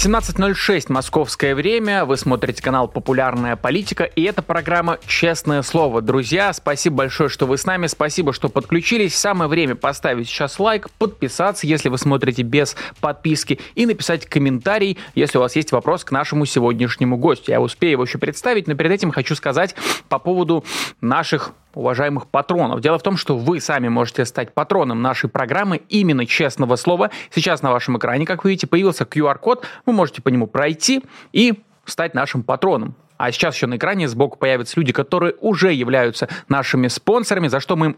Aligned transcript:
17.06 0.00 0.92
московское 0.92 1.56
время. 1.56 2.04
Вы 2.04 2.16
смотрите 2.16 2.62
канал 2.62 2.86
«Популярная 2.86 3.56
политика». 3.56 4.04
И 4.04 4.22
это 4.22 4.42
программа 4.42 5.00
«Честное 5.04 5.62
слово». 5.62 6.02
Друзья, 6.02 6.52
спасибо 6.52 6.98
большое, 6.98 7.28
что 7.28 7.46
вы 7.46 7.58
с 7.58 7.66
нами. 7.66 7.88
Спасибо, 7.88 8.32
что 8.32 8.48
подключились. 8.48 9.18
Самое 9.18 9.50
время 9.50 9.74
поставить 9.74 10.28
сейчас 10.28 10.60
лайк, 10.60 10.88
подписаться, 10.98 11.66
если 11.66 11.88
вы 11.88 11.98
смотрите 11.98 12.42
без 12.42 12.76
подписки, 13.00 13.58
и 13.74 13.86
написать 13.86 14.24
комментарий, 14.24 14.98
если 15.16 15.38
у 15.38 15.40
вас 15.40 15.56
есть 15.56 15.72
вопрос 15.72 16.04
к 16.04 16.12
нашему 16.12 16.46
сегодняшнему 16.46 17.16
гостю. 17.16 17.50
Я 17.50 17.60
успею 17.60 17.90
его 17.90 18.04
еще 18.04 18.18
представить, 18.18 18.68
но 18.68 18.76
перед 18.76 18.92
этим 18.92 19.10
хочу 19.10 19.34
сказать 19.34 19.74
по 20.08 20.20
поводу 20.20 20.64
наших 21.00 21.54
уважаемых 21.78 22.26
патронов. 22.26 22.80
Дело 22.80 22.98
в 22.98 23.02
том, 23.02 23.16
что 23.16 23.36
вы 23.36 23.60
сами 23.60 23.88
можете 23.88 24.24
стать 24.24 24.52
патроном 24.52 25.00
нашей 25.00 25.30
программы 25.30 25.80
именно 25.88 26.26
честного 26.26 26.76
слова. 26.76 27.10
Сейчас 27.30 27.62
на 27.62 27.70
вашем 27.70 27.96
экране, 27.98 28.26
как 28.26 28.44
вы 28.44 28.50
видите, 28.50 28.66
появился 28.66 29.04
QR-код. 29.04 29.64
Вы 29.86 29.92
можете 29.92 30.20
по 30.20 30.28
нему 30.28 30.46
пройти 30.46 31.04
и 31.32 31.62
стать 31.84 32.14
нашим 32.14 32.42
патроном. 32.42 32.94
А 33.16 33.32
сейчас 33.32 33.56
еще 33.56 33.66
на 33.66 33.76
экране 33.76 34.08
сбоку 34.08 34.38
появятся 34.38 34.74
люди, 34.78 34.92
которые 34.92 35.34
уже 35.40 35.72
являются 35.72 36.28
нашими 36.48 36.86
спонсорами, 36.86 37.48
за 37.48 37.58
что 37.60 37.76
мы 37.76 37.86
им 37.86 37.96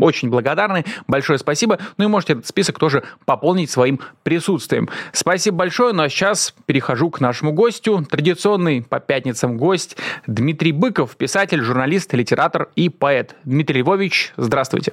очень 0.00 0.30
благодарны. 0.30 0.84
Большое 1.06 1.38
спасибо. 1.38 1.78
Ну 1.96 2.04
и 2.04 2.06
можете 2.08 2.34
этот 2.34 2.46
список 2.46 2.78
тоже 2.78 3.02
пополнить 3.24 3.70
своим 3.70 4.00
присутствием. 4.22 4.88
Спасибо 5.12 5.58
большое. 5.58 5.92
Ну 5.92 6.02
а 6.02 6.08
сейчас 6.08 6.54
перехожу 6.66 7.10
к 7.10 7.20
нашему 7.20 7.52
гостю. 7.52 8.04
Традиционный 8.08 8.82
по 8.82 9.00
пятницам 9.00 9.56
гость 9.56 9.96
Дмитрий 10.26 10.72
Быков, 10.72 11.16
писатель, 11.16 11.60
журналист, 11.60 12.12
литератор 12.14 12.68
и 12.76 12.88
поэт. 12.88 13.36
Дмитрий 13.44 13.82
Львович, 13.82 14.32
здравствуйте. 14.36 14.92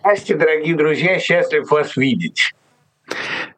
Здравствуйте, 0.00 0.34
дорогие 0.40 0.74
друзья. 0.74 1.18
Счастлив 1.18 1.70
вас 1.70 1.96
видеть. 1.96 2.54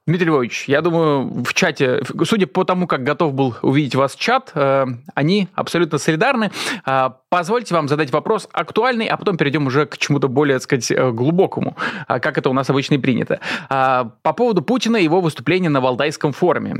Дмитрий 0.06 0.28
Львович, 0.28 0.64
я 0.66 0.80
думаю, 0.80 1.44
в 1.44 1.52
чате, 1.52 2.02
судя 2.24 2.46
по 2.46 2.64
тому, 2.64 2.86
как 2.86 3.04
готов 3.04 3.34
был 3.34 3.54
увидеть 3.60 3.94
вас 3.94 4.16
чат, 4.16 4.50
э, 4.54 4.86
они 5.14 5.48
абсолютно 5.54 5.98
солидарны. 5.98 6.50
Э, 6.86 7.10
позвольте 7.28 7.74
вам 7.74 7.86
задать 7.86 8.10
вопрос 8.10 8.48
актуальный, 8.50 9.06
а 9.06 9.18
потом 9.18 9.36
перейдем 9.36 9.66
уже 9.66 9.84
к 9.84 9.98
чему-то 9.98 10.28
более, 10.28 10.56
так 10.56 10.62
сказать, 10.62 10.90
э, 10.90 11.10
глубокому, 11.10 11.76
как 12.08 12.38
это 12.38 12.48
у 12.48 12.54
нас 12.54 12.70
обычно 12.70 12.94
и 12.94 12.98
принято. 12.98 13.40
По 13.68 14.32
поводу 14.34 14.62
Путина 14.62 14.96
и 14.96 15.04
его 15.04 15.20
выступления 15.20 15.68
на 15.68 15.82
Валдайском 15.82 16.32
форуме. 16.32 16.76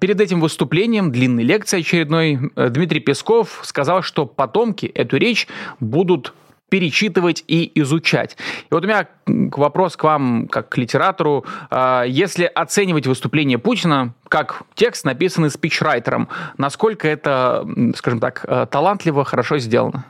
Перед 0.00 0.20
этим 0.20 0.40
выступлением, 0.40 1.12
длинной 1.12 1.44
лекции 1.44 1.80
очередной, 1.80 2.50
Дмитрий 2.56 3.00
Песков 3.00 3.60
сказал, 3.62 4.02
что 4.02 4.26
потомки 4.26 4.86
эту 4.86 5.16
речь 5.18 5.46
будут 5.78 6.34
перечитывать 6.68 7.44
и 7.46 7.70
изучать. 7.80 8.36
И 8.70 8.74
вот 8.74 8.84
у 8.84 8.86
меня 8.86 9.06
вопрос 9.26 9.96
к 9.96 10.02
вам, 10.02 10.48
как 10.48 10.68
к 10.68 10.76
литератору. 10.76 11.44
А, 11.70 12.02
если 12.04 12.44
оценивать 12.44 13.06
выступление 13.06 13.58
Путина 13.58 14.14
как 14.28 14.62
текст, 14.74 15.04
написанный 15.04 15.50
спичрайтером, 15.50 16.28
насколько 16.58 17.06
это, 17.06 17.66
скажем 17.94 18.18
так, 18.18 18.44
э, 18.46 18.66
талантливо, 18.68 19.24
хорошо 19.24 19.58
сделано? 19.58 20.04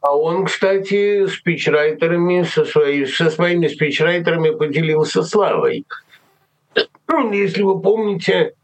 А 0.00 0.16
он, 0.16 0.46
кстати, 0.46 1.26
спичрайтерами 1.26 2.44
со, 2.44 2.64
своей, 2.64 3.06
со 3.06 3.30
своими 3.30 3.68
спичрайтерами 3.68 4.50
поделился 4.50 5.22
славой. 5.22 5.84
Если 7.32 7.62
вы 7.62 7.80
помните, 7.80 8.54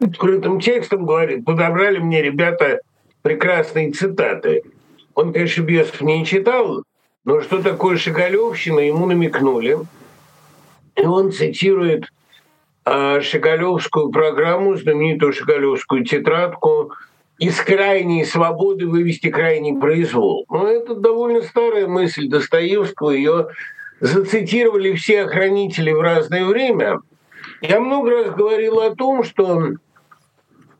открытым 0.00 0.60
текстом 0.60 1.06
говорит, 1.06 1.44
подобрали 1.44 1.98
мне 1.98 2.22
ребята 2.22 2.80
прекрасные 3.22 3.92
цитаты– 3.92 4.62
он, 5.14 5.32
конечно, 5.32 5.62
Бесов 5.62 6.00
не 6.00 6.24
читал, 6.24 6.84
но 7.24 7.40
что 7.40 7.62
такое 7.62 7.96
Шагалевщина, 7.96 8.80
ему 8.80 9.06
намекнули. 9.06 9.78
И 10.96 11.04
он 11.04 11.32
цитирует 11.32 12.06
э, 12.84 13.20
Шагалевскую 13.20 14.10
программу, 14.10 14.76
знаменитую 14.76 15.32
Шагалевскую 15.32 16.04
тетрадку 16.04 16.92
из 17.38 17.60
крайней 17.60 18.24
свободы 18.24 18.86
вывести 18.86 19.30
крайний 19.30 19.78
произвол. 19.78 20.46
Но 20.50 20.68
это 20.68 20.94
довольно 20.94 21.42
старая 21.42 21.86
мысль 21.86 22.28
Достоевского, 22.28 23.10
ее 23.10 23.48
зацитировали 24.00 24.94
все 24.94 25.22
охранители 25.22 25.92
в 25.92 26.00
разное 26.00 26.44
время. 26.44 27.00
Я 27.60 27.80
много 27.80 28.10
раз 28.10 28.34
говорил 28.34 28.80
о 28.80 28.94
том, 28.94 29.22
что 29.24 29.70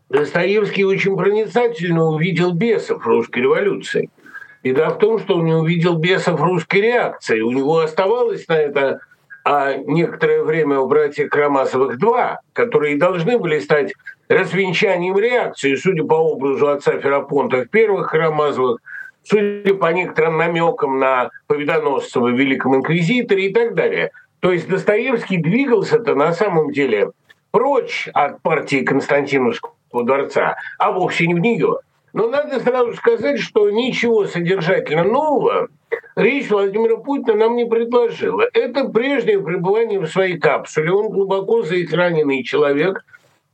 Достоевский 0.08 0.84
очень 0.84 1.16
проницательно 1.16 2.04
увидел 2.04 2.52
бесов 2.52 3.06
русской 3.06 3.40
революции– 3.40 4.10
Беда 4.62 4.90
в 4.90 4.98
том, 4.98 5.18
что 5.18 5.36
он 5.36 5.44
не 5.44 5.54
увидел 5.54 5.96
бесов 5.96 6.40
русской 6.40 6.80
реакции. 6.80 7.40
У 7.40 7.50
него 7.50 7.80
оставалось 7.80 8.46
на 8.48 8.54
это 8.54 9.00
а 9.44 9.74
некоторое 9.74 10.42
время 10.42 10.78
у 10.78 10.86
братьев 10.86 11.28
Карамазовых 11.28 11.98
два, 11.98 12.40
которые 12.52 12.96
должны 12.96 13.38
были 13.38 13.58
стать 13.58 13.92
развенчанием 14.28 15.18
реакции, 15.18 15.74
судя 15.74 16.04
по 16.04 16.14
образу 16.14 16.68
отца 16.68 16.98
Ферапонта 17.00 17.64
в 17.64 17.68
первых 17.68 18.10
Карамазовых, 18.10 18.78
судя 19.24 19.74
по 19.74 19.92
некоторым 19.92 20.36
намекам 20.36 20.98
на 20.98 21.30
Победоносцева 21.48 22.28
в 22.28 22.38
Великом 22.38 22.76
Инквизиторе 22.76 23.48
и 23.48 23.52
так 23.52 23.74
далее. 23.74 24.12
То 24.40 24.52
есть 24.52 24.68
Достоевский 24.68 25.38
двигался-то 25.38 26.14
на 26.14 26.32
самом 26.32 26.70
деле 26.70 27.10
прочь 27.50 28.08
от 28.14 28.42
партии 28.42 28.84
Константиновского 28.84 29.74
дворца, 29.92 30.56
а 30.78 30.92
вовсе 30.92 31.26
не 31.26 31.34
в 31.34 31.38
нее. 31.38 31.78
Но 32.12 32.28
надо 32.28 32.60
сразу 32.60 32.94
сказать, 32.94 33.40
что 33.40 33.70
ничего 33.70 34.26
содержательно 34.26 35.04
нового 35.04 35.68
речь 36.14 36.50
Владимира 36.50 36.98
Путина 36.98 37.36
нам 37.36 37.56
не 37.56 37.64
предложила. 37.64 38.44
Это 38.52 38.88
прежнее 38.88 39.40
пребывание 39.40 39.98
в 39.98 40.06
своей 40.06 40.38
капсуле. 40.38 40.92
Он 40.92 41.08
глубоко 41.08 41.62
заэкраненный 41.62 42.44
человек, 42.44 43.04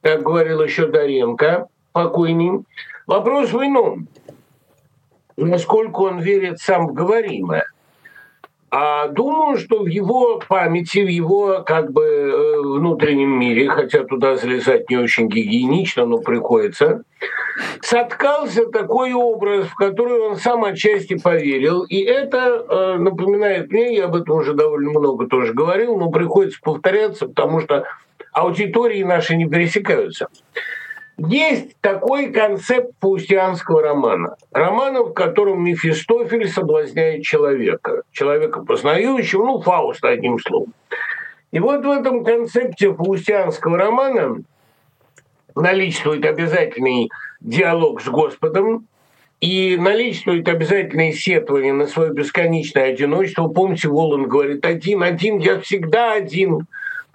как 0.03 0.23
говорил 0.23 0.63
еще 0.63 0.89
Даренко, 0.89 1.69
покойный. 1.93 2.65
Вопрос 3.07 3.53
в 3.53 3.65
ином. 3.65 4.09
Насколько 5.37 6.01
он 6.01 6.19
верит 6.19 6.59
сам 6.59 6.89
в 6.89 6.93
говоримое– 6.95 7.65
а 8.71 9.09
думаю, 9.09 9.57
что 9.57 9.83
в 9.83 9.87
его 9.87 10.41
памяти, 10.47 10.99
в 10.99 11.09
его 11.09 11.63
как 11.65 11.91
бы 11.93 12.05
э, 12.05 12.61
внутреннем 12.61 13.31
мире, 13.31 13.69
хотя 13.69 14.05
туда 14.05 14.37
залезать 14.37 14.91
не 14.91 14.97
очень 14.97 15.29
гигиенично, 15.29 16.05
но 16.05 16.19
приходится, 16.19 17.03
соткался 17.81 18.67
такой 18.67 19.15
образ, 19.15 19.67
в 19.67 19.75
который 19.75 20.21
он 20.21 20.37
сам 20.37 20.65
отчасти 20.65 21.19
поверил. 21.19 21.83
И 21.85 22.01
это 22.01 22.67
э, 22.69 22.97
напоминает 22.99 23.73
мне, 23.73 23.97
я 23.97 24.05
об 24.05 24.17
этом 24.17 24.37
уже 24.37 24.53
довольно 24.53 24.91
много 24.91 25.27
тоже 25.27 25.55
говорил, 25.55 25.97
но 25.97 26.11
приходится 26.11 26.59
повторяться, 26.63 27.27
потому 27.27 27.61
что 27.61 27.85
аудитории 28.33 29.03
наши 29.03 29.35
не 29.37 29.49
пересекаются. 29.49 30.29
Есть 31.19 31.77
такой 31.81 32.31
концепт 32.31 32.93
паустианского 33.01 33.83
романа. 33.83 34.37
Романа, 34.53 35.03
в 35.03 35.13
котором 35.13 35.65
Мефистофель 35.65 36.49
соблазняет 36.49 37.25
человека. 37.25 38.03
Человека 38.13 38.63
познающего, 38.63 39.45
ну, 39.45 39.61
Фауст 39.61 40.05
одним 40.05 40.39
словом. 40.39 40.73
И 41.51 41.59
вот 41.59 41.85
в 41.85 41.91
этом 41.91 42.25
концепте 42.25 42.93
паустианского 42.93 43.77
романа 43.77 44.43
наличествует 45.57 46.25
обязательный 46.25 47.11
диалог 47.41 48.01
с 48.01 48.07
Господом, 48.07 48.87
и 49.41 49.77
наличествует 49.77 50.49
обязательное 50.49 51.13
сетование 51.13 51.73
на 51.73 51.87
свое 51.87 52.13
бесконечное 52.13 52.91
одиночество. 52.93 53.47
Помните, 53.49 53.89
Волан 53.89 54.27
говорит, 54.29 54.65
один, 54.67 55.03
один, 55.03 55.39
я 55.39 55.61
всегда 55.61 56.13
один. 56.13 56.67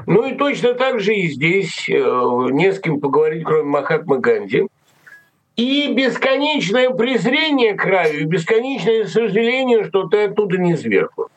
Ну 0.05 0.25
и 0.25 0.35
точно 0.35 0.73
так 0.73 0.99
же 0.99 1.13
и 1.15 1.29
здесь 1.29 1.87
э, 1.89 1.93
не 1.93 2.71
с 2.71 2.79
кем 2.79 2.99
поговорить, 2.99 3.43
кроме 3.43 3.63
Махатмы 3.63 4.19
Ганди. 4.19 4.67
И 5.55 5.93
бесконечное 5.93 6.89
презрение 6.89 7.73
к 7.73 7.81
краю, 7.81 8.21
и 8.21 8.25
бесконечное 8.25 9.05
сожаление, 9.05 9.85
что 9.85 10.07
ты 10.07 10.25
оттуда 10.25 10.57
не 10.57 10.75
сверху. 10.75 11.29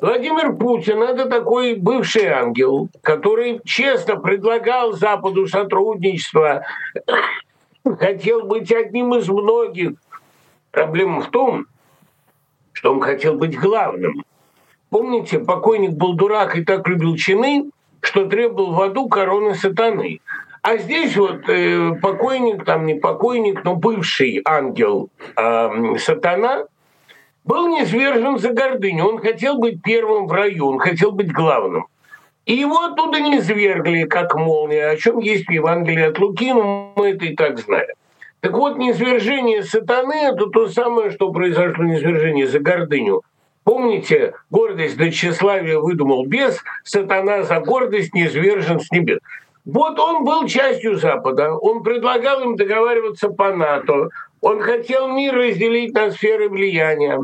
Владимир 0.00 0.54
Путин– 0.54 1.02
это 1.02 1.26
такой 1.26 1.74
бывший 1.74 2.26
ангел, 2.26 2.88
который 3.02 3.60
честно 3.64 4.16
предлагал 4.16 4.92
Западу 4.92 5.46
сотрудничество, 5.46 6.64
хотел 7.98 8.42
быть 8.42 8.70
одним 8.72 9.14
из 9.14 9.28
многих. 9.28 9.92
Проблема 10.72 11.20
в 11.22 11.30
том, 11.30 11.66
что 12.72 12.92
он 12.92 13.00
хотел 13.00 13.34
быть 13.34 13.58
главным. 13.58 14.24
Помните, 14.90 15.38
покойник 15.38 15.92
был 15.92 16.14
дурак 16.14 16.56
и 16.56 16.64
так 16.64 16.86
любил 16.88 17.16
чины, 17.16 17.70
что 18.00 18.26
требовал 18.26 18.72
в 18.72 18.80
аду 18.80 19.08
короны 19.08 19.54
сатаны. 19.54 20.20
А 20.62 20.76
здесь 20.76 21.16
вот 21.16 21.48
э, 21.48 21.92
покойник, 22.02 22.64
там 22.64 22.86
не 22.86 22.94
покойник, 22.94 23.64
но 23.64 23.74
бывший 23.74 24.42
ангел 24.44 25.10
э, 25.36 25.96
сатана 25.98 26.64
был 27.44 27.68
низвержен 27.68 28.38
за 28.38 28.52
гордыню. 28.52 29.06
Он 29.06 29.18
хотел 29.18 29.58
быть 29.58 29.82
первым 29.82 30.26
в 30.26 30.32
раю, 30.32 30.66
он 30.66 30.78
хотел 30.78 31.12
быть 31.12 31.32
главным. 31.32 31.86
И 32.44 32.54
его 32.54 32.80
оттуда 32.84 33.20
не 33.20 33.40
свергли, 33.40 34.04
как 34.04 34.34
молния, 34.34 34.88
о 34.88 34.96
чем 34.96 35.18
есть 35.18 35.46
в 35.46 35.50
Евангелии 35.50 36.04
от 36.04 36.18
Луки, 36.18 36.52
но 36.52 36.92
мы 36.96 37.10
это 37.10 37.26
и 37.26 37.36
так 37.36 37.58
знаем. 37.58 37.94
Так 38.40 38.52
вот, 38.52 38.78
низвержение 38.78 39.62
сатаны– 39.62 40.14
это 40.32 40.46
то 40.46 40.68
самое, 40.68 41.10
что 41.10 41.30
произошло 41.32 41.84
низвержение 41.84 42.46
за 42.46 42.60
гордыню. 42.60 43.22
Помните, 43.68 44.32
гордость 44.48 44.96
до 44.96 45.10
тщеславия 45.10 45.78
выдумал 45.78 46.24
бес, 46.24 46.58
сатана 46.84 47.42
за 47.42 47.60
гордость 47.60 48.14
низвержен 48.14 48.80
с 48.80 48.90
небес. 48.90 49.18
Вот 49.66 49.98
он 49.98 50.24
был 50.24 50.46
частью 50.46 50.96
Запада, 50.96 51.52
он 51.52 51.82
предлагал 51.82 52.40
им 52.44 52.56
договариваться 52.56 53.28
по 53.28 53.54
НАТО, 53.54 54.08
он 54.40 54.62
хотел 54.62 55.08
мир 55.08 55.34
разделить 55.34 55.92
на 55.92 56.10
сферы 56.10 56.48
влияния, 56.48 57.20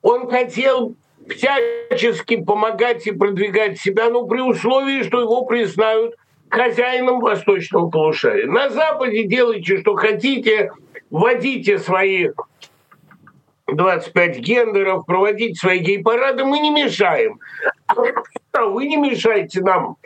он 0.00 0.30
хотел 0.30 0.94
всячески 1.28 2.36
помогать 2.44 3.04
и 3.08 3.10
продвигать 3.10 3.80
себя, 3.80 4.08
но 4.08 4.24
при 4.24 4.40
условии, 4.40 5.02
что 5.02 5.20
его 5.20 5.46
признают 5.46 6.14
хозяином 6.48 7.18
восточного 7.18 7.90
полушария. 7.90 8.46
На 8.46 8.70
Западе 8.70 9.24
делайте, 9.24 9.78
что 9.80 9.96
хотите, 9.96 10.70
вводите 11.10 11.80
свои 11.80 12.28
25 13.68 14.38
гендеров, 14.38 15.04
проводите 15.06 15.54
свои 15.54 15.78
гей-парады, 15.78 16.44
мы 16.44 16.58
не 16.60 16.70
мешаем. 16.70 17.38
А 17.86 18.64
вы 18.64 18.86
не 18.86 18.96
мешаете 18.96 19.60
нам 19.60 19.96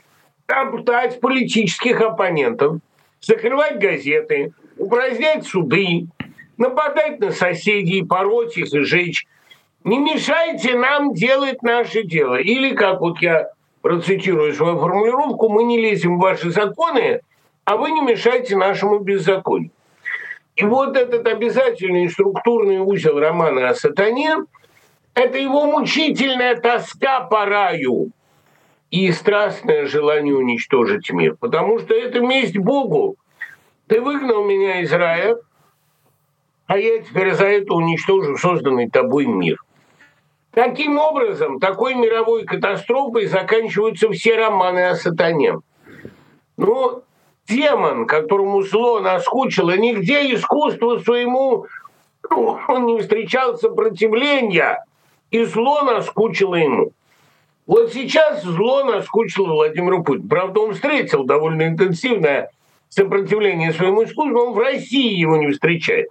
оптать 0.46 1.20
политических 1.20 2.00
оппонентов, 2.00 2.78
закрывать 3.20 3.78
газеты, 3.78 4.52
упразднять 4.76 5.46
суды, 5.46 6.06
нападать 6.58 7.20
на 7.20 7.30
соседей, 7.30 8.04
пороть 8.04 8.56
их 8.58 8.72
и 8.74 8.80
жечь. 8.80 9.26
Не 9.84 9.98
мешайте 9.98 10.76
нам 10.76 11.14
делать 11.14 11.62
наше 11.62 12.02
дело. 12.02 12.36
Или, 12.40 12.74
как 12.74 13.00
вот 13.00 13.20
я 13.22 13.48
процитирую 13.80 14.52
свою 14.54 14.78
формулировку, 14.78 15.48
мы 15.48 15.64
не 15.64 15.80
лезем 15.80 16.18
в 16.18 16.20
ваши 16.20 16.50
законы, 16.50 17.20
а 17.64 17.76
вы 17.76 17.90
не 17.92 18.00
мешайте 18.00 18.56
нашему 18.56 18.98
беззаконию. 18.98 19.70
И 20.56 20.64
вот 20.64 20.96
этот 20.96 21.26
обязательный 21.26 22.08
структурный 22.10 22.78
узел 22.78 23.18
романа 23.18 23.70
о 23.70 23.74
сатане– 23.74 24.36
это 25.14 25.38
его 25.38 25.66
мучительная 25.66 26.56
тоска 26.56 27.20
по 27.20 27.44
раю 27.44 28.10
и 28.90 29.10
страстное 29.12 29.86
желание 29.86 30.34
уничтожить 30.34 31.10
мир. 31.10 31.36
Потому 31.40 31.78
что 31.78 31.94
это 31.94 32.20
месть 32.20 32.56
Богу. 32.56 33.16
Ты 33.86 34.00
выгнал 34.00 34.44
меня 34.44 34.80
из 34.80 34.92
рая, 34.92 35.36
а 36.66 36.78
я 36.78 37.02
теперь 37.02 37.34
за 37.34 37.46
это 37.46 37.74
уничтожу 37.74 38.36
созданный 38.36 38.90
тобой 38.90 39.26
мир– 39.26 39.58
Таким 40.52 40.98
образом, 40.98 41.60
такой 41.60 41.94
мировой 41.94 42.44
катастрофой 42.44 43.26
заканчиваются 43.26 44.10
все 44.10 44.36
романы 44.36 44.90
о 44.90 44.96
сатане. 44.96 45.60
Ну, 46.58 47.02
демон, 47.48 48.06
которому 48.06 48.62
зло 48.62 49.00
наскучило, 49.00 49.76
нигде 49.76 50.34
искусство 50.34 50.98
своему 50.98 51.66
ну, 52.30 52.58
он 52.68 52.86
не 52.86 53.00
встречал 53.00 53.58
сопротивления, 53.58 54.84
и 55.30 55.44
зло 55.44 55.82
наскучило 55.82 56.54
ему. 56.54 56.92
Вот 57.66 57.92
сейчас 57.92 58.42
зло 58.42 58.84
наскучило 58.84 59.52
Владимиру 59.52 60.02
Путину. 60.02 60.28
Правда, 60.28 60.60
он 60.60 60.74
встретил 60.74 61.24
довольно 61.24 61.68
интенсивное 61.68 62.50
сопротивление 62.88 63.72
своему 63.72 64.04
искусству, 64.04 64.38
он 64.38 64.52
в 64.52 64.58
России 64.58 65.14
его 65.14 65.36
не 65.36 65.50
встречает. 65.50 66.08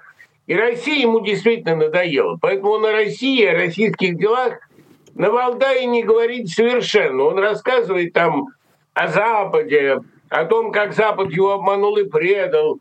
И 0.48 0.56
Россия 0.56 1.02
ему 1.02 1.20
действительно 1.22 1.76
надоела. 1.76 2.38
Поэтому 2.42 2.72
он 2.72 2.86
о 2.86 2.92
России, 2.92 3.46
о 3.46 3.54
российских 3.54 4.18
делах 4.18 4.68
на 5.14 5.30
Валдае 5.30 5.86
не 5.86 6.04
говорит 6.04 6.50
совершенно. 6.50 7.24
Он 7.24 7.38
рассказывает 7.38 8.14
там 8.14 8.48
о 8.94 9.08
Западе, 9.08 10.00
о 10.32 10.46
том, 10.46 10.72
как 10.72 10.94
Запад 10.94 11.30
его 11.32 11.52
обманул 11.52 11.98
и 11.98 12.06
предал. 12.06 12.80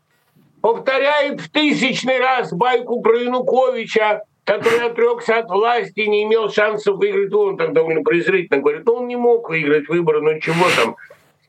Повторяет 0.61 1.41
в 1.41 1.51
тысячный 1.51 2.17
раз 2.17 2.53
байку 2.53 3.01
про 3.01 3.17
Януковича, 3.17 4.23
который 4.45 4.87
отрекся 4.87 5.39
от 5.39 5.49
власти 5.49 5.99
и 5.99 6.07
не 6.07 6.23
имел 6.23 6.49
шансов 6.49 6.97
выиграть. 6.97 7.33
Он 7.33 7.57
так 7.57 7.73
довольно 7.73 8.03
презрительно 8.03 8.61
говорит, 8.61 8.87
он 8.87 9.07
не 9.07 9.17
мог 9.17 9.49
выиграть 9.49 9.89
выборы, 9.89 10.21
но 10.21 10.39
чего 10.39 10.65
там. 10.77 10.95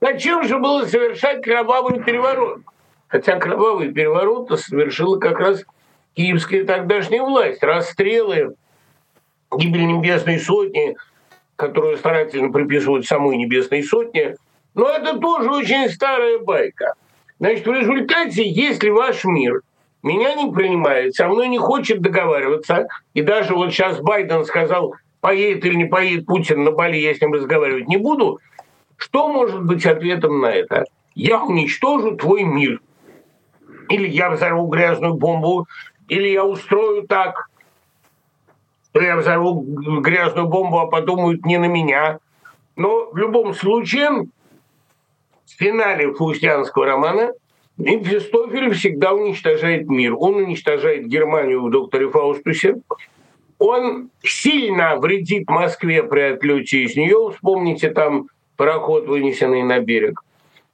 Зачем 0.00 0.42
же 0.42 0.58
было 0.58 0.84
совершать 0.86 1.42
кровавый 1.42 2.02
переворот? 2.02 2.62
Хотя 3.06 3.36
кровавый 3.36 3.92
переворот 3.92 4.58
совершила 4.58 5.18
как 5.20 5.38
раз 5.38 5.64
киевская 6.14 6.64
тогдашняя 6.64 7.22
власть. 7.22 7.62
Расстрелы, 7.62 8.56
гибель 9.56 9.86
Небесной 9.86 10.40
Сотни, 10.40 10.96
которую 11.54 11.96
старательно 11.96 12.50
приписывают 12.50 13.06
самой 13.06 13.36
Небесной 13.36 13.84
Сотне, 13.84 14.34
но 14.74 14.88
это 14.88 15.18
тоже 15.18 15.50
очень 15.50 15.88
старая 15.88 16.38
байка. 16.38 16.94
Значит, 17.38 17.66
в 17.66 17.72
результате, 17.72 18.48
если 18.48 18.90
ваш 18.90 19.24
мир 19.24 19.62
меня 20.02 20.34
не 20.34 20.52
принимает, 20.52 21.14
со 21.14 21.28
мной 21.28 21.48
не 21.48 21.58
хочет 21.58 22.00
договариваться, 22.00 22.86
и 23.14 23.22
даже 23.22 23.54
вот 23.54 23.72
сейчас 23.72 24.00
Байден 24.00 24.44
сказал, 24.44 24.94
поедет 25.20 25.64
или 25.64 25.74
не 25.74 25.84
поедет 25.84 26.26
Путин 26.26 26.64
на 26.64 26.72
Бали, 26.72 26.96
я 26.96 27.14
с 27.14 27.20
ним 27.20 27.32
разговаривать 27.32 27.88
не 27.88 27.96
буду, 27.96 28.40
что 28.96 29.28
может 29.28 29.64
быть 29.64 29.84
ответом 29.86 30.40
на 30.40 30.46
это? 30.46 30.84
Я 31.14 31.42
уничтожу 31.42 32.16
твой 32.16 32.44
мир. 32.44 32.80
Или 33.88 34.08
я 34.08 34.30
взорву 34.30 34.68
грязную 34.68 35.14
бомбу 35.14 35.66
или 36.08 36.28
я 36.28 36.44
устрою 36.44 37.06
так, 37.06 37.48
что 38.90 39.00
я 39.00 39.16
взорву 39.16 39.62
грязную 40.00 40.46
бомбу, 40.46 40.78
а 40.78 40.86
подумают 40.86 41.46
не 41.46 41.58
на 41.58 41.66
меня. 41.66 42.18
Но 42.76 43.10
в 43.10 43.16
любом 43.16 43.54
случае, 43.54 44.26
в 45.56 45.58
финале 45.58 46.12
фаустианского 46.12 46.86
романа 46.86 47.32
Мефистофель 47.78 48.72
всегда 48.74 49.12
уничтожает 49.12 49.88
мир. 49.88 50.14
Он 50.18 50.36
уничтожает 50.36 51.06
Германию 51.06 51.62
в 51.62 51.70
«Докторе 51.70 52.08
Фаустусе». 52.10 52.76
Он 53.58 54.10
сильно 54.22 54.96
вредит 54.96 55.48
Москве 55.48 56.02
при 56.02 56.20
отлете 56.20 56.82
из 56.82 56.96
нее. 56.96 57.30
Вспомните 57.32 57.90
там 57.90 58.26
пароход, 58.56 59.06
вынесенный 59.06 59.62
на 59.62 59.80
берег. 59.80 60.20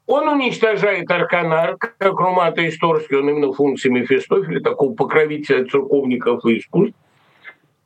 Он 0.07 0.27
уничтожает 0.29 1.11
Арканар, 1.11 1.77
как 1.77 2.19
Румата 2.19 2.67
Исторский, 2.67 3.19
он 3.19 3.29
именно 3.29 3.53
функции 3.53 3.91
Мефистофеля, 3.91 4.61
такого 4.61 4.95
покровителя 4.95 5.67
церковников 5.67 6.47
и 6.47 6.59
искусств. 6.59 6.97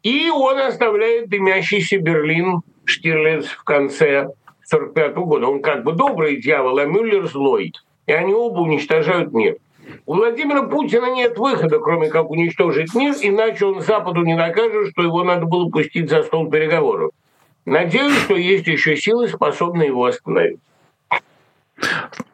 И 0.04 0.30
он 0.30 0.58
оставляет 0.58 1.28
дымящийся 1.28 1.98
Берлин 1.98 2.60
Штирлиц 2.84 3.46
в 3.46 3.64
конце 3.64 4.28
1945 4.70 5.16
года. 5.16 5.46
Он 5.46 5.62
как 5.62 5.84
бы 5.84 5.92
добрый 5.92 6.40
дьявол, 6.40 6.78
а 6.78 6.84
Мюллер 6.84 7.26
злой. 7.26 7.72
И 8.06 8.12
они 8.12 8.34
оба 8.34 8.60
уничтожают 8.60 9.32
мир. 9.32 9.56
У 10.06 10.14
Владимира 10.14 10.62
Путина 10.62 11.14
нет 11.14 11.36
выхода, 11.36 11.78
кроме 11.78 12.08
как 12.08 12.30
уничтожить 12.30 12.94
мир, 12.94 13.14
иначе 13.20 13.66
он 13.66 13.80
Западу 13.80 14.22
не 14.22 14.36
докажет, 14.36 14.90
что 14.92 15.02
его 15.02 15.24
надо 15.24 15.46
было 15.46 15.68
пустить 15.68 16.08
за 16.08 16.22
стол 16.22 16.50
переговоров. 16.50 17.12
Надеюсь, 17.64 18.16
что 18.24 18.34
есть 18.34 18.66
еще 18.66 18.96
силы, 18.96 19.28
способные 19.28 19.88
его 19.88 20.04
остановить. 20.04 20.58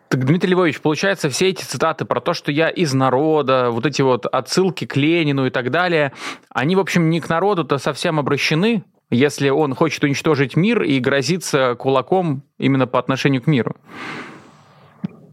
Так, 0.09 0.25
Дмитрий 0.25 0.53
Львович, 0.53 0.81
получается, 0.81 1.29
все 1.29 1.49
эти 1.51 1.63
цитаты 1.63 2.07
про 2.07 2.21
то, 2.21 2.33
что 2.33 2.51
я 2.51 2.71
из 2.71 2.95
народа, 2.95 3.69
вот 3.71 3.85
эти 3.85 4.01
вот 4.01 4.25
отсылки 4.25 4.87
к 4.87 4.97
Ленину 4.97 5.47
и 5.47 5.51
так 5.51 5.71
далее, 5.71 6.13
они, 6.49 6.77
в 6.77 6.81
общем, 6.81 7.11
не 7.11 7.21
к 7.21 7.29
народу-то 7.29 7.77
совсем 7.77 8.19
обращены, 8.19 8.85
если 9.11 9.49
он 9.49 9.75
хочет 9.75 10.05
уничтожить 10.05 10.57
мир 10.57 10.83
и 10.83 10.99
грозится 11.01 11.75
кулаком 11.79 12.43
именно 12.59 12.87
по 12.87 12.99
отношению 12.99 13.43
к 13.43 13.47
миру. 13.47 13.77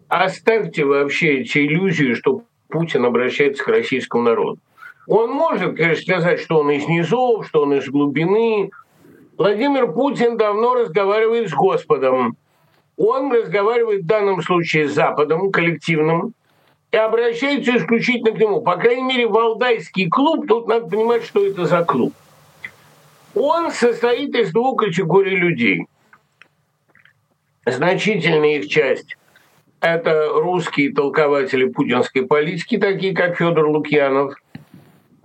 Оставьте 0.08 0.86
вообще 0.86 1.42
эти 1.42 1.60
иллюзии, 1.60 2.14
что 2.14 2.44
Путин 2.70 3.06
обращается 3.06 3.64
к 3.64 3.68
российскому 3.68 4.24
народу. 4.24 4.60
Он 5.08 5.32
может, 5.32 5.78
конечно, 5.78 6.04
сказать, 6.04 6.40
что 6.40 6.60
он 6.60 6.72
из 6.72 6.88
низов, 6.88 7.48
что 7.48 7.64
он 7.64 7.74
из 7.74 7.88
глубины. 7.88 8.72
Владимир 9.38 9.92
Путин 9.92 10.38
давно 10.38 10.76
разговаривает 10.76 11.50
с 11.50 11.54
Господом 11.54 12.38
он 12.98 13.32
разговаривает 13.32 14.04
в 14.04 14.08
данном 14.08 14.42
случае 14.42 14.88
с 14.88 14.94
Западом, 14.94 15.52
коллективным, 15.52 16.34
и 16.92 16.98
обращается 16.98 17.78
исключительно 17.78 18.32
к 18.32 18.40
нему. 18.40 18.62
По 18.62 18.78
крайней 18.78 19.04
мере, 19.04 19.28
Валдайский 19.28 20.08
клуб, 20.08 20.48
тут 20.48 20.68
надо 20.68 20.88
понимать, 20.88 21.24
что 21.26 21.46
это 21.46 21.66
за 21.66 21.84
клуб. 21.84 22.14
Он 23.36 23.72
состоит 23.72 24.36
из 24.36 24.52
двух 24.52 24.80
категорий 24.80 25.36
людей. 25.36 25.88
Значительная 27.66 28.58
их 28.58 28.68
часть– 28.70 29.18
это 29.82 30.30
русские 30.34 30.94
толкователи 30.94 31.66
путинской 31.66 32.26
политики, 32.26 32.78
такие 32.78 33.14
как 33.14 33.38
Федор 33.38 33.68
Лукьянов– 33.68 34.36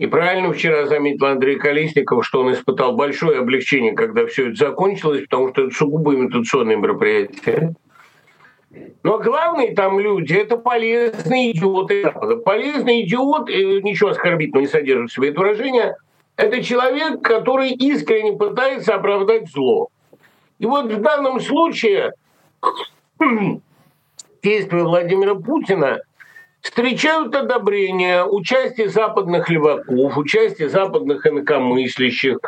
и 0.00 0.06
правильно 0.06 0.50
вчера 0.50 0.86
заметил 0.86 1.26
Андрей 1.26 1.58
Колесников, 1.58 2.24
что 2.26 2.40
он 2.40 2.54
испытал 2.54 2.96
большое 2.96 3.40
облегчение, 3.40 3.92
когда 3.92 4.24
все 4.24 4.48
это 4.48 4.54
закончилось, 4.54 5.24
потому 5.28 5.50
что 5.50 5.66
это 5.66 5.74
сугубо 5.74 6.14
имитационное 6.14 6.76
мероприятие. 6.76 7.74
Но 9.02 9.18
главные 9.18 9.74
там 9.74 10.00
люди– 10.00 10.32
это 10.34 10.56
полезные 10.56 11.50
идиоты. 11.50 12.10
Полезный 12.46 13.02
идиот, 13.02 13.50
ничего 13.50 14.08
оскорбительного 14.08 14.62
не 14.62 14.68
содержит 14.68 15.10
в 15.10 15.14
себе 15.14 15.28
это 15.28 15.40
выражение, 15.40 15.96
это 16.40 16.62
человек, 16.62 17.20
который 17.20 17.72
искренне 17.72 18.32
пытается 18.32 18.94
оправдать 18.94 19.50
зло. 19.50 19.88
И 20.58 20.64
вот 20.64 20.90
в 20.90 21.00
данном 21.00 21.38
случае 21.40 22.12
действия 24.42 24.82
Владимира 24.82 25.34
Путина 25.34 26.00
встречают 26.62 27.34
одобрение 27.34 28.24
участие 28.24 28.88
западных 28.88 29.50
леваков, 29.50 30.16
участие 30.16 30.70
западных 30.70 31.26
инакомыслящих, 31.26 32.38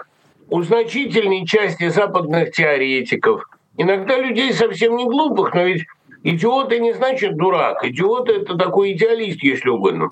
у 0.49 0.63
значительной 0.63 1.47
части 1.47 1.89
западных 1.89 2.53
теоретиков. 2.53 3.45
Иногда 3.77 4.19
людей 4.19 4.55
совсем 4.55 4.97
не 4.97 5.05
глупых, 5.05 5.55
но 5.55 5.65
ведь 5.65 5.85
идиот 6.23 6.73
не 6.79 6.95
значит 6.95 7.37
дурак. 7.37 7.85
Идиот– 7.85 8.29
это 8.31 8.57
такой 8.57 8.93
идеалист, 8.93 9.43
если 9.43 9.69
угодно. 9.69 10.09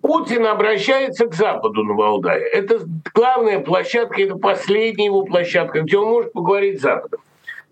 Путин 0.00 0.46
обращается 0.46 1.26
к 1.26 1.34
Западу 1.34 1.82
на 1.82 1.94
Валдае. 1.94 2.46
Это 2.48 2.80
главная 3.14 3.60
площадка, 3.60 4.22
это 4.22 4.36
последняя 4.36 5.06
его 5.06 5.22
площадка, 5.22 5.80
где 5.80 5.98
он 5.98 6.08
может 6.08 6.32
поговорить 6.32 6.78
с 6.78 6.82
Западом. 6.82 7.20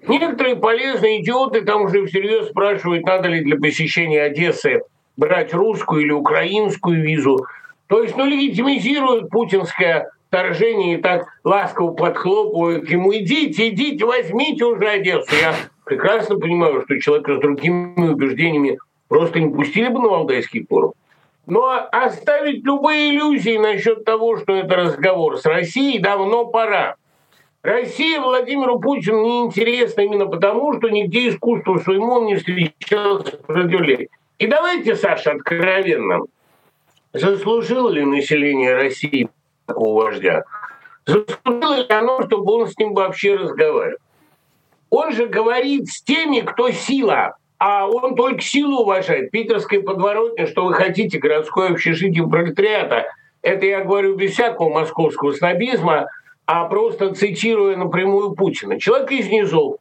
Некоторые 0.07 0.57
полезные 0.57 1.23
идиоты 1.23 1.63
там 1.63 1.83
уже 1.83 2.07
всерьез 2.07 2.49
спрашивают, 2.49 3.05
надо 3.07 3.29
ли 3.29 3.43
для 3.43 3.57
посещения 3.57 4.23
Одессы 4.23 4.83
брать 5.17 5.55
русскую 5.55 6.03
или 6.03 6.13
украинскую 6.13 7.03
визу. 7.03 7.45
То 7.89 8.03
есть, 8.03 8.17
ну, 8.17 8.27
легитимизируют 8.27 9.31
путинское 9.31 10.11
вторжение 10.29 10.99
и 10.99 11.03
так 11.03 11.27
ласково 11.45 11.93
подхлопывают 11.93 12.91
ему, 12.91 13.15
идите, 13.15 13.69
идите, 13.69 14.05
возьмите 14.05 14.65
уже 14.65 14.89
Одессу. 14.89 15.35
Я 15.41 15.55
прекрасно 15.85 16.37
понимаю, 16.37 16.83
что 16.83 17.01
человека 17.01 17.37
с 17.37 17.41
другими 17.41 18.09
убеждениями 18.09 18.79
просто 19.09 19.41
не 19.41 19.53
пустили 19.53 19.89
бы 19.89 20.01
на 20.01 20.09
Валдайский 20.09 20.67
форум. 20.69 20.93
Но 21.47 21.89
оставить 21.93 22.65
любые 22.65 23.11
иллюзии 23.11 23.57
насчет 23.57 24.05
того, 24.05 24.37
что 24.37 24.57
это 24.57 24.75
разговор 24.75 25.39
с 25.39 25.47
Россией, 25.47 26.01
давно 26.01 26.47
пора. 26.47 26.97
Россия 27.63 28.21
Владимиру 28.21 28.81
Путину 28.81 29.23
не 29.23 29.41
интересна 29.45 30.03
именно 30.03 30.27
потому, 30.27 30.77
что 30.77 30.89
нигде 30.89 31.29
искусству 31.29 31.79
своему 31.79 32.15
он 32.15 32.27
не 32.27 32.37
встречал 32.37 33.25
сопротивления. 33.25 34.09
И 34.39 34.47
давайте, 34.47 34.97
Саша, 34.97 35.33
откровенно, 35.33 36.21
заслужило 37.13 37.91
ли 37.91 38.05
население 38.05 38.75
России 38.75 39.29
такого 39.67 40.05
вождя? 40.05 40.45
Заслужило 41.07 41.75
ли 41.75 41.87
оно, 41.89 42.23
чтобы 42.27 42.53
он 42.53 42.69
с 42.69 42.77
ним 42.77 42.93
вообще 42.93 43.37
разговаривал? 43.37 43.99
Он 44.91 45.13
же 45.13 45.27
говорит 45.27 45.89
с 45.89 46.03
теми, 46.03 46.41
кто 46.41 46.71
сила, 46.71 47.37
а 47.59 47.89
он 47.89 48.15
только 48.15 48.41
силу 48.41 48.83
уважает. 48.83 49.31
Питерская 49.31 49.81
подворотня, 49.81 50.47
что 50.47 50.65
вы 50.65 50.75
хотите, 50.75 51.19
городское 51.19 51.71
общежитие 51.71 52.29
пролетариата. 52.29 53.07
Это 53.43 53.67
я 53.67 53.85
говорю 53.85 54.17
без 54.17 54.33
всякого 54.33 54.71
московского 54.71 55.33
снобизма– 55.33 56.09
а 56.47 56.65
просто 56.67 57.15
цитируя 57.15 57.77
напрямую 57.77 58.35
Путина. 58.35 58.79
Человек 58.81 59.11
из 59.11 59.29
низов 59.29 59.79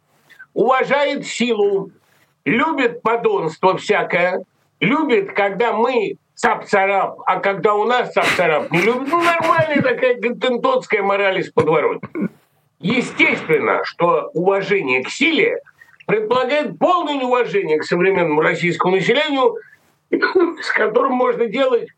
уважает 0.53 1.25
силу, 1.25 1.91
любит 2.43 3.01
подонство 3.01 3.77
всякое, 3.77 4.43
любит, 4.79 5.33
когда 5.33 5.73
мы 5.73 6.17
цап-царап, 6.33 7.19
а 7.25 7.39
когда 7.39 7.75
у 7.75 7.85
нас 7.85 8.11
цап-царап 8.13 8.71
не 8.71 8.81
любит. 8.81 9.07
Ну, 9.07 9.23
нормальная 9.23 9.81
такая 9.81 10.19
гатентотская 10.19 11.03
мораль 11.03 11.39
из 11.39 11.51
подворотни. 11.51 12.29
Естественно, 12.79 13.81
что 13.83 14.31
уважение 14.33 15.03
к 15.03 15.09
силе 15.09 15.59
предполагает 16.05 16.77
полное 16.79 17.15
неуважение 17.15 17.79
к 17.79 17.83
современному 17.83 18.41
российскому 18.41 18.95
населению, 18.95 19.55
с 20.61 20.71
которым 20.71 21.13
можно 21.13 21.47
делать 21.47 21.89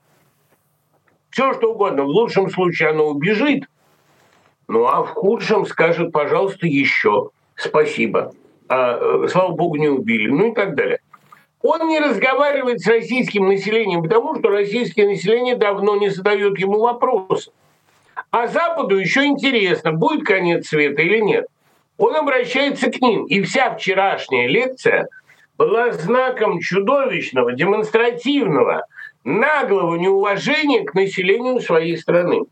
все, 1.30 1.54
что 1.54 1.74
угодно. 1.74 2.04
В 2.04 2.08
лучшем 2.08 2.50
случае 2.50 2.90
оно 2.90 3.08
убежит– 3.08 3.66
ну 4.68 4.86
а 4.86 5.04
в 5.04 5.10
худшем 5.10 5.66
скажет, 5.66 6.12
пожалуйста, 6.12 6.68
еще 6.68 7.30
спасибо. 7.56 8.34
А, 8.68 9.24
э, 9.24 9.28
слава 9.30 9.54
богу, 9.54 9.78
не 9.78 9.88
убили. 9.88 10.28
Ну 10.28 10.52
и 10.52 10.56
так 10.56 10.76
далее. 10.76 11.00
Он 11.62 11.88
не 11.88 12.00
разговаривает 12.00 12.82
с 12.82 12.88
российским 12.88 13.48
населением, 13.48 14.04
потому 14.04 14.38
что 14.38 14.50
российское 14.50 15.08
население 15.08 15.56
давно 15.56 15.96
не 15.96 16.10
задает 16.10 16.60
ему 16.60 16.80
вопросов. 16.80 17.54
А 18.30 18.48
Западу 18.48 18.98
еще 18.98 19.26
интересно, 19.26 19.94
будет 19.94 20.26
конец 20.26 20.68
света 20.68 21.02
или 21.02 21.20
нет. 21.20 21.48
Он 21.98 22.16
обращается 22.16 22.92
к 22.92 23.02
ним. 23.02 23.26
И 23.26 23.42
вся 23.42 23.74
вчерашняя 23.76 24.48
лекция 24.48 25.08
была 25.58 25.92
знаком 25.92 26.60
чудовищного, 26.60 27.54
демонстративного, 27.54 28.86
наглого 29.24 29.96
неуважения 29.96 30.84
к 30.84 30.94
населению 30.94 31.60
своей 31.60 31.98
страны. 31.98 32.44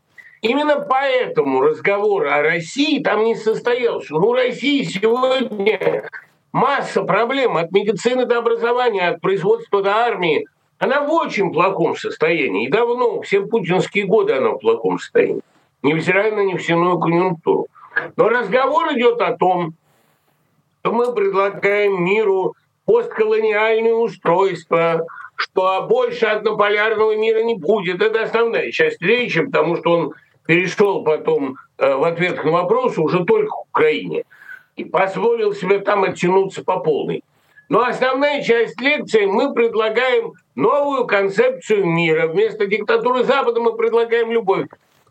Именно 0.42 0.80
поэтому 0.80 1.60
разговор 1.60 2.26
о 2.26 2.42
России 2.42 3.02
там 3.02 3.24
не 3.24 3.36
состоялся. 3.36 4.12
Ну, 4.12 4.32
России 4.32 4.82
сегодня 4.82 6.08
масса 6.52 7.02
проблем 7.02 7.56
от 7.56 7.72
медицины 7.72 8.26
до 8.26 8.38
образования, 8.38 9.08
от 9.08 9.20
производства 9.20 9.82
до 9.82 9.94
армии. 9.94 10.46
Она 10.78 11.00
в 11.00 11.10
очень 11.10 11.52
плохом 11.52 11.96
состоянии. 11.96 12.66
И 12.66 12.70
давно, 12.70 13.22
все 13.22 13.40
путинские 13.40 14.04
годы 14.04 14.34
она 14.34 14.50
в 14.50 14.58
плохом 14.58 14.98
состоянии, 14.98 15.40
невзирая 15.82 16.34
на 16.34 16.40
нефтяную 16.40 16.98
конъюнктуру. 16.98 17.66
Но 18.16 18.28
разговор 18.28 18.92
идет 18.94 19.20
о 19.20 19.36
том, 19.36 19.74
что 20.80 20.92
мы 20.92 21.12
предлагаем 21.14 22.04
миру 22.04 22.54
постколониальное 22.84 23.94
устройство, 23.94 25.06
что 25.34 25.86
больше 25.88 26.26
однополярного 26.26 27.16
мира 27.16 27.42
не 27.42 27.56
будет. 27.56 28.02
Это 28.02 28.22
основная 28.22 28.70
часть 28.70 29.02
речи, 29.02 29.42
потому 29.44 29.76
что 29.76 29.90
он 29.92 30.14
перешел 30.46 31.02
потом 31.02 31.56
э, 31.78 31.94
в 31.94 32.04
ответ 32.04 32.42
на 32.44 32.52
вопрос 32.52 32.96
уже 32.98 33.24
только 33.24 33.50
к 33.50 33.60
Украине 33.68 34.24
и 34.76 34.84
позволил 34.84 35.52
себе 35.54 35.80
там 35.80 36.04
оттянуться 36.04 36.62
по 36.62 36.78
полной. 36.78 37.22
Но 37.68 37.82
основная 37.82 38.42
часть 38.42 38.80
лекции 38.80 39.26
мы 39.26 39.52
предлагаем 39.52 40.34
новую 40.54 41.06
концепцию 41.06 41.84
мира. 41.84 42.28
Вместо 42.28 42.66
диктатуры 42.66 43.24
Запада 43.24 43.60
мы 43.60 43.76
предлагаем 43.76 44.30
любовь. 44.30 44.68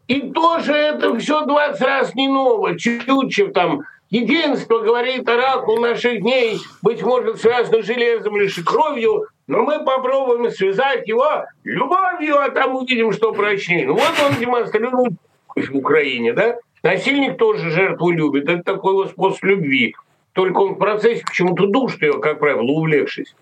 И 0.07 0.21
тоже 0.31 0.73
это 0.73 1.17
все 1.17 1.45
20 1.45 1.81
раз 1.81 2.15
не 2.15 2.27
ново. 2.27 2.77
Чучев 2.77 3.53
там 3.53 3.83
Единство, 4.09 4.79
говорит 4.79 5.27
оракул 5.27 5.79
наших 5.79 6.21
дней, 6.21 6.59
быть 6.83 7.01
может, 7.01 7.41
связано 7.41 7.81
железом 7.81 8.37
лишь 8.37 8.55
кровью, 8.63 9.25
но 9.47 9.63
мы 9.63 9.83
попробуем 9.83 10.49
связать 10.51 11.07
его 11.07 11.45
любовью, 11.63 12.39
а 12.39 12.49
там 12.49 12.75
увидим, 12.75 13.11
что 13.11 13.33
прочнее. 13.33 13.87
Ну 13.87 13.95
вот 13.95 14.13
он 14.23 14.39
демонстрирует 14.39 15.13
в 15.55 15.75
Украине, 15.75 16.33
да? 16.33 16.57
Насильник 16.83 17.37
тоже 17.37 17.71
жертву 17.71 18.11
любит. 18.11 18.47
Это 18.47 18.61
такой 18.63 18.93
вот 18.93 19.09
способ 19.09 19.43
любви. 19.43 19.95
Только 20.33 20.59
он 20.59 20.75
в 20.75 20.77
процессе 20.77 21.23
почему-то 21.25 21.65
душит 21.65 22.03
ее, 22.03 22.19
как 22.19 22.39
правило, 22.39 22.61
увлекшись. 22.61 23.35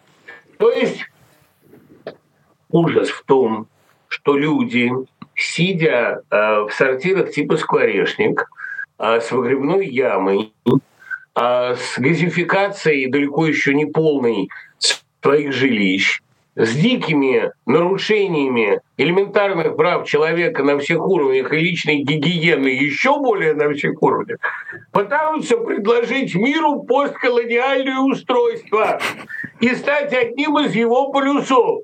То 0.57 0.71
есть 0.71 1.01
ужас 2.71 3.09
в 3.09 3.23
том, 3.25 3.67
что 4.07 4.37
люди, 4.37 4.91
сидя 5.35 6.21
э, 6.29 6.61
в 6.61 6.69
сортирах 6.71 7.31
типа 7.31 7.57
скворечник, 7.57 8.45
э, 8.99 9.19
с 9.21 9.31
выгребной 9.31 9.87
ямой, 9.87 10.53
э, 10.65 11.75
с 11.75 11.97
газификацией 11.97 13.09
далеко 13.09 13.45
еще 13.45 13.73
не 13.73 13.85
полной 13.85 14.49
своих 15.21 15.53
жилищ, 15.53 16.21
с 16.55 16.75
дикими 16.75 17.51
нарушениями 17.65 18.79
элементарных 18.97 19.75
прав 19.75 20.07
человека 20.07 20.63
на 20.63 20.77
всех 20.77 21.01
уровнях 21.07 21.51
и 21.51 21.57
личной 21.57 22.03
гигиены 22.03 22.67
еще 22.67 23.17
более 23.19 23.55
на 23.55 23.73
всех 23.73 24.01
уровнях, 24.03 24.37
пытаются 24.91 25.57
предложить 25.57 26.35
миру 26.35 26.83
постколониальное 26.83 27.99
устройство 27.99 28.99
и 29.59 29.69
стать 29.69 30.13
одним 30.13 30.59
из 30.59 30.75
его 30.75 31.11
полюсов. 31.11 31.83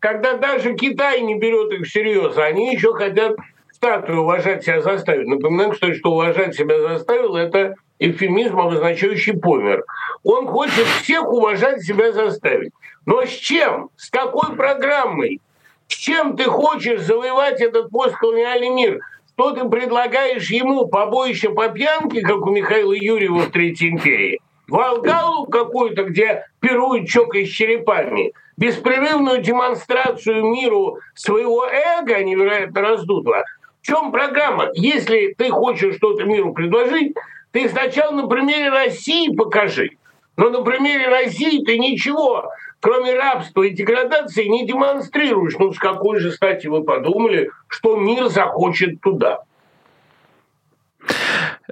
Когда 0.00 0.36
даже 0.36 0.74
Китай 0.74 1.20
не 1.22 1.38
берет 1.38 1.72
их 1.72 1.86
всерьез, 1.86 2.36
они 2.38 2.72
еще 2.72 2.94
хотят 2.94 3.36
статую 3.72 4.22
уважать 4.22 4.64
себя 4.64 4.80
заставить. 4.80 5.26
Напоминаю, 5.26 5.72
кстати, 5.72 5.94
что 5.94 6.12
уважать 6.12 6.54
себя 6.54 6.80
заставил– 6.80 7.36
это 7.36 7.74
эвфемизм, 7.98 8.58
обозначающий 8.58 9.36
помер. 9.36 9.84
Он 10.22 10.46
хочет 10.46 10.84
всех 11.02 11.26
уважать 11.32 11.82
себя 11.82 12.12
заставить. 12.12 12.72
Но 13.06 13.24
с 13.24 13.30
чем? 13.30 13.90
С 13.96 14.10
какой 14.10 14.54
программой? 14.54 15.40
С 15.88 15.94
чем 15.94 16.36
ты 16.36 16.44
хочешь 16.44 17.00
завоевать 17.00 17.60
этот 17.60 17.90
постколониальный 17.90 18.70
мир? 18.70 19.00
Что 19.32 19.52
ты 19.52 19.68
предлагаешь 19.68 20.50
ему? 20.50 20.86
Побоище 20.86 21.50
по 21.50 21.68
пьянке, 21.68 22.22
как 22.22 22.44
у 22.44 22.50
Михаила 22.50 22.92
Юрьева 22.92 23.38
в 23.38 23.50
Третьей 23.50 23.90
империи? 23.90 24.40
Волгалу 24.66 25.46
какую-то, 25.46 26.02
где 26.04 26.44
пируют 26.60 27.08
чокой 27.08 27.46
с 27.46 27.48
черепами? 27.48 28.32
Беспрерывную 28.58 29.40
демонстрацию 29.40 30.44
миру 30.44 30.98
своего 31.14 31.64
эго, 31.64 32.22
невероятно 32.24 32.80
раздутого? 32.80 33.44
В 33.80 33.86
чем 33.86 34.10
программа? 34.10 34.70
Если 34.74 35.32
ты 35.38 35.48
хочешь 35.48 35.94
что-то 35.94 36.24
миру 36.24 36.52
предложить, 36.52 37.14
ты 37.52 37.68
сначала 37.68 38.12
на 38.12 38.26
примере 38.26 38.68
России 38.68 39.34
покажи. 39.34 39.90
Но 40.36 40.50
на 40.50 40.62
примере 40.62 41.06
России 41.08 41.64
ты 41.64 41.78
ничего 41.78 42.50
кроме 42.80 43.14
рабства 43.14 43.62
и 43.62 43.70
деградации, 43.70 44.44
не 44.44 44.66
демонстрируешь. 44.66 45.56
Ну, 45.58 45.72
с 45.72 45.78
какой 45.78 46.18
же 46.20 46.30
стати 46.30 46.66
вы 46.66 46.82
подумали, 46.84 47.50
что 47.66 47.96
мир 47.96 48.28
захочет 48.28 49.00
туда? 49.00 49.40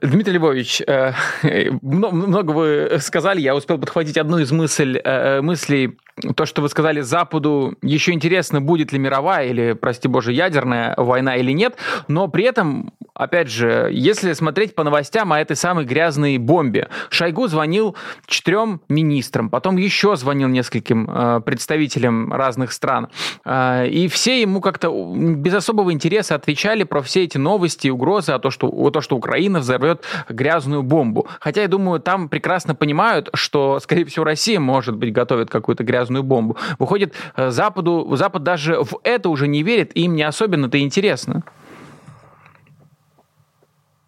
Дмитрий 0.02 0.34
Львович, 0.34 0.82
э, 0.86 1.12
много 1.82 2.50
вы 2.50 2.98
сказали, 3.00 3.40
я 3.40 3.54
успел 3.54 3.78
подхватить 3.78 4.18
одну 4.18 4.38
из 4.38 4.52
мысль, 4.52 5.00
э, 5.02 5.40
мыслей. 5.40 5.96
То, 6.34 6.46
что 6.46 6.62
вы 6.62 6.68
сказали 6.68 7.00
Западу, 7.00 7.76
еще 7.82 8.12
интересно, 8.12 8.60
будет 8.60 8.92
ли 8.92 8.98
мировая 8.98 9.48
или, 9.48 9.72
прости 9.72 10.08
боже, 10.08 10.32
ядерная 10.32 10.94
война 10.96 11.36
или 11.36 11.52
нет, 11.52 11.76
но 12.08 12.28
при 12.28 12.44
этом, 12.44 12.92
опять 13.16 13.48
же, 13.48 13.88
если 13.92 14.32
смотреть 14.32 14.74
по 14.74 14.84
новостям 14.84 15.32
о 15.32 15.40
этой 15.40 15.56
самой 15.56 15.84
грязной 15.84 16.38
бомбе, 16.38 16.88
Шойгу 17.10 17.48
звонил 17.48 17.96
четырем 18.26 18.80
министрам, 18.88 19.50
потом 19.50 19.76
еще 19.76 20.16
звонил 20.16 20.48
нескольким 20.48 21.08
э, 21.10 21.40
представителям 21.40 22.32
разных 22.32 22.72
стран, 22.72 23.08
э, 23.44 23.88
и 23.88 24.08
все 24.08 24.40
ему 24.40 24.60
как-то 24.60 24.90
без 25.16 25.54
особого 25.54 25.92
интереса 25.92 26.34
отвечали 26.34 26.84
про 26.84 27.02
все 27.02 27.24
эти 27.24 27.38
новости, 27.38 27.88
угрозы, 27.88 28.32
о 28.32 28.38
том, 28.38 28.50
что, 28.50 28.68
о 28.68 28.90
том, 28.90 29.02
что 29.02 29.16
Украина 29.16 29.60
взорвет 29.60 30.02
грязную 30.28 30.82
бомбу. 30.82 31.26
Хотя, 31.40 31.62
я 31.62 31.68
думаю, 31.68 32.00
там 32.00 32.28
прекрасно 32.28 32.74
понимают, 32.74 33.30
что, 33.34 33.80
скорее 33.80 34.04
всего, 34.04 34.24
Россия, 34.24 34.60
может 34.60 34.96
быть, 34.96 35.12
готовит 35.12 35.50
какую-то 35.50 35.84
грязную 35.84 36.22
бомбу. 36.22 36.56
Выходит, 36.78 37.14
э, 37.36 37.50
Западу, 37.50 38.08
Запад 38.16 38.42
даже 38.42 38.82
в 38.82 38.98
это 39.02 39.28
уже 39.28 39.48
не 39.48 39.62
верит, 39.62 39.92
и 39.94 40.02
им 40.02 40.14
не 40.14 40.22
особенно-то 40.22 40.78
интересно. 40.80 41.42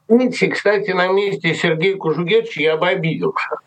Видите, 0.09 0.49
кстати, 0.49 0.91
на 0.91 1.09
месте 1.09 1.55
Сергея 1.55 1.97
Кужугетовича 1.97 2.63
я 2.63 2.77
бы 2.77 2.89
обиделся. 2.89 3.59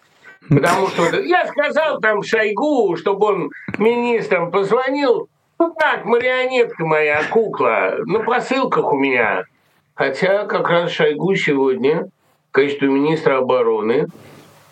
Потому 0.50 0.88
что 0.88 1.22
я 1.22 1.46
сказал 1.46 2.00
там 2.00 2.24
Шойгу, 2.24 2.96
чтобы 2.98 3.28
он 3.28 3.52
министрам 3.78 4.52
позвонил. 4.52 5.30
Ну 5.60 5.74
так, 5.78 6.06
марионетка 6.06 6.84
моя, 6.84 7.24
кукла, 7.30 7.98
на 8.06 8.20
посылках 8.20 8.92
у 8.92 8.98
меня. 8.98 9.44
Хотя 9.94 10.46
как 10.46 10.68
раз 10.70 10.92
Шойгу 10.92 11.36
сегодня 11.36 12.10
в 12.50 12.52
качестве 12.54 12.90
министра 12.90 13.38
обороны 13.38 14.08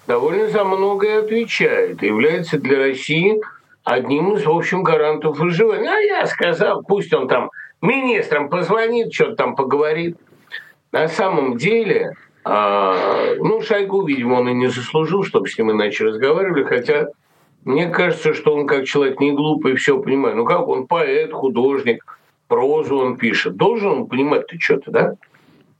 довольно 0.07 0.49
за 0.49 0.63
многое 0.63 1.19
отвечает. 1.19 2.01
Является 2.01 2.57
для 2.57 2.77
России 2.77 3.39
одним 3.83 4.33
из, 4.33 4.45
в 4.45 4.51
общем, 4.51 4.81
гарантов 4.81 5.37
выживания. 5.37 5.89
А 5.89 5.99
я 5.99 6.25
сказал, 6.25 6.83
пусть 6.83 7.13
он 7.13 7.27
там 7.27 7.51
министрам 7.81 8.49
позвонит, 8.49 9.13
что-то 9.13 9.35
там 9.35 9.55
поговорит. 9.55 10.17
На 10.91 11.07
самом 11.07 11.57
деле, 11.57 12.13
э, 12.45 13.35
ну, 13.39 13.61
Шойгу, 13.61 14.05
видимо, 14.05 14.35
он 14.35 14.49
и 14.49 14.53
не 14.53 14.67
заслужил, 14.67 15.23
чтобы 15.23 15.47
с 15.47 15.57
ним 15.57 15.71
иначе 15.71 16.05
разговаривали, 16.05 16.63
хотя 16.63 17.09
мне 17.65 17.89
кажется, 17.89 18.33
что 18.33 18.55
он 18.55 18.65
как 18.65 18.85
человек 18.85 19.19
не 19.19 19.31
глупый, 19.31 19.75
все 19.75 20.01
понимает. 20.01 20.35
Ну 20.35 20.45
как 20.45 20.67
он 20.67 20.87
поэт, 20.87 21.31
художник, 21.31 22.05
прозу 22.47 22.97
он 22.97 23.17
пишет. 23.17 23.55
Должен 23.55 23.89
он 23.89 24.07
понимать-то 24.07 24.55
что-то, 24.59 24.91
да? 24.91 25.13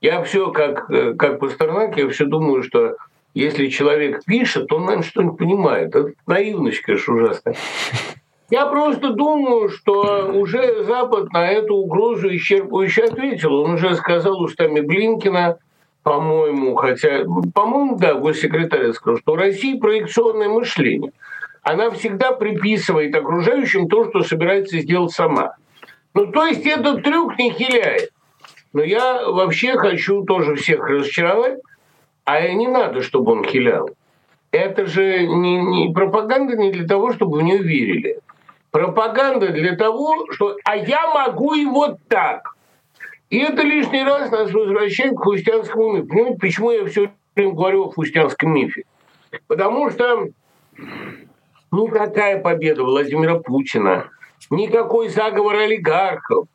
Я 0.01 0.21
все 0.23 0.51
как, 0.51 0.87
как 1.17 1.39
Пастернак, 1.39 1.97
я 1.97 2.07
все 2.09 2.25
думаю, 2.25 2.63
что 2.63 2.95
если 3.33 3.67
человек 3.67 4.23
пишет, 4.25 4.71
он, 4.71 4.85
наверное, 4.85 5.07
что-нибудь 5.07 5.37
понимает. 5.37 5.95
Это 5.95 6.13
наивность, 6.25 6.81
конечно, 6.81 7.15
ужасная. 7.15 7.55
Я 8.49 8.65
просто 8.65 9.11
думаю, 9.11 9.69
что 9.69 10.31
уже 10.33 10.83
Запад 10.83 11.31
на 11.33 11.47
эту 11.51 11.75
угрозу 11.75 12.29
исчерпывающе 12.29 13.11
ответил. 13.11 13.53
Он 13.53 13.73
уже 13.73 13.95
сказал 13.95 14.41
устами 14.41 14.79
Блинкина, 14.81 15.59
по-моему, 16.01 16.75
хотя, 16.75 17.25
по-моему, 17.53 17.97
да, 17.97 18.15
госсекретарь 18.15 18.91
сказал, 18.93 19.19
что 19.19 19.33
у 19.33 19.35
России 19.35 19.77
проекционное 19.77 20.49
мышление. 20.49 21.11
Она 21.61 21.91
всегда 21.91 22.31
приписывает 22.31 23.15
окружающим 23.15 23.87
то, 23.87 24.09
что 24.09 24.23
собирается 24.23 24.79
сделать 24.79 25.11
сама. 25.11 25.55
Ну, 26.15 26.27
то 26.27 26.45
есть 26.47 26.65
этот 26.65 27.03
трюк 27.03 27.37
не 27.37 27.51
хиляет. 27.51 28.09
Но 28.73 28.81
я 28.81 29.29
вообще 29.29 29.77
хочу 29.77 30.23
тоже 30.23 30.55
всех 30.55 30.87
разочаровать. 30.87 31.59
А 32.25 32.47
не 32.47 32.67
надо, 32.67 33.01
чтобы 33.01 33.33
он 33.33 33.43
хилял. 33.43 33.89
Это 34.51 34.87
же 34.87 35.27
не, 35.27 35.57
не 35.57 35.93
пропаганда 35.93 36.55
не 36.55 36.71
для 36.71 36.87
того, 36.87 37.13
чтобы 37.13 37.37
в 37.37 37.41
нее 37.43 37.57
верили. 37.57 38.19
Пропаганда 38.71 39.49
для 39.49 39.75
того, 39.75 40.31
что 40.31 40.57
«а 40.63 40.75
я 40.75 41.11
могу 41.11 41.53
и 41.53 41.65
вот 41.65 41.97
так». 42.07 42.55
И 43.29 43.37
это 43.37 43.61
лишний 43.61 44.03
раз 44.03 44.31
нас 44.31 44.51
возвращает 44.51 45.15
к 45.15 45.23
христианскому 45.23 45.93
мифу. 45.93 46.07
Понимаете, 46.07 46.37
почему 46.39 46.71
я 46.71 46.85
все 46.85 47.11
время 47.35 47.53
говорю 47.53 47.85
о 47.85 47.91
христианском 47.91 48.51
мифе? 48.51 48.83
Потому 49.47 49.89
что 49.91 50.29
никакая 51.71 52.41
победа 52.41 52.83
Владимира 52.83 53.35
Путина, 53.39 54.09
никакой 54.49 55.09
заговор 55.09 55.55
олигархов, 55.57 56.47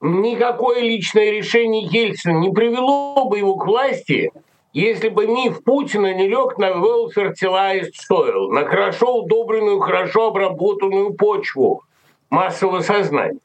никакое 0.00 0.80
личное 0.80 1.30
решение 1.30 1.84
Ельцина 1.84 2.38
не 2.38 2.50
привело 2.52 3.28
бы 3.28 3.38
его 3.38 3.56
к 3.56 3.66
власти– 3.66 4.30
если 4.74 5.08
бы 5.08 5.26
миф 5.26 5.62
Путина 5.62 6.12
не 6.14 6.28
лег 6.28 6.58
на 6.58 6.72
well 6.72 7.08
fertilized 7.14 7.92
soil, 8.10 8.50
на 8.50 8.66
хорошо 8.66 9.22
удобренную, 9.22 9.80
хорошо 9.80 10.28
обработанную 10.28 11.14
почву 11.14 11.84
массового 12.28 12.80
сознания. 12.80 13.38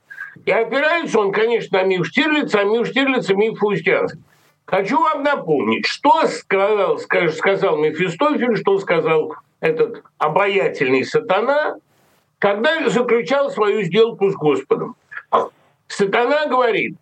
И 0.46 0.52
опирается 0.52 1.20
он, 1.20 1.32
конечно, 1.32 1.80
на 1.80 1.86
миф 1.86 2.08
Штирлица, 2.08 2.62
а 2.62 2.64
миф 2.64 2.88
Штирлица– 2.88 3.34
миф 3.36 3.60
Фаустианский. 3.60 4.20
Хочу 4.66 5.00
вам 5.00 5.24
напомнить, 5.24 5.86
что 5.88 6.28
сказал, 6.28 7.00
сказал 7.00 7.78
Мефистофель, 7.78 8.56
что 8.56 8.78
сказал 8.78 9.36
этот 9.60 10.04
обаятельный 10.20 11.04
сатана, 11.04 11.78
когда 12.38 12.88
заключал 12.88 13.50
свою 13.50 13.82
сделку 13.82 14.30
с 14.30 14.36
Господом. 14.36 14.96
Сатана 15.88 16.46
говорит, 16.48 16.98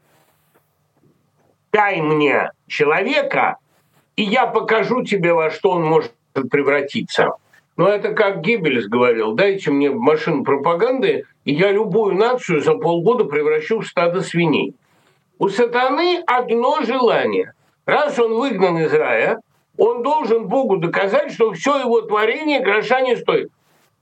дай 1.74 2.02
мне 2.02 2.52
человека, 2.68 3.58
и 4.18 4.24
я 4.24 4.48
покажу 4.48 5.04
тебе, 5.04 5.34
во 5.34 5.50
что 5.52 5.72
он 5.72 5.86
может 5.86 6.12
превратиться. 6.52 7.30
Но 7.78 7.88
это 7.88 8.14
как 8.14 8.42
Геббельс 8.42 8.88
говорил, 8.88 9.34
дайте 9.34 9.70
мне 9.72 9.92
машину 9.92 10.44
пропаганды, 10.44 11.26
и 11.46 11.54
я 11.54 11.72
любую 11.72 12.16
нацию 12.16 12.62
за 12.62 12.74
полгода 12.74 13.26
превращу 13.26 13.80
в 13.80 13.88
стадо 13.88 14.22
свиней. 14.22 14.74
У 15.38 15.50
сатаны 15.50 16.24
одно 16.26 16.82
желание. 16.82 17.54
Раз 17.86 18.18
он 18.18 18.34
выгнан 18.34 18.80
из 18.80 18.92
рая, 18.92 19.40
он 19.78 20.02
должен 20.02 20.48
Богу 20.48 20.78
доказать, 20.78 21.32
что 21.32 21.54
все 21.54 21.78
его 21.80 22.02
творение 22.02 22.60
гроша 22.60 23.02
не 23.02 23.16
стоит. 23.16 23.52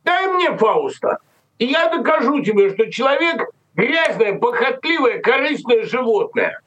Дай 0.05 0.27
мне 0.27 0.55
Фауста, 0.55 1.17
и 1.59 1.65
я 1.65 1.89
докажу 1.89 2.41
тебе, 2.41 2.69
что 2.69 2.89
человек 2.89 3.49
грязное, 3.75 4.39
похотливое, 4.39 5.19
корыстное 5.19 5.83
животное. 5.83 6.61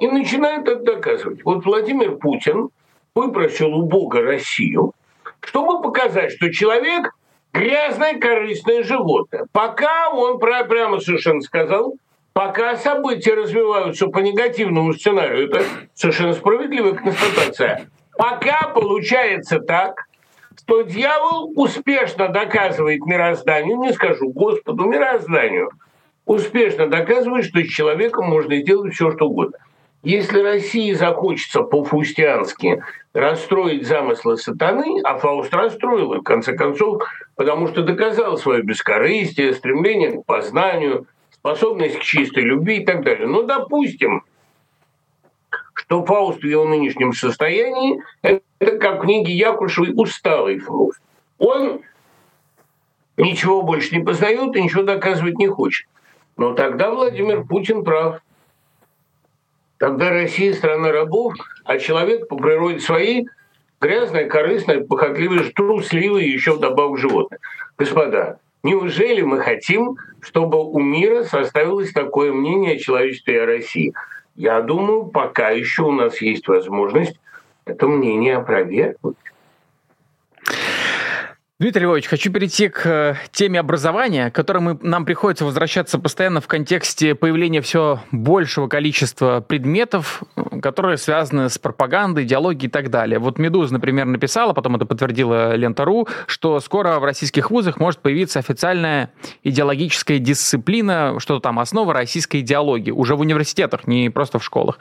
И 0.00 0.08
начинает 0.08 0.66
это 0.66 0.82
доказывать. 0.82 1.44
Вот 1.44 1.64
Владимир 1.64 2.16
Путин 2.16 2.70
выпросил 3.14 3.74
у 3.74 3.86
Бога 3.86 4.22
Россию, 4.22 4.92
чтобы 5.40 5.82
показать, 5.82 6.32
что 6.32 6.52
человек 6.52 7.12
грязное, 7.52 8.18
корыстное 8.18 8.82
животное. 8.82 9.46
Пока 9.52 10.10
он 10.10 10.38
прямо 10.38 11.00
совершенно 11.00 11.40
сказал, 11.40 11.94
пока 12.32 12.76
события 12.76 13.34
развиваются 13.34 14.06
по 14.06 14.18
негативному 14.18 14.92
сценарию, 14.94 15.48
это 15.48 15.62
совершенно 15.94 16.34
справедливая 16.34 16.94
констатация. 16.94 17.88
Пока 18.16 18.68
получается 18.68 19.60
так, 19.60 20.06
что 20.58 20.82
дьявол 20.82 21.52
успешно 21.56 22.28
доказывает 22.28 23.00
мирозданию, 23.04 23.78
не 23.78 23.92
скажу 23.92 24.28
Господу, 24.28 24.84
мирозданию, 24.84 25.70
успешно 26.26 26.86
доказывает, 26.86 27.46
что 27.46 27.60
с 27.60 27.68
человеком 27.68 28.28
можно 28.28 28.54
сделать 28.56 28.94
все, 28.94 29.10
что 29.10 29.26
угодно. 29.26 29.58
Если 30.02 30.40
России 30.40 30.92
захочется 30.92 31.62
по-фаустиански 31.62 32.82
расстроить 33.12 33.86
замыслы 33.86 34.38
сатаны, 34.38 35.00
а 35.04 35.18
Фауст 35.18 35.52
расстроил 35.52 36.14
их, 36.14 36.20
в 36.20 36.24
конце 36.24 36.54
концов, 36.54 37.02
потому 37.36 37.68
что 37.68 37.82
доказал 37.82 38.38
свое 38.38 38.62
бескорыстие, 38.62 39.52
стремление 39.52 40.12
к 40.12 40.24
познанию, 40.24 41.06
способность 41.32 41.98
к 41.98 42.02
чистой 42.02 42.44
любви 42.44 42.78
и 42.78 42.84
так 42.84 43.04
далее. 43.04 43.26
Ну, 43.26 43.42
допустим, 43.42 44.22
что 45.74 46.04
Фауст 46.06 46.40
в 46.40 46.46
его 46.46 46.64
нынешнем 46.64 47.12
состоянии– 47.12 48.02
это 48.22 48.78
как 48.78 49.00
в 49.00 49.02
книге 49.02 49.34
Якушевой 49.34 49.92
«Усталый 49.94 50.60
Фауст». 50.60 51.00
Он 51.36 51.82
ничего 53.18 53.60
больше 53.60 53.94
не 53.94 54.02
познает 54.02 54.56
и 54.56 54.62
ничего 54.62 54.82
доказывать 54.82 55.36
не 55.36 55.48
хочет. 55.48 55.86
Но 56.38 56.54
тогда 56.54 56.90
Владимир 56.90 57.44
Путин 57.44 57.84
прав– 57.84 58.20
Тогда 59.80 60.10
Россия 60.10 60.52
страна 60.52 60.92
рабов, 60.92 61.32
а 61.64 61.78
человек 61.78 62.28
по 62.28 62.36
природе 62.36 62.80
своей 62.80 63.26
грязный, 63.80 64.26
корыстный, 64.26 64.84
похотливый, 64.84 65.50
трусливый 65.54 66.26
и 66.26 66.30
еще 66.30 66.52
вдобавок 66.52 66.98
животное. 66.98 67.38
Господа, 67.78 68.40
неужели 68.62 69.22
мы 69.22 69.40
хотим, 69.40 69.96
чтобы 70.20 70.62
у 70.62 70.78
мира 70.80 71.24
составилось 71.24 71.92
такое 71.92 72.30
мнение 72.30 72.74
о 72.74 72.78
человечестве 72.78 73.34
и 73.36 73.38
о 73.38 73.46
России? 73.46 73.94
Я 74.36 74.60
думаю, 74.60 75.06
пока 75.06 75.48
еще 75.48 75.84
у 75.84 75.92
нас 75.92 76.20
есть 76.20 76.46
возможность 76.46 77.18
это 77.64 77.88
мнение 77.88 78.36
опровергнуть. 78.36 79.16
Дмитрий 81.60 81.82
Львович, 81.82 82.06
хочу 82.06 82.32
перейти 82.32 82.70
к 82.70 82.86
э, 82.86 83.16
теме 83.32 83.60
образования, 83.60 84.30
к 84.30 84.34
которой 84.34 84.60
мы, 84.60 84.78
нам 84.80 85.04
приходится 85.04 85.44
возвращаться 85.44 85.98
постоянно 85.98 86.40
в 86.40 86.46
контексте 86.46 87.14
появления 87.14 87.60
все 87.60 88.00
большего 88.12 88.66
количества 88.66 89.44
предметов, 89.46 90.22
которые 90.62 90.96
связаны 90.96 91.50
с 91.50 91.58
пропагандой, 91.58 92.24
идеологией 92.24 92.68
и 92.68 92.70
так 92.70 92.88
далее. 92.88 93.18
Вот 93.18 93.38
«Медуза», 93.38 93.74
например, 93.74 94.06
написала, 94.06 94.54
потом 94.54 94.76
это 94.76 94.86
подтвердила 94.86 95.54
Лента.ру, 95.54 96.08
что 96.24 96.60
скоро 96.60 96.98
в 96.98 97.04
российских 97.04 97.50
вузах 97.50 97.78
может 97.78 98.00
появиться 98.00 98.38
официальная 98.38 99.12
идеологическая 99.42 100.18
дисциплина, 100.18 101.16
что 101.18 101.40
там 101.40 101.58
основа 101.58 101.92
российской 101.92 102.40
идеологии, 102.40 102.90
уже 102.90 103.16
в 103.16 103.20
университетах, 103.20 103.86
не 103.86 104.08
просто 104.08 104.38
в 104.38 104.44
школах. 104.44 104.78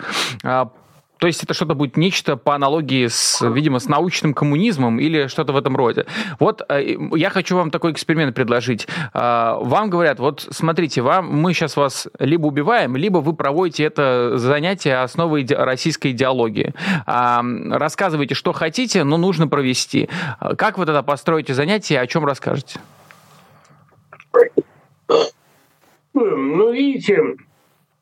То 1.19 1.27
есть 1.27 1.43
это 1.43 1.53
что-то 1.53 1.75
будет 1.75 1.97
нечто 1.97 2.38
по 2.38 2.55
аналогии 2.55 3.08
с, 3.08 3.45
видимо, 3.45 3.79
с 3.79 3.88
научным 3.88 4.34
коммунизмом 4.34 4.99
или 4.99 5.27
что-то 5.27 5.51
в 5.51 5.58
этом 5.58 5.75
роде. 5.75 6.05
Вот 6.39 6.63
э, 6.69 6.95
я 7.13 7.29
хочу 7.29 7.58
вам 7.58 7.71
такой 7.71 7.91
эксперимент 7.91 8.34
предложить. 8.34 8.88
А, 9.13 9.58
вам 9.60 9.89
говорят, 9.89 10.19
вот 10.19 10.47
смотрите, 10.49 11.01
вам, 11.01 11.27
мы 11.27 11.53
сейчас 11.53 11.75
вас 11.75 12.08
либо 12.19 12.47
убиваем, 12.47 12.95
либо 12.95 13.17
вы 13.17 13.34
проводите 13.34 13.84
это 13.84 14.38
занятие 14.38 15.01
основой 15.01 15.45
российской 15.49 16.12
идеологии. 16.12 16.73
А, 17.05 17.43
рассказывайте, 17.69 18.34
что 18.34 18.53
хотите, 18.53 19.03
но 19.03 19.17
нужно 19.17 19.47
провести. 19.47 20.10
Как 20.58 20.77
вы 20.77 20.86
тогда 20.86 21.03
построите 21.03 21.53
занятие, 21.53 21.99
о 21.99 22.08
чем 22.08 22.25
расскажете? 22.25 22.79
Ну, 26.13 26.71
видите, 26.71 27.36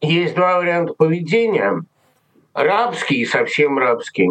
есть 0.01 0.35
два 0.35 0.57
варианта 0.57 0.93
поведения– 0.93 1.81
рабский, 2.57 3.25
совсем 3.25 3.77
рабский. 3.77 4.29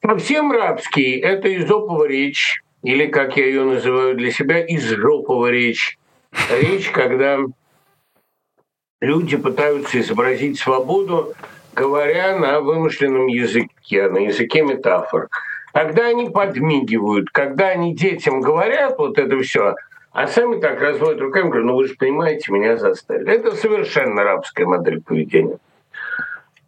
Совсем 0.00 0.52
рабский– 0.52 1.18
это 1.20 1.54
изоповая 1.56 2.08
речь, 2.08 2.62
или, 2.82 3.06
как 3.06 3.36
я 3.36 3.46
ее 3.46 3.64
называю 3.64 4.14
для 4.14 4.30
себя, 4.30 4.64
изжоповая 4.64 5.52
речь. 5.52 5.98
Речь, 6.50 6.90
когда 6.90 7.38
люди 9.00 9.36
пытаются 9.36 10.00
изобразить 10.00 10.58
свободу, 10.58 11.34
говоря 11.74 12.38
на 12.38 12.60
вымышленном 12.60 13.26
языке, 13.26 14.08
на 14.08 14.18
языке 14.18 14.62
метафор. 14.62 15.28
Когда 15.72 16.06
они 16.06 16.30
подмигивают, 16.30 17.30
когда 17.30 17.68
они 17.68 17.94
детям 17.94 18.40
говорят 18.40 18.98
вот 18.98 19.18
это 19.18 19.40
все, 19.40 19.74
а 20.12 20.28
сами 20.28 20.60
так 20.60 20.80
разводят 20.80 21.20
руками, 21.20 21.48
говорят, 21.48 21.66
ну 21.66 21.76
вы 21.76 21.88
же 21.88 21.94
понимаете, 21.94 22.52
меня 22.52 22.76
заставили. 22.76 23.32
Это 23.32 23.56
совершенно 23.56 24.22
рабская 24.22 24.66
модель 24.66 25.00
поведения. 25.00 25.58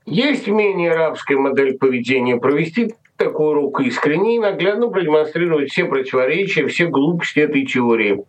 Есть 0.06 0.48
менее 0.48 0.92
арабская 0.92 1.36
модель 1.36 1.78
поведения 1.78 2.36
провести 2.36 2.94
такой 3.16 3.50
урок 3.52 3.80
искренне 3.80 4.36
и 4.36 4.38
наглядно 4.38 4.88
продемонстрировать 4.88 5.70
все 5.70 5.86
противоречия, 5.86 6.66
все 6.66 6.86
глупости 6.86 7.40
этой 7.40 7.64
теории. 7.64 8.22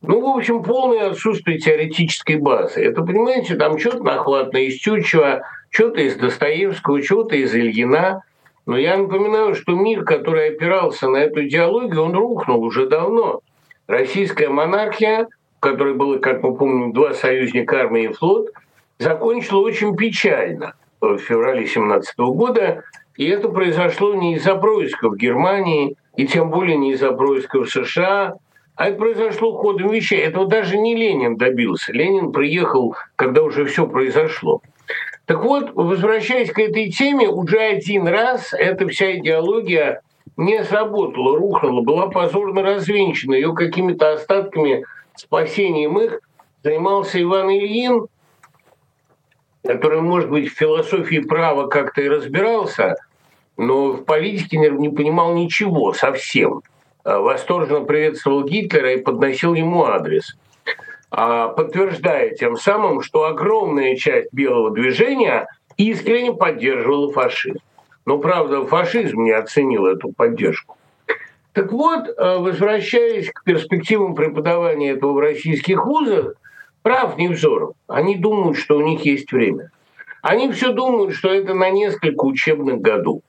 Ну, 0.00 0.20
в 0.20 0.36
общем, 0.36 0.62
полное 0.62 1.10
отсутствие 1.10 1.58
теоретической 1.58 2.36
базы. 2.36 2.84
Это, 2.84 3.02
понимаете, 3.02 3.56
там 3.56 3.78
что-то 3.78 4.04
нахватно 4.04 4.58
из 4.58 4.80
Тютчева, 4.80 5.42
что-то 5.70 6.00
из 6.00 6.14
Достоевского, 6.16 7.02
что-то 7.02 7.34
из 7.34 7.52
Ильина. 7.54 8.22
Но 8.66 8.76
я 8.76 8.96
напоминаю, 8.96 9.56
что 9.56 9.72
мир, 9.72 10.04
который 10.04 10.50
опирался 10.50 11.08
на 11.08 11.16
эту 11.16 11.46
идеологию, 11.46 12.02
он 12.02 12.14
рухнул 12.14 12.62
уже 12.62 12.86
давно. 12.86 13.40
Российская 13.88 14.48
монархия, 14.48 15.28
в 15.56 15.60
которой 15.60 15.94
было, 15.94 16.18
как 16.18 16.44
мы 16.44 16.56
помним, 16.56 16.92
два 16.92 17.12
союзника 17.12 17.80
армии 17.80 18.04
и 18.04 18.12
флот, 18.12 18.50
закончила 18.98 19.60
очень 19.60 19.96
печально– 19.96 20.74
в 21.02 21.18
феврале 21.18 21.60
2017 21.60 22.18
года, 22.18 22.84
и 23.16 23.26
это 23.26 23.48
произошло 23.48 24.14
не 24.14 24.36
из-за 24.36 24.54
происков 24.54 25.16
Германии, 25.16 25.96
и 26.16 26.26
тем 26.26 26.50
более 26.50 26.76
не 26.76 26.92
из-за 26.92 27.12
происков 27.12 27.70
США, 27.70 28.36
а 28.74 28.88
это 28.88 28.98
произошло 28.98 29.52
ходом 29.52 29.90
вещей. 29.90 30.20
Этого 30.20 30.46
даже 30.46 30.78
не 30.78 30.94
Ленин 30.94 31.36
добился. 31.36 31.92
Ленин 31.92 32.32
приехал, 32.32 32.96
когда 33.16 33.42
уже 33.42 33.64
все 33.66 33.86
произошло. 33.86 34.62
Так 35.26 35.44
вот, 35.44 35.72
возвращаясь 35.74 36.50
к 36.50 36.58
этой 36.58 36.90
теме, 36.90 37.28
уже 37.28 37.58
один 37.58 38.08
раз 38.08 38.52
эта 38.52 38.88
вся 38.88 39.16
идеология 39.18 40.02
не 40.36 40.62
сработала, 40.64 41.38
рухнула, 41.38 41.82
была 41.82 42.08
позорно 42.08 42.62
развенчана. 42.62 43.34
Ее 43.34 43.54
какими-то 43.54 44.12
остатками 44.12 44.84
спасением 45.14 45.98
их 45.98 46.20
занимался 46.62 47.20
Иван 47.22 47.50
Ильин, 47.50 48.06
который, 49.64 50.00
может 50.00 50.30
быть, 50.30 50.50
в 50.50 50.56
философии 50.56 51.20
права 51.20 51.68
как-то 51.68 52.02
и 52.02 52.08
разбирался, 52.08 52.96
но 53.56 53.92
в 53.92 54.04
политике 54.04 54.56
не, 54.56 54.88
понимал 54.88 55.34
ничего 55.34 55.92
совсем. 55.92 56.62
А, 57.04 57.20
восторженно 57.20 57.84
приветствовал 57.84 58.44
Гитлера 58.44 58.94
и 58.94 59.02
подносил 59.02 59.54
ему 59.54 59.84
адрес, 59.84 60.36
а, 61.10 61.48
подтверждая 61.48 62.30
тем 62.30 62.56
самым, 62.56 63.02
что 63.02 63.24
огромная 63.24 63.96
часть 63.96 64.32
белого 64.32 64.70
движения 64.70 65.46
искренне 65.76 66.32
поддерживала 66.32 67.12
фашизм. 67.12 67.58
Но, 68.04 68.18
правда, 68.18 68.64
фашизм 68.66 69.22
не 69.22 69.32
оценил 69.32 69.86
эту 69.86 70.12
поддержку. 70.12 70.76
Так 71.52 71.70
вот, 71.70 72.08
а, 72.16 72.38
возвращаясь 72.38 73.30
к 73.30 73.44
перспективам 73.44 74.14
преподавания 74.14 74.90
этого 74.90 75.12
в 75.12 75.18
российских 75.18 75.84
вузах, 75.84 76.34
Прав 76.82 77.16
Невзоров. 77.16 77.74
Они 77.86 78.16
думают, 78.16 78.58
что 78.58 78.76
у 78.76 78.82
них 78.82 79.04
есть 79.04 79.32
время. 79.32 79.70
Они 80.20 80.50
все 80.52 80.72
думают, 80.72 81.14
что 81.14 81.32
это 81.32 81.54
на 81.54 81.70
несколько 81.70 82.24
учебных 82.24 82.80
годов. 82.80 83.22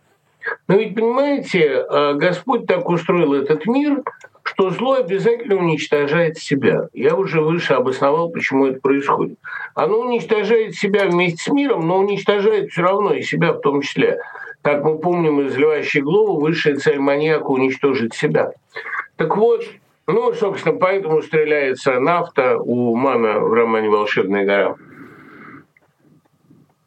Но 0.67 0.75
ведь, 0.75 0.95
понимаете, 0.95 1.85
э, 1.89 2.13
Господь 2.15 2.67
так 2.67 2.87
устроил 2.89 3.33
этот 3.33 3.65
мир, 3.65 4.03
что 4.43 4.69
зло 4.71 4.95
обязательно 4.95 5.55
уничтожает 5.55 6.37
себя. 6.37 6.87
Я 6.93 7.15
уже 7.15 7.41
выше 7.41 7.73
обосновал, 7.73 8.29
почему 8.29 8.67
это 8.67 8.79
происходит. 8.81 9.39
Оно 9.73 9.99
уничтожает 9.99 10.75
себя 10.75 11.05
вместе 11.05 11.43
с 11.43 11.47
миром, 11.47 11.87
но 11.87 11.97
уничтожает 11.99 12.71
все 12.71 12.81
равно 12.81 13.13
и 13.13 13.21
себя 13.21 13.53
в 13.53 13.61
том 13.61 13.81
числе. 13.81 14.19
Как 14.61 14.83
мы 14.83 14.97
помним 14.97 15.41
из 15.41 15.57
«Льва 15.57 15.81
Щеглова», 15.81 16.39
высшая 16.39 16.75
цель 16.75 16.99
маньяка– 16.99 17.45
уничтожить 17.47 18.13
себя. 18.13 18.51
Так 19.15 19.37
вот, 19.37 19.63
ну, 20.07 20.33
собственно, 20.33 20.75
поэтому 20.75 21.21
стреляется 21.21 21.99
нафта 21.99 22.57
у 22.57 22.95
мамы 22.95 23.39
в 23.39 23.53
романе 23.53 23.89
«Волшебная 23.89 24.45
гора». 24.45 24.75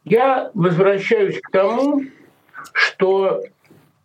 Я 0.05 0.51
возвращаюсь 0.53 1.39
к 1.41 1.49
тому, 1.51 2.03
что 2.73 3.41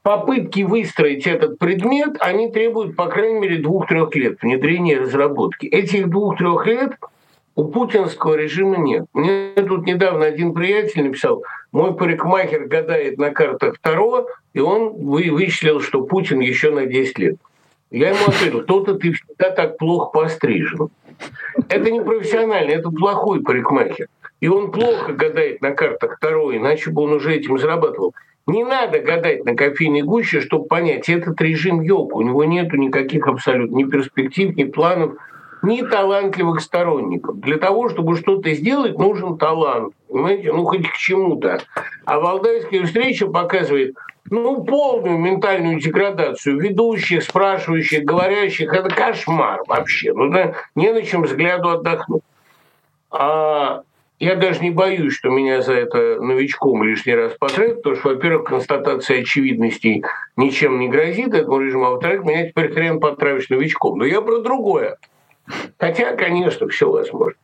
попытки 0.02 0.62
выстроить 0.62 1.26
этот 1.26 1.58
предмет, 1.58 2.16
они 2.20 2.50
требуют, 2.50 2.96
по 2.96 3.06
крайней 3.06 3.40
мере, 3.40 3.58
двух-трех 3.58 4.14
лет 4.16 4.42
внедрения 4.42 4.94
и 4.94 4.98
разработки. 4.98 5.66
Этих 5.66 6.08
двух-трех 6.08 6.66
лет 6.66 6.92
у 7.54 7.64
путинского 7.64 8.34
режима 8.34 8.78
нет. 8.78 9.04
Мне 9.12 9.52
тут 9.54 9.86
недавно 9.86 10.24
один 10.24 10.54
приятель 10.54 11.04
написал, 11.04 11.44
мой 11.70 11.94
парикмахер 11.94 12.66
гадает 12.66 13.18
на 13.18 13.30
картах 13.30 13.76
второго, 13.76 14.26
и 14.54 14.60
он 14.60 14.94
вычислил, 14.94 15.80
что 15.80 16.02
Путин 16.02 16.40
еще 16.40 16.70
на 16.70 16.86
10 16.86 17.18
лет. 17.18 17.36
Я 17.92 18.08
ему 18.08 18.26
ответил, 18.26 18.62
то-то 18.62 18.94
ты 18.94 19.12
всегда 19.12 19.50
так 19.50 19.76
плохо 19.76 20.10
пострижен. 20.12 20.88
Это 21.68 21.90
не 21.90 22.00
профессиональный, 22.00 22.74
это 22.74 22.90
плохой 22.90 23.42
парикмахер. 23.42 24.08
И 24.40 24.48
он 24.48 24.72
плохо 24.72 25.12
гадает 25.12 25.60
на 25.60 25.72
картах 25.72 26.16
второй, 26.16 26.56
иначе 26.56 26.90
бы 26.90 27.02
он 27.02 27.12
уже 27.12 27.34
этим 27.34 27.58
зарабатывал. 27.58 28.14
Не 28.46 28.64
надо 28.64 28.98
гадать 28.98 29.44
на 29.44 29.54
кофейной 29.54 30.02
гуще, 30.02 30.40
чтобы 30.40 30.64
понять, 30.64 31.08
этот 31.10 31.40
режим 31.42 31.82
ёб, 31.82 32.14
у 32.14 32.22
него 32.22 32.44
нету 32.44 32.76
никаких 32.76 33.28
абсолютно 33.28 33.76
ни 33.76 33.84
перспектив, 33.84 34.56
ни 34.56 34.64
планов, 34.64 35.12
ни 35.62 35.82
талантливых 35.82 36.60
сторонников. 36.60 37.38
Для 37.40 37.58
того, 37.58 37.90
чтобы 37.90 38.16
что-то 38.16 38.52
сделать, 38.54 38.98
нужен 38.98 39.36
талант. 39.36 39.94
Понимаете? 40.08 40.50
Ну, 40.52 40.64
хоть 40.64 40.88
к 40.88 40.96
чему-то. 40.96 41.60
А 42.04 42.18
Валдайская 42.18 42.84
встреча 42.84 43.26
показывает, 43.26 43.94
ну, 44.32 44.64
полную 44.64 45.18
ментальную 45.18 45.78
деградацию 45.78 46.58
ведущих, 46.58 47.22
спрашивающих, 47.22 48.02
говорящих. 48.02 48.72
Это 48.72 48.88
кошмар 48.88 49.60
вообще. 49.68 50.14
Ну, 50.14 50.30
да, 50.30 50.54
не 50.74 50.90
на 50.90 51.02
чем 51.02 51.24
взгляду 51.24 51.68
отдохнуть. 51.68 52.22
А 53.10 53.82
я 54.18 54.36
даже 54.36 54.60
не 54.60 54.70
боюсь, 54.70 55.12
что 55.12 55.28
меня 55.28 55.60
за 55.60 55.74
это 55.74 56.18
новичком 56.22 56.82
лишний 56.82 57.14
раз 57.14 57.34
потратят, 57.38 57.82
потому 57.82 57.96
что, 57.96 58.08
во-первых, 58.08 58.48
констатация 58.48 59.20
очевидностей 59.20 60.02
ничем 60.38 60.80
не 60.80 60.88
грозит 60.88 61.34
этому 61.34 61.60
режиму, 61.60 61.84
а 61.84 61.90
во-вторых, 61.90 62.24
меня 62.24 62.48
теперь 62.48 62.72
хрен 62.72 63.00
потравишь 63.00 63.50
новичком. 63.50 63.98
Но 63.98 64.06
я 64.06 64.22
про 64.22 64.38
другое. 64.38 64.96
Хотя, 65.76 66.16
конечно, 66.16 66.68
все 66.68 66.90
возможно. 66.90 67.38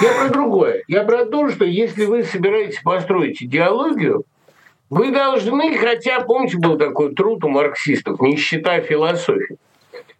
Я 0.00 0.12
про 0.20 0.28
другое. 0.28 0.82
Я 0.88 1.04
про 1.04 1.24
то, 1.24 1.50
что 1.50 1.64
если 1.64 2.04
вы 2.04 2.24
собираетесь 2.24 2.80
построить 2.82 3.40
идеологию, 3.40 4.24
вы 4.92 5.10
должны, 5.10 5.74
хотя, 5.78 6.20
помните, 6.20 6.58
был 6.58 6.76
такой 6.76 7.14
труд 7.14 7.42
у 7.44 7.48
марксистов, 7.48 8.20
нищета 8.20 8.82
философии. 8.82 9.56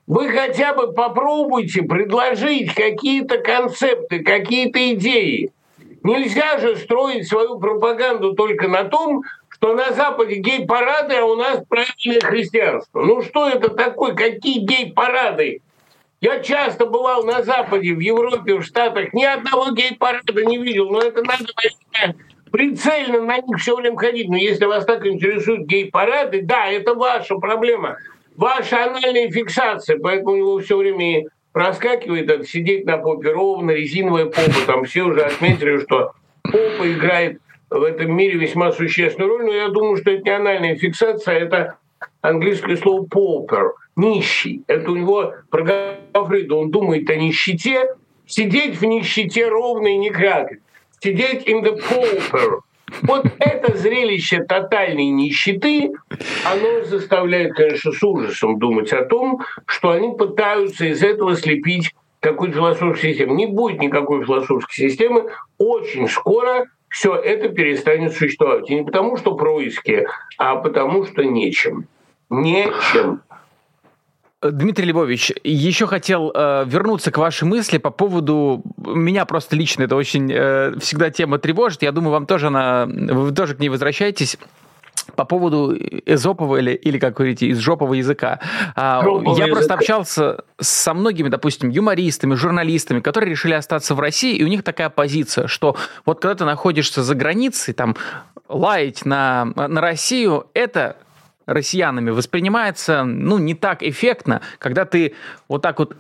Вы 0.07 0.31
хотя 0.31 0.73
бы 0.73 0.95
попробуйте 0.95 1.83
предложить 1.83 2.73
какие-то 2.73 3.37
концепты, 3.37 4.21
какие-то 4.21 4.95
идеи. 4.95 5.51
Нельзя 6.03 6.57
же 6.57 6.77
строить 6.77 7.29
свою 7.29 7.59
пропаганду 7.59 8.33
только 8.33 8.67
на 8.67 8.85
том, 8.85 9.25
что 9.51 9.75
на 9.75 9.93
Западе 9.93 10.37
гей-парады, 10.37 11.17
а 11.17 11.27
у 11.27 11.37
нас 11.37 11.63
правильное 11.69 12.23
христианство. 12.23 13.03
Ну 13.03 13.21
что 13.21 13.51
это 13.51 13.69
такое? 13.69 14.15
Какие 14.15 14.61
гей-парады? 14.61 15.61
Я 16.23 16.41
часто 16.41 16.87
бывал 16.87 17.25
на 17.25 17.43
Западе, 17.43 17.93
в 17.93 18.01
Европе, 18.01 18.55
в 18.55 18.63
Штатах, 18.63 19.13
ни 19.13 19.23
одного 19.23 19.73
гей-парада 19.73 20.47
не 20.47 20.57
видел, 20.57 20.89
но 20.89 21.03
это 21.03 21.23
надо, 21.23 21.45
наверное, 21.63 22.32
прицельно 22.53 23.23
на 23.23 23.39
них 23.39 23.59
все 23.59 23.75
время 23.75 23.97
ходить. 23.97 24.29
Но 24.29 24.37
если 24.37 24.67
вас 24.67 24.85
так 24.85 25.05
интересуют 25.07 25.67
гей-парады, 25.67 26.43
да, 26.43 26.67
это 26.71 26.95
ваша 26.95 27.37
проблема, 27.37 27.97
ваша 28.37 28.85
анальная 28.85 29.31
фиксация, 29.31 29.99
поэтому 29.99 30.33
у 30.33 30.37
него 30.37 30.59
все 30.61 30.77
время 30.77 31.25
проскакивает 31.53 32.31
это 32.31 32.45
сидеть 32.47 32.85
на 32.87 32.99
попе 32.99 33.33
ровно, 33.33 33.73
резиновая 33.73 34.27
попа, 34.27 34.67
там 34.67 34.85
все 34.85 35.03
уже 35.03 35.23
отметили, 35.23 35.79
что 35.81 36.13
попа 36.43 36.93
играет 36.93 37.41
в 37.71 37.83
этом 37.83 38.15
мире 38.15 38.39
весьма 38.39 38.71
существенную 38.73 39.31
роль, 39.31 39.47
но 39.47 39.53
я 39.53 39.69
думаю, 39.69 39.97
что 39.97 40.11
это 40.11 40.23
не 40.23 40.31
анальная 40.31 40.77
фиксация, 40.77 41.39
это 41.39 41.79
английское 42.21 42.77
слово 42.77 43.07
pauper, 43.07 43.71
нищий. 43.97 44.63
Это 44.67 44.91
у 44.91 44.97
него 44.97 45.35
про 45.51 45.97
Гафрида, 46.13 46.55
он 46.55 46.71
думает 46.71 47.09
о 47.09 47.17
нищете, 47.17 47.95
сидеть 48.27 48.79
в 48.79 48.85
нищете 48.85 49.49
ровно 49.49 49.89
и 49.89 49.97
не 49.97 50.11
крякать 50.11 50.61
сидеть 51.03 51.49
in 51.49 51.63
the 51.63 51.79
pauper. 51.79 52.61
Вот 53.03 53.27
это 53.39 53.77
зрелище 53.77 54.45
тотальной 54.45 55.07
нищеты, 55.07 55.93
оно 56.45 56.85
заставляет, 56.85 57.55
конечно, 57.55 57.91
с 57.91 58.03
ужасом 58.03 58.59
думать 58.59 58.93
о 58.93 59.05
том, 59.05 59.41
что 59.67 59.91
они 59.91 60.15
пытаются 60.15 60.85
из 60.85 61.03
этого 61.03 61.35
слепить 61.37 61.95
какую-то 62.21 62.57
философскую 62.57 62.97
систему. 62.97 63.35
Не 63.35 63.47
будет 63.47 63.81
никакой 63.81 64.25
философской 64.25 64.75
системы. 64.75 65.31
Очень 65.59 66.07
скоро 66.09 66.67
все 66.89 67.15
это 67.15 67.49
перестанет 67.49 68.13
существовать. 68.13 68.69
И 68.69 68.75
не 68.75 68.85
потому, 68.85 69.17
что 69.17 69.35
происки, 69.37 70.07
а 70.37 70.57
потому, 70.57 71.07
что 71.07 71.25
нечем. 71.25 71.87
Нечем. 72.29 73.23
Дмитрий 74.43 74.87
Львович, 74.87 75.33
еще 75.45 75.87
хотел 75.87 76.33
э, 76.35 76.65
вернуться 76.67 77.11
к 77.11 77.19
вашей 77.19 77.45
мысли 77.45 77.79
по 77.79 77.91
поводу 77.91 78.63
меня 78.77 79.25
просто 79.25 79.57
лично 79.57 79.85
это 79.85 79.97
очень 79.97 80.31
э, 80.33 80.75
всегда 80.81 81.11
тема 81.11 81.39
тревожит. 81.39 81.83
Я 81.83 81.93
думаю, 81.93 82.13
вам 82.13 82.27
тоже 82.27 82.49
она, 82.49 82.87
вы 82.87 83.33
тоже 83.33 83.55
к 83.55 83.61
ней 83.61 83.69
возвращаетесь 83.69 84.39
по 85.17 85.25
поводу 85.25 85.75
эзопового 85.77 86.57
или, 86.59 86.73
или 86.73 86.99
как 86.99 87.15
говорите, 87.15 87.47
из 87.47 87.59
жопового 87.59 87.95
языка. 87.95 88.41
А, 88.75 89.03
Жоповый 89.03 89.39
Я 89.39 89.45
язык. 89.45 89.55
просто 89.55 89.75
общался 89.75 90.45
со 90.61 90.95
многими, 90.95 91.29
допустим, 91.29 91.71
юмористами, 91.71 92.35
журналистами, 92.35 93.01
которые 93.01 93.31
решили 93.31 93.55
остаться 93.55 93.95
в 93.95 94.01
России, 94.01 94.37
и 94.37 94.45
у 94.45 94.49
них 94.49 94.63
такая 94.63 94.91
позиция, 94.91 95.47
что 95.47 95.77
вот 96.07 96.21
когда 96.21 96.35
ты 96.35 96.45
находишься 96.45 97.03
за 97.03 97.15
границей, 97.15 97.75
там, 97.75 97.97
лаять 98.49 99.05
на, 99.05 99.47
на 99.57 99.81
Россию, 99.81 100.47
это 100.55 100.97
россиянами 101.47 102.11
воспринимается, 102.11 103.05
ну, 103.05 103.39
не 103.39 103.55
так 103.55 103.83
эффектно, 103.83 104.41
когда 104.59 104.85
ты 104.85 105.15
вот 105.49 105.63
так 105.63 105.79
вот 105.79 105.97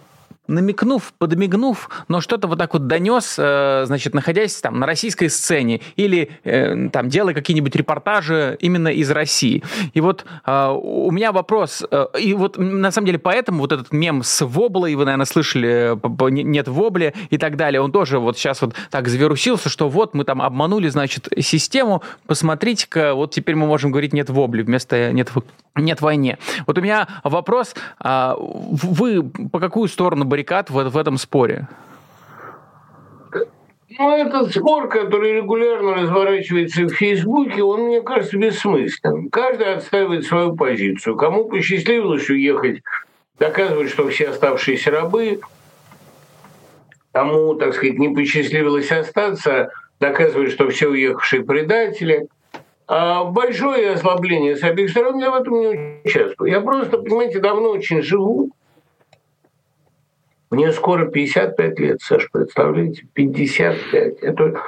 намекнув, 0.48 1.12
подмигнув, 1.18 1.88
но 2.09 2.20
что-то 2.20 2.48
вот 2.48 2.59
так 2.59 2.72
вот 2.72 2.87
донес, 2.87 3.37
э, 3.38 3.85
значит, 3.87 4.12
находясь 4.14 4.57
там 4.57 4.81
на 4.81 4.87
российской 4.87 5.28
сцене 5.28 5.81
или 5.96 6.31
э, 6.44 6.88
там 6.90 7.09
делая 7.09 7.35
какие-нибудь 7.35 7.74
репортажи 7.76 8.57
именно 8.61 8.88
из 8.88 9.11
России. 9.11 9.62
И 9.94 10.00
вот 10.00 10.24
э, 10.44 10.68
у 10.68 11.11
меня 11.11 11.33
вопрос, 11.33 11.85
и 12.18 12.35
вот 12.35 12.59
на 12.59 12.90
самом 12.90 13.07
деле 13.07 13.18
поэтому 13.18 13.61
вот 13.61 13.72
этот 13.72 13.92
мем 13.92 14.22
с 14.22 14.44
воблой, 14.44 14.94
вы, 14.94 15.05
наверное, 15.05 15.26
слышали, 15.26 15.96
нет 16.33 16.68
вобли 16.68 17.14
и 17.31 17.38
так 17.38 17.57
далее, 17.57 17.81
он 17.81 17.92
тоже 17.92 18.18
вот 18.18 18.37
сейчас 18.37 18.62
вот 18.62 18.74
так 18.90 19.09
завирусился, 19.09 19.68
что 19.68 19.88
вот 19.88 20.14
мы 20.14 20.24
там 20.24 20.42
обманули, 20.42 20.88
значит, 20.88 21.28
систему, 21.40 22.02
посмотрите-ка, 22.26 23.14
вот 23.14 23.33
теперь 23.33 23.55
мы 23.55 23.66
можем 23.66 23.92
говорить 23.92 24.12
нет 24.12 24.28
вобли 24.28 24.62
вместо 24.62 25.12
нет, 25.12 25.31
нет 25.76 26.00
войне. 26.00 26.38
Вот 26.66 26.78
у 26.78 26.81
меня 26.81 27.09
вопрос, 27.24 27.74
а, 27.98 28.37
вы 28.38 29.22
по 29.22 29.61
какую 29.61 29.88
сторону 29.88 30.24
баррикад 30.32 30.70
в, 30.70 30.88
в 30.88 30.96
этом 30.96 31.18
споре? 31.18 31.68
Ну, 33.98 34.16
этот 34.16 34.50
спор, 34.54 34.88
который 34.88 35.34
регулярно 35.34 35.92
разворачивается 35.92 36.84
в 36.84 36.94
Фейсбуке, 36.94 37.62
он, 37.62 37.82
мне 37.82 38.00
кажется, 38.00 38.38
бессмысленным. 38.38 39.28
Каждый 39.28 39.74
отстаивает 39.74 40.24
свою 40.24 40.56
позицию. 40.56 41.16
Кому 41.16 41.44
посчастливилось 41.44 42.30
уехать, 42.30 42.80
доказывать, 43.38 43.90
что 43.90 44.08
все 44.08 44.30
оставшиеся 44.30 44.90
рабы, 44.90 45.40
кому, 47.12 47.54
так 47.56 47.74
сказать, 47.74 47.98
не 47.98 48.08
посчастливилось 48.08 48.90
остаться, 48.90 49.70
доказывать, 50.00 50.52
что 50.52 50.70
все 50.70 50.88
уехавшие 50.88 51.44
предатели. 51.44 52.26
А 52.88 53.24
большое 53.24 53.90
ослабление 53.90 54.56
с 54.56 54.62
обеих 54.62 54.88
сторон 54.88 55.18
я 55.18 55.30
в 55.30 55.34
этом 55.34 55.60
не 55.60 56.00
участвую. 56.06 56.50
Я 56.50 56.62
просто, 56.62 56.96
понимаете, 56.96 57.38
давно 57.38 57.68
очень 57.68 58.00
живу, 58.00 58.50
мне 60.52 60.70
скоро 60.72 61.06
55 61.06 61.78
лет, 61.78 62.02
Саш, 62.02 62.30
представляете? 62.30 63.06
55. 63.14 64.18
Это 64.18 64.60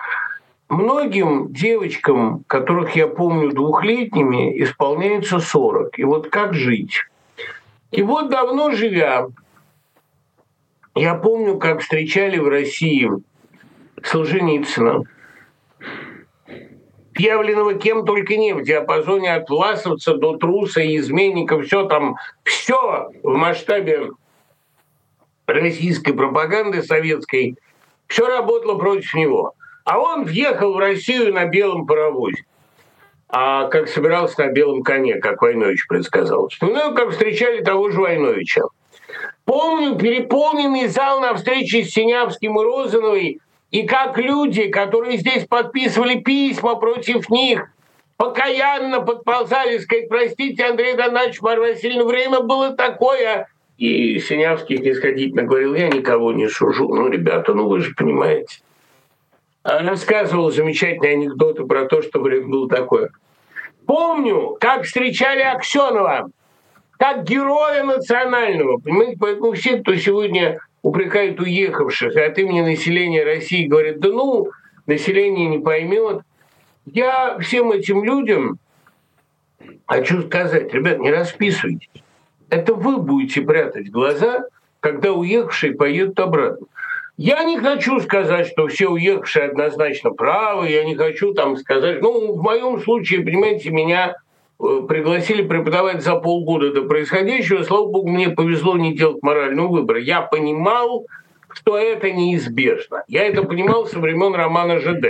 многим 0.71 1.53
девочкам, 1.53 2.43
которых 2.47 2.97
я 2.97 3.07
помню 3.07 3.51
двухлетними, 3.51 4.63
исполняется 4.63 5.41
40. 5.41 5.99
И 5.99 6.05
вот 6.05 6.31
как 6.31 6.55
жить? 6.55 7.01
И 7.91 8.01
вот 8.03 8.31
давно 8.31 8.71
живя, 8.71 9.27
я 10.95 11.15
помню, 11.17 11.59
как 11.59 11.81
встречали 11.81 12.39
в 12.39 12.49
России 12.49 13.11
Солженицына, 14.03 15.03
объявленного 17.11 17.75
кем 17.75 18.07
только 18.07 18.39
не 18.39 18.55
в 18.55 18.63
диапазоне 18.63 19.35
от 19.35 19.51
власовца 19.51 20.15
до 20.15 20.39
труса 20.39 20.81
и 20.81 20.97
изменника, 20.97 21.61
все 21.61 21.87
там, 21.87 22.17
все 22.43 23.11
в 23.23 23.35
масштабе 23.35 24.09
российской 25.47 26.13
пропаганды 26.13 26.83
советской, 26.83 27.57
все 28.07 28.27
работало 28.27 28.79
против 28.79 29.15
него. 29.15 29.55
А 29.85 29.99
он 29.99 30.25
въехал 30.25 30.75
в 30.75 30.79
Россию 30.79 31.35
на 31.35 31.45
белом 31.47 31.87
паровозе. 31.87 32.45
А 33.29 33.69
как 33.69 33.89
собирался 33.89 34.47
на 34.47 34.53
белом 34.53 34.83
коне, 34.83 35.17
как 35.17 35.43
Войнович 35.43 35.87
предсказал. 35.89 36.49
Вспоминаю, 36.49 36.95
как 36.95 37.11
встречали 37.11 37.63
того 37.63 37.91
же 37.91 38.01
Войновича. 38.01 38.63
Помню 39.45 39.97
переполненный 39.97 40.89
зал 40.89 41.21
на 41.21 41.35
встрече 41.35 41.85
с 41.85 41.91
Синявским 41.91 42.59
и 42.59 42.63
Розановой, 42.63 43.41
и 43.71 43.83
как 43.87 44.17
люди, 44.19 44.69
которые 44.69 45.19
здесь 45.19 45.47
подписывали 45.47 46.21
письма 46.21 46.77
против 46.77 47.29
них, 47.29 47.69
покаянно 48.17 49.01
подползали, 49.01 49.79
сказать, 49.79 50.09
простите, 50.09 50.65
Андрей 50.65 50.95
Донатович, 50.95 51.43
Марья 51.43 51.73
Васильевна, 51.73 52.05
время 52.05 52.41
было 52.41 52.71
такое, 52.71 53.49
и 53.77 54.19
Синявский 54.21 54.77
снисходительно 54.77 55.43
говорил, 55.43 55.75
я 55.75 55.89
никого 55.89 56.33
не 56.33 56.49
сужу. 56.49 56.89
Ну, 56.89 57.09
ребята, 57.09 57.55
ну 57.55 57.69
вы 57.69 57.81
же 57.81 57.95
понимаете. 57.95 58.61
А 59.63 59.83
рассказывал 59.83 60.51
замечательные 60.51 61.15
анекдоты 61.15 61.65
про 61.65 61.87
то, 61.87 62.03
что 62.03 62.21
время 62.21 62.47
было 62.47 62.69
такое. 62.69 63.11
Помню, 63.87 64.57
как 64.61 64.85
встречали 64.85 65.41
Аксенова, 65.41 66.31
как 66.99 67.25
героя 67.25 67.83
национального. 67.83 68.79
Понимаете, 68.79 69.17
поэтому 69.19 69.53
все, 69.53 69.79
кто 69.79 69.95
сегодня 69.97 70.61
упрекает 70.83 71.41
уехавших, 71.41 72.17
от 72.17 72.39
имени 72.39 72.61
населения 72.61 73.25
России 73.25 73.67
говорят, 73.67 74.01
да 74.01 74.09
ну, 74.11 74.51
население 74.87 75.49
не 75.49 75.59
поймет. 75.59 76.21
Я 76.87 77.39
всем 77.39 77.73
этим 77.73 78.05
людям 78.05 78.59
хочу 79.87 80.23
сказать, 80.23 80.73
ребят, 80.73 80.99
не 80.99 81.11
расписывайтесь. 81.11 82.04
Это 82.51 82.75
вы 82.75 82.99
будете 82.99 83.43
прятать 83.43 83.91
глаза, 83.91 84.45
когда 84.81 85.13
уехавшие 85.13 85.75
поедут 85.75 86.19
обратно. 86.21 86.67
Я 87.17 87.45
не 87.45 87.59
хочу 87.59 88.01
сказать, 88.01 88.49
что 88.49 88.67
все 88.67 88.89
уехавшие 88.89 89.47
однозначно 89.47 90.11
правы, 90.11 90.69
я 90.69 90.85
не 90.85 90.97
хочу 90.97 91.33
там 91.33 91.57
сказать, 91.57 92.03
ну, 92.03 92.33
в 92.33 92.43
моем 92.43 92.81
случае, 92.81 93.25
понимаете, 93.25 93.71
меня 93.71 94.17
э, 94.61 94.81
пригласили 94.89 95.43
преподавать 95.43 96.03
за 96.03 96.17
полгода 96.17 96.73
до 96.73 96.83
происходящего. 96.83 97.63
Слава 97.63 97.87
богу, 97.87 98.09
мне 98.09 98.31
повезло 98.31 98.77
не 98.77 98.95
делать 98.95 99.23
морального 99.23 99.69
выбора. 99.69 100.01
Я 100.01 100.23
понимал, 100.23 101.07
что 101.53 101.79
это 101.79 102.11
неизбежно. 102.11 103.05
Я 103.07 103.25
это 103.29 103.45
понимал 103.45 103.87
со 103.87 104.01
времен 104.01 104.35
романа 104.35 104.81
ЖД. 104.81 105.07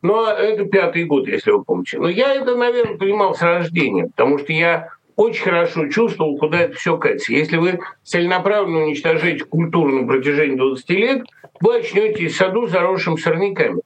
Но 0.00 0.30
это 0.30 0.64
пятый 0.64 1.04
год, 1.04 1.28
если 1.28 1.50
вы 1.50 1.64
помните. 1.64 1.98
Но 1.98 2.08
я 2.08 2.34
это, 2.34 2.56
наверное, 2.56 2.96
понимал 2.96 3.34
с 3.34 3.42
рождения, 3.42 4.06
потому 4.06 4.38
что 4.38 4.52
я 4.52 4.88
очень 5.16 5.42
хорошо 5.42 5.88
чувствовал, 5.88 6.36
куда 6.36 6.60
это 6.60 6.76
все 6.76 6.96
катится. 6.98 7.32
Если 7.32 7.56
вы 7.56 7.80
целенаправленно 8.04 8.84
уничтожаете 8.84 9.44
культуру 9.44 9.90
на 10.02 10.06
протяжении 10.06 10.56
20 10.56 10.90
лет, 10.90 11.22
вы 11.60 11.78
очнетесь 11.78 12.34
в 12.34 12.36
саду, 12.36 12.66
заросшим 12.66 13.16
сорняками. 13.16 13.80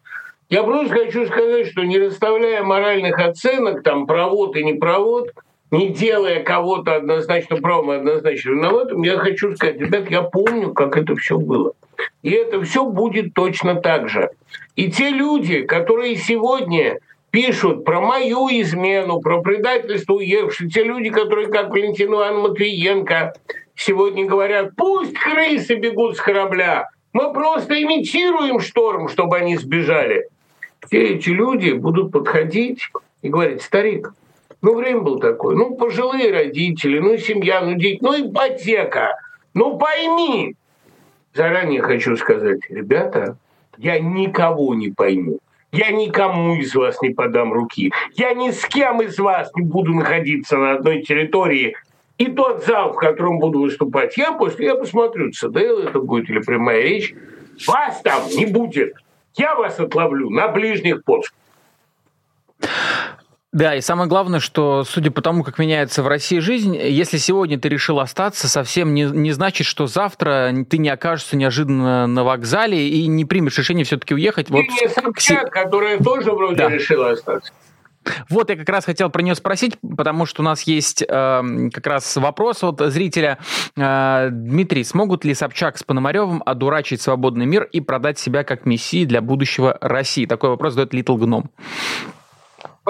Я 0.48 0.64
просто 0.64 0.94
хочу 0.94 1.26
сказать, 1.26 1.68
что 1.68 1.84
не 1.84 1.98
расставляя 1.98 2.64
моральных 2.64 3.18
оценок, 3.20 3.84
там, 3.84 4.06
провод 4.06 4.56
и 4.56 4.64
не 4.64 4.74
провод, 4.74 5.30
не 5.70 5.90
делая 5.90 6.42
кого-то 6.42 6.96
однозначно 6.96 7.56
правым 7.58 7.92
и 7.92 7.96
однозначно 7.96 8.50
виноватым, 8.50 9.02
я 9.02 9.16
хочу 9.18 9.54
сказать, 9.54 9.80
ребят, 9.80 10.10
я 10.10 10.22
помню, 10.22 10.72
как 10.72 10.96
это 10.96 11.14
все 11.14 11.38
было. 11.38 11.72
И 12.22 12.30
это 12.30 12.60
все 12.62 12.84
будет 12.84 13.34
точно 13.34 13.76
так 13.76 14.08
же. 14.08 14.30
И 14.74 14.90
те 14.90 15.10
люди, 15.10 15.62
которые 15.62 16.16
сегодня 16.16 16.98
пишут 17.30 17.84
про 17.84 18.00
мою 18.00 18.48
измену, 18.48 19.20
про 19.20 19.40
предательство 19.40 20.14
уехавших, 20.14 20.72
те 20.72 20.82
люди, 20.82 21.10
которые, 21.10 21.48
как 21.48 21.70
Валентин 21.70 22.12
Иван 22.12 22.40
Матвиенко, 22.40 23.34
сегодня 23.74 24.26
говорят, 24.26 24.72
пусть 24.76 25.14
крысы 25.14 25.76
бегут 25.76 26.16
с 26.16 26.20
корабля, 26.20 26.88
мы 27.12 27.32
просто 27.32 27.80
имитируем 27.82 28.60
шторм, 28.60 29.08
чтобы 29.08 29.36
они 29.36 29.56
сбежали. 29.56 30.28
Все 30.86 31.14
эти 31.14 31.30
люди 31.30 31.70
будут 31.72 32.12
подходить 32.12 32.88
и 33.22 33.28
говорить, 33.28 33.62
старик, 33.62 34.12
ну, 34.62 34.74
время 34.74 35.00
было 35.00 35.20
такое, 35.20 35.56
ну, 35.56 35.74
пожилые 35.76 36.32
родители, 36.32 36.98
ну, 36.98 37.16
семья, 37.16 37.60
ну, 37.60 37.74
дети, 37.74 37.98
ну, 38.02 38.14
ипотека, 38.14 39.16
ну, 39.54 39.78
пойми. 39.78 40.54
Заранее 41.34 41.80
хочу 41.80 42.16
сказать, 42.16 42.60
ребята, 42.68 43.36
я 43.78 43.98
никого 43.98 44.74
не 44.74 44.90
пойму. 44.90 45.38
Я 45.72 45.92
никому 45.92 46.56
из 46.56 46.74
вас 46.74 47.00
не 47.00 47.10
подам 47.10 47.52
руки. 47.52 47.92
Я 48.14 48.34
ни 48.34 48.50
с 48.50 48.64
кем 48.64 49.02
из 49.02 49.18
вас 49.18 49.50
не 49.54 49.62
буду 49.62 49.92
находиться 49.92 50.56
на 50.56 50.72
одной 50.72 51.02
территории. 51.02 51.76
И 52.18 52.26
тот 52.26 52.64
зал, 52.64 52.92
в 52.92 52.96
котором 52.96 53.38
буду 53.38 53.60
выступать, 53.60 54.16
я 54.16 54.32
после 54.32 54.66
я 54.66 54.74
посмотрю, 54.74 55.32
ЦДЛ 55.32 55.88
это 55.88 56.00
будет 56.00 56.28
или 56.28 56.40
прямая 56.40 56.82
речь. 56.82 57.14
Вас 57.66 58.00
там 58.02 58.22
не 58.36 58.46
будет. 58.46 58.94
Я 59.36 59.54
вас 59.54 59.78
отловлю 59.78 60.28
на 60.28 60.48
ближних 60.48 61.04
подступах. 61.04 61.38
Да, 63.52 63.74
и 63.74 63.80
самое 63.80 64.08
главное, 64.08 64.38
что, 64.38 64.84
судя 64.84 65.10
по 65.10 65.22
тому, 65.22 65.42
как 65.42 65.58
меняется 65.58 66.04
в 66.04 66.08
России 66.08 66.38
жизнь, 66.38 66.76
если 66.76 67.16
сегодня 67.16 67.58
ты 67.58 67.68
решил 67.68 67.98
остаться, 67.98 68.48
совсем 68.48 68.94
не, 68.94 69.02
не 69.02 69.32
значит, 69.32 69.66
что 69.66 69.88
завтра 69.88 70.54
ты 70.68 70.78
не 70.78 70.88
окажешься 70.88 71.36
неожиданно 71.36 72.06
на 72.06 72.22
вокзале 72.22 72.88
и 72.88 73.08
не 73.08 73.24
примешь 73.24 73.58
решение 73.58 73.84
все-таки 73.84 74.14
уехать. 74.14 74.50
Вот, 74.50 74.62
не 74.62 74.88
Собчак, 74.88 75.50
которая 75.50 75.98
тоже 75.98 76.30
вроде 76.30 76.56
да. 76.56 76.68
решила 76.68 77.10
остаться. 77.10 77.52
Вот 78.28 78.48
я 78.50 78.56
как 78.56 78.68
раз 78.68 78.84
хотел 78.84 79.10
про 79.10 79.20
нее 79.20 79.34
спросить, 79.34 79.76
потому 79.96 80.26
что 80.26 80.42
у 80.42 80.44
нас 80.44 80.62
есть 80.62 81.02
э, 81.02 81.06
как 81.72 81.86
раз 81.86 82.16
вопрос 82.16 82.62
от 82.62 82.80
зрителя. 82.80 83.38
Э, 83.76 84.28
Дмитрий, 84.30 84.84
смогут 84.84 85.24
ли 85.24 85.34
Собчак 85.34 85.76
с 85.76 85.82
Пономаревым 85.82 86.42
одурачить 86.46 87.02
свободный 87.02 87.46
мир 87.46 87.64
и 87.64 87.80
продать 87.80 88.18
себя 88.18 88.42
как 88.42 88.64
мессии 88.64 89.04
для 89.04 89.20
будущего 89.20 89.76
России? 89.80 90.24
Такой 90.24 90.50
вопрос 90.50 90.74
задает 90.74 90.94
Литл 90.94 91.16
Гном. 91.16 91.50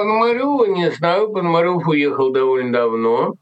Пономарева 0.01 0.65
не 0.65 0.91
знаю, 0.93 1.29
Пономарев 1.29 1.87
уехал 1.87 2.31
довольно 2.31 2.73
давно. 2.73 3.35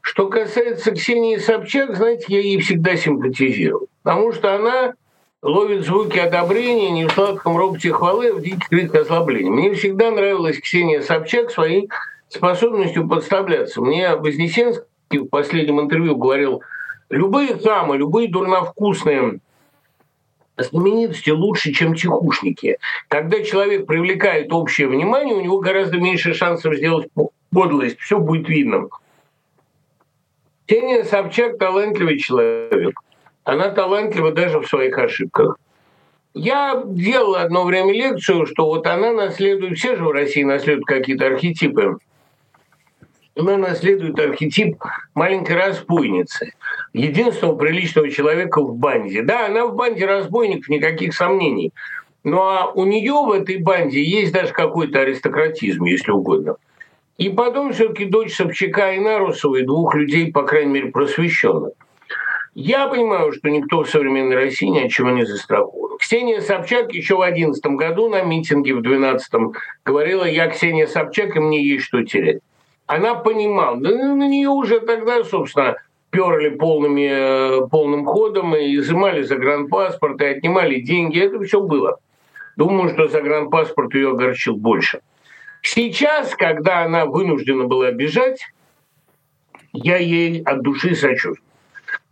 Что 0.00 0.28
касается 0.28 0.92
Ксении 0.92 1.36
Собчак, 1.36 1.94
знаете, 1.94 2.24
я 2.28 2.40
ей 2.40 2.58
всегда 2.58 2.96
симпатизировал, 2.96 3.88
потому 4.02 4.32
что 4.32 4.54
она 4.54 4.94
ловит 5.42 5.84
звуки 5.84 6.16
одобрения 6.16 6.88
не 6.90 7.04
в 7.04 7.12
сладком 7.12 7.58
роботе 7.58 7.92
хвалы, 7.92 8.28
а 8.30 8.32
в 8.32 8.40
диких 8.40 8.66
криках 8.70 9.02
ослабления. 9.02 9.50
Мне 9.50 9.74
всегда 9.74 10.10
нравилась 10.10 10.58
Ксения 10.58 11.02
Собчак 11.02 11.50
своей 11.50 11.90
способностью 12.30 13.06
подставляться. 13.06 13.82
Мне 13.82 14.16
Вознесенский 14.16 14.86
в 15.18 15.26
последнем 15.26 15.82
интервью 15.82 16.16
говорил, 16.16 16.62
любые 17.10 17.58
хамы, 17.58 17.98
любые 17.98 18.30
дурновкусные 18.30 19.40
знаменитости 20.56 21.30
лучше, 21.30 21.72
чем 21.72 21.94
тихушники. 21.94 22.78
Когда 23.08 23.42
человек 23.42 23.86
привлекает 23.86 24.52
общее 24.52 24.88
внимание, 24.88 25.34
у 25.34 25.40
него 25.40 25.58
гораздо 25.58 25.98
меньше 25.98 26.34
шансов 26.34 26.74
сделать 26.76 27.08
подлость, 27.50 27.98
все 27.98 28.18
будет 28.18 28.48
видно. 28.48 28.88
Ксения 30.66 31.04
Собчак 31.04 31.58
талантливый 31.58 32.18
человек. 32.18 32.98
Она 33.44 33.70
талантлива 33.70 34.32
даже 34.32 34.58
в 34.58 34.66
своих 34.66 34.98
ошибках. 34.98 35.56
Я 36.34 36.82
делал 36.84 37.36
одно 37.36 37.64
время 37.64 37.92
лекцию, 37.92 38.46
что 38.46 38.66
вот 38.66 38.86
она 38.86 39.12
наследует, 39.12 39.78
все 39.78 39.96
же 39.96 40.04
в 40.04 40.10
России 40.10 40.42
наследуют 40.42 40.84
какие-то 40.84 41.26
архетипы 41.26 41.96
она 43.36 43.56
наследует 43.58 44.18
архетип 44.18 44.82
маленькой 45.14 45.56
разбойницы, 45.56 46.52
единственного 46.92 47.56
приличного 47.56 48.10
человека 48.10 48.62
в 48.62 48.76
банде. 48.76 49.22
Да, 49.22 49.46
она 49.46 49.66
в 49.66 49.76
банде 49.76 50.06
разбойников, 50.06 50.68
никаких 50.68 51.14
сомнений. 51.14 51.72
Ну 52.24 52.40
а 52.40 52.72
у 52.74 52.84
нее 52.86 53.12
в 53.12 53.30
этой 53.30 53.58
банде 53.58 54.02
есть 54.02 54.32
даже 54.32 54.52
какой-то 54.52 55.00
аристократизм, 55.00 55.84
если 55.84 56.10
угодно. 56.10 56.56
И 57.18 57.28
потом 57.28 57.72
все-таки 57.72 58.06
дочь 58.06 58.34
Собчака 58.34 58.92
и 58.92 58.98
Нарусовой, 58.98 59.62
двух 59.62 59.94
людей, 59.94 60.32
по 60.32 60.42
крайней 60.42 60.72
мере, 60.72 60.90
просвещенных. 60.90 61.72
Я 62.54 62.88
понимаю, 62.88 63.32
что 63.32 63.50
никто 63.50 63.84
в 63.84 63.90
современной 63.90 64.36
России 64.36 64.66
ни 64.66 64.80
от 64.80 64.90
чего 64.90 65.10
не 65.10 65.26
застрахован. 65.26 65.98
Ксения 65.98 66.40
Собчак 66.40 66.92
еще 66.94 67.16
в 67.16 67.20
2011 67.20 67.66
году 67.66 68.08
на 68.08 68.22
митинге 68.22 68.74
в 68.74 68.80
2012 68.80 69.56
говорила, 69.84 70.24
я 70.24 70.48
Ксения 70.48 70.86
Собчак, 70.86 71.36
и 71.36 71.40
мне 71.40 71.62
есть 71.62 71.84
что 71.84 72.02
терять 72.02 72.40
она 72.86 73.14
понимала, 73.14 73.76
да 73.76 73.90
на 73.90 74.28
нее 74.28 74.48
уже 74.48 74.80
тогда, 74.80 75.24
собственно, 75.24 75.76
перли 76.10 76.50
полными, 76.50 77.08
э, 77.64 77.68
полным 77.68 78.04
ходом 78.06 78.54
и 78.54 78.76
изымали 78.76 79.22
загранпаспорт, 79.22 80.20
и 80.22 80.26
отнимали 80.26 80.80
деньги. 80.80 81.20
Это 81.20 81.42
все 81.42 81.60
было. 81.60 81.98
Думаю, 82.56 82.88
что 82.90 83.08
загранпаспорт 83.08 83.94
ее 83.94 84.10
огорчил 84.10 84.56
больше. 84.56 85.00
Сейчас, 85.62 86.34
когда 86.34 86.84
она 86.84 87.06
вынуждена 87.06 87.64
была 87.64 87.90
бежать, 87.90 88.40
я 89.72 89.96
ей 89.96 90.42
от 90.42 90.62
души 90.62 90.94
сочувствую. 90.94 91.44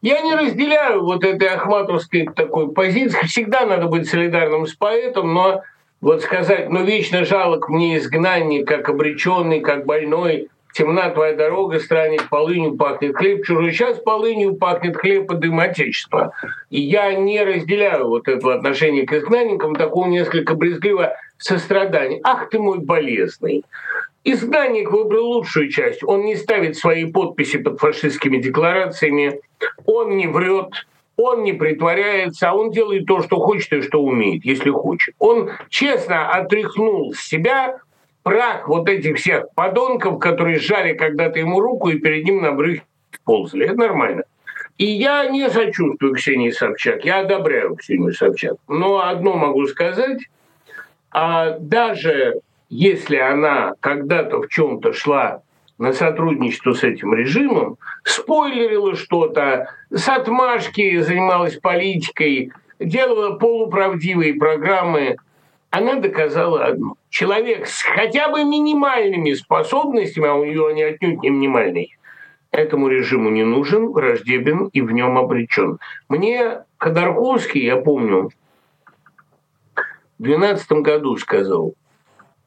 Я 0.02 0.20
не 0.20 0.34
разделяю 0.34 1.02
вот 1.02 1.24
этой 1.24 1.48
ахматовской 1.48 2.26
такой 2.26 2.72
позиции. 2.72 3.24
Всегда 3.26 3.64
надо 3.64 3.86
быть 3.86 4.08
солидарным 4.08 4.66
с 4.66 4.74
поэтом, 4.74 5.32
но 5.32 5.62
вот 6.02 6.22
сказать, 6.22 6.68
ну, 6.68 6.84
вечно 6.84 7.24
жалок 7.24 7.70
мне 7.70 7.96
изгнанник, 7.96 8.68
как 8.68 8.90
обреченный, 8.90 9.60
как 9.60 9.86
больной, 9.86 10.48
темна 10.74 11.10
твоя 11.10 11.34
дорога, 11.34 11.78
странник, 11.78 12.28
полынью 12.28 12.76
пахнет 12.76 13.16
хлеб 13.16 13.44
чужой. 13.46 13.72
Сейчас 13.72 13.98
полынью 14.00 14.56
пахнет 14.56 14.96
хлеб 14.96 15.30
и 15.32 15.36
дым 15.36 15.60
Отечества. 15.60 16.32
И 16.68 16.80
я 16.80 17.14
не 17.14 17.42
разделяю 17.42 18.08
вот 18.08 18.28
этого 18.28 18.54
отношения 18.54 19.06
к 19.06 19.12
изгнанникам, 19.12 19.74
такого 19.76 20.06
несколько 20.06 20.54
брезгливо 20.54 21.14
сострадания. 21.38 22.20
Ах 22.24 22.50
ты 22.50 22.58
мой 22.58 22.80
болезный. 22.80 23.64
Изгнанник 24.24 24.90
выбрал 24.90 25.26
лучшую 25.26 25.70
часть. 25.70 26.02
Он 26.02 26.24
не 26.24 26.34
ставит 26.36 26.76
свои 26.76 27.10
подписи 27.10 27.58
под 27.58 27.78
фашистскими 27.78 28.38
декларациями, 28.38 29.40
он 29.84 30.16
не 30.16 30.26
врет, 30.26 30.86
он 31.16 31.44
не 31.44 31.52
притворяется, 31.52 32.50
а 32.50 32.54
он 32.54 32.70
делает 32.70 33.06
то, 33.06 33.22
что 33.22 33.36
хочет 33.36 33.72
и 33.72 33.82
что 33.82 34.02
умеет, 34.02 34.44
если 34.44 34.70
хочет. 34.70 35.14
Он 35.18 35.50
честно 35.68 36.30
отряхнул 36.30 37.14
себя 37.14 37.78
прах 38.24 38.66
вот 38.66 38.88
этих 38.88 39.18
всех 39.18 39.44
подонков, 39.54 40.18
которые 40.18 40.58
сжали 40.58 40.94
когда-то 40.94 41.38
ему 41.38 41.60
руку 41.60 41.90
и 41.90 41.98
перед 41.98 42.24
ним 42.24 42.42
на 42.42 42.50
брюхе 42.50 42.82
ползали. 43.24 43.66
Это 43.66 43.76
нормально. 43.76 44.24
И 44.76 44.86
я 44.86 45.28
не 45.28 45.48
сочувствую 45.48 46.14
Ксении 46.14 46.50
Собчак, 46.50 47.04
я 47.04 47.20
одобряю 47.20 47.76
Ксению 47.76 48.12
Собчак. 48.12 48.56
Но 48.66 49.06
одно 49.06 49.34
могу 49.34 49.66
сказать, 49.66 50.18
а 51.12 51.58
даже 51.60 52.40
если 52.68 53.16
она 53.16 53.74
когда-то 53.78 54.42
в 54.42 54.48
чем-то 54.48 54.92
шла 54.92 55.42
на 55.78 55.92
сотрудничество 55.92 56.72
с 56.72 56.82
этим 56.82 57.14
режимом, 57.14 57.78
спойлерила 58.02 58.96
что-то, 58.96 59.68
с 59.90 60.08
отмашки 60.08 60.98
занималась 61.00 61.56
политикой, 61.56 62.52
делала 62.80 63.36
полуправдивые 63.36 64.34
программы, 64.34 65.16
она 65.74 65.96
доказала 65.96 66.66
одно. 66.66 66.94
Человек 67.10 67.66
с 67.66 67.82
хотя 67.82 68.28
бы 68.28 68.44
минимальными 68.44 69.32
способностями, 69.32 70.28
а 70.28 70.34
у 70.34 70.44
нее 70.44 70.68
они 70.68 70.82
отнюдь 70.84 71.20
не 71.20 71.30
минимальные, 71.30 71.88
этому 72.52 72.86
режиму 72.86 73.28
не 73.30 73.42
нужен, 73.42 73.88
враждебен 73.88 74.68
и 74.72 74.80
в 74.80 74.92
нем 74.92 75.18
обречен. 75.18 75.80
Мне 76.08 76.62
Ходорковский, 76.78 77.64
я 77.64 77.76
помню, 77.76 78.30
в 79.74 80.22
2012 80.22 80.72
году 80.72 81.16
сказал, 81.16 81.74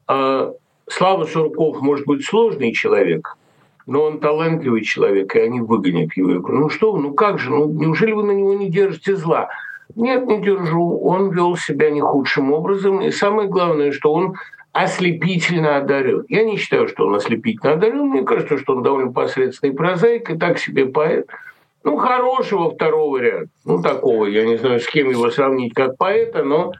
«А, 0.06 0.54
Слава 0.88 1.24
Сурков 1.24 1.82
может 1.82 2.06
быть 2.06 2.24
сложный 2.24 2.72
человек, 2.72 3.36
но 3.84 4.04
он 4.04 4.20
талантливый 4.20 4.80
человек, 4.80 5.36
и 5.36 5.40
они 5.40 5.60
выгонят 5.60 6.16
его. 6.16 6.30
Я 6.30 6.38
говорю, 6.38 6.60
ну 6.60 6.68
что 6.70 6.96
ну 6.96 7.12
как 7.12 7.38
же, 7.38 7.50
ну 7.50 7.68
неужели 7.68 8.12
вы 8.12 8.22
на 8.22 8.30
него 8.30 8.54
не 8.54 8.70
держите 8.70 9.16
зла? 9.16 9.50
Нет, 9.94 10.26
не 10.26 10.40
держу. 10.40 10.98
Он 10.98 11.30
вел 11.30 11.56
себя 11.56 11.90
не 11.90 12.00
худшим 12.00 12.52
образом. 12.52 13.00
И 13.00 13.10
самое 13.10 13.48
главное, 13.48 13.92
что 13.92 14.12
он 14.12 14.36
ослепительно 14.72 15.76
одарен. 15.76 16.24
Я 16.28 16.44
не 16.44 16.56
считаю, 16.56 16.88
что 16.88 17.06
он 17.06 17.14
ослепительно 17.14 17.72
одарен. 17.72 18.08
Мне 18.08 18.22
кажется, 18.22 18.58
что 18.58 18.76
он 18.76 18.82
довольно 18.82 19.12
посредственный 19.12 19.74
прозаик 19.74 20.30
и 20.30 20.38
так 20.38 20.58
себе 20.58 20.86
поэт. 20.86 21.28
Ну, 21.84 21.96
хорошего 21.96 22.70
второго 22.70 23.18
ряда. 23.18 23.46
Ну, 23.64 23.82
такого, 23.82 24.26
я 24.26 24.44
не 24.44 24.56
знаю, 24.56 24.80
с 24.80 24.86
кем 24.86 25.10
его 25.10 25.30
сравнить 25.30 25.74
как 25.74 25.96
поэта, 25.96 26.42
но 26.42 26.72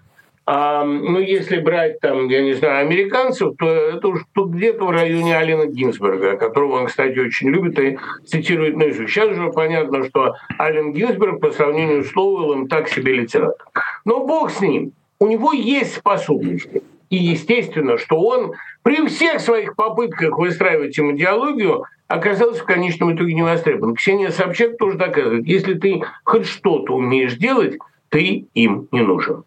а, 0.51 0.83
ну, 0.83 1.19
если 1.19 1.59
брать 1.59 2.01
там, 2.01 2.29
я 2.29 2.41
не 2.41 2.55
знаю, 2.55 2.87
американцев, 2.87 3.55
то 3.59 3.67
это 3.67 4.09
уж 4.09 4.25
тут 4.33 4.53
где-то 4.53 4.87
в 4.87 4.91
районе 4.91 5.37
Алина 5.37 5.67
Гинзберга, 5.67 6.39
которого 6.39 6.81
он, 6.81 6.87
кстати, 6.87 7.19
очень 7.19 7.51
любит 7.51 7.79
и 7.79 7.99
цитирует 8.25 8.75
наизусть. 8.75 9.13
Сейчас 9.13 9.29
уже 9.29 9.53
понятно, 9.53 10.07
что 10.07 10.37
Ален 10.59 10.95
Гинзберг 10.95 11.41
по 11.41 11.51
сравнению 11.51 12.03
с 12.03 12.17
Лоуэллом 12.17 12.67
так 12.67 12.89
себе 12.89 13.13
литератор. 13.13 13.67
Но 14.07 14.27
бог 14.27 14.51
с 14.51 14.63
ним. 14.63 14.93
У 15.21 15.27
него 15.27 15.53
есть 15.53 15.97
способности. 15.97 16.83
И 17.11 17.17
естественно, 17.17 17.99
что 17.99 18.19
он 18.19 18.55
при 18.83 19.07
всех 19.07 19.41
своих 19.41 19.77
попытках 19.77 20.39
выстраивать 20.39 20.97
ему 20.97 21.15
идеологию 21.15 21.85
оказался 22.07 22.63
в 22.63 22.65
конечном 22.65 23.15
итоге 23.15 23.35
не 23.35 23.43
востребован. 23.43 23.97
Ксения 23.97 24.31
Собчак 24.31 24.79
тоже 24.79 24.97
доказывает, 24.97 25.47
если 25.47 25.75
ты 25.75 26.01
хоть 26.25 26.47
что-то 26.47 26.95
умеешь 26.95 27.35
делать, 27.35 27.77
ты 28.09 28.47
им 28.55 28.89
не 28.93 29.03
нужен. 29.03 29.45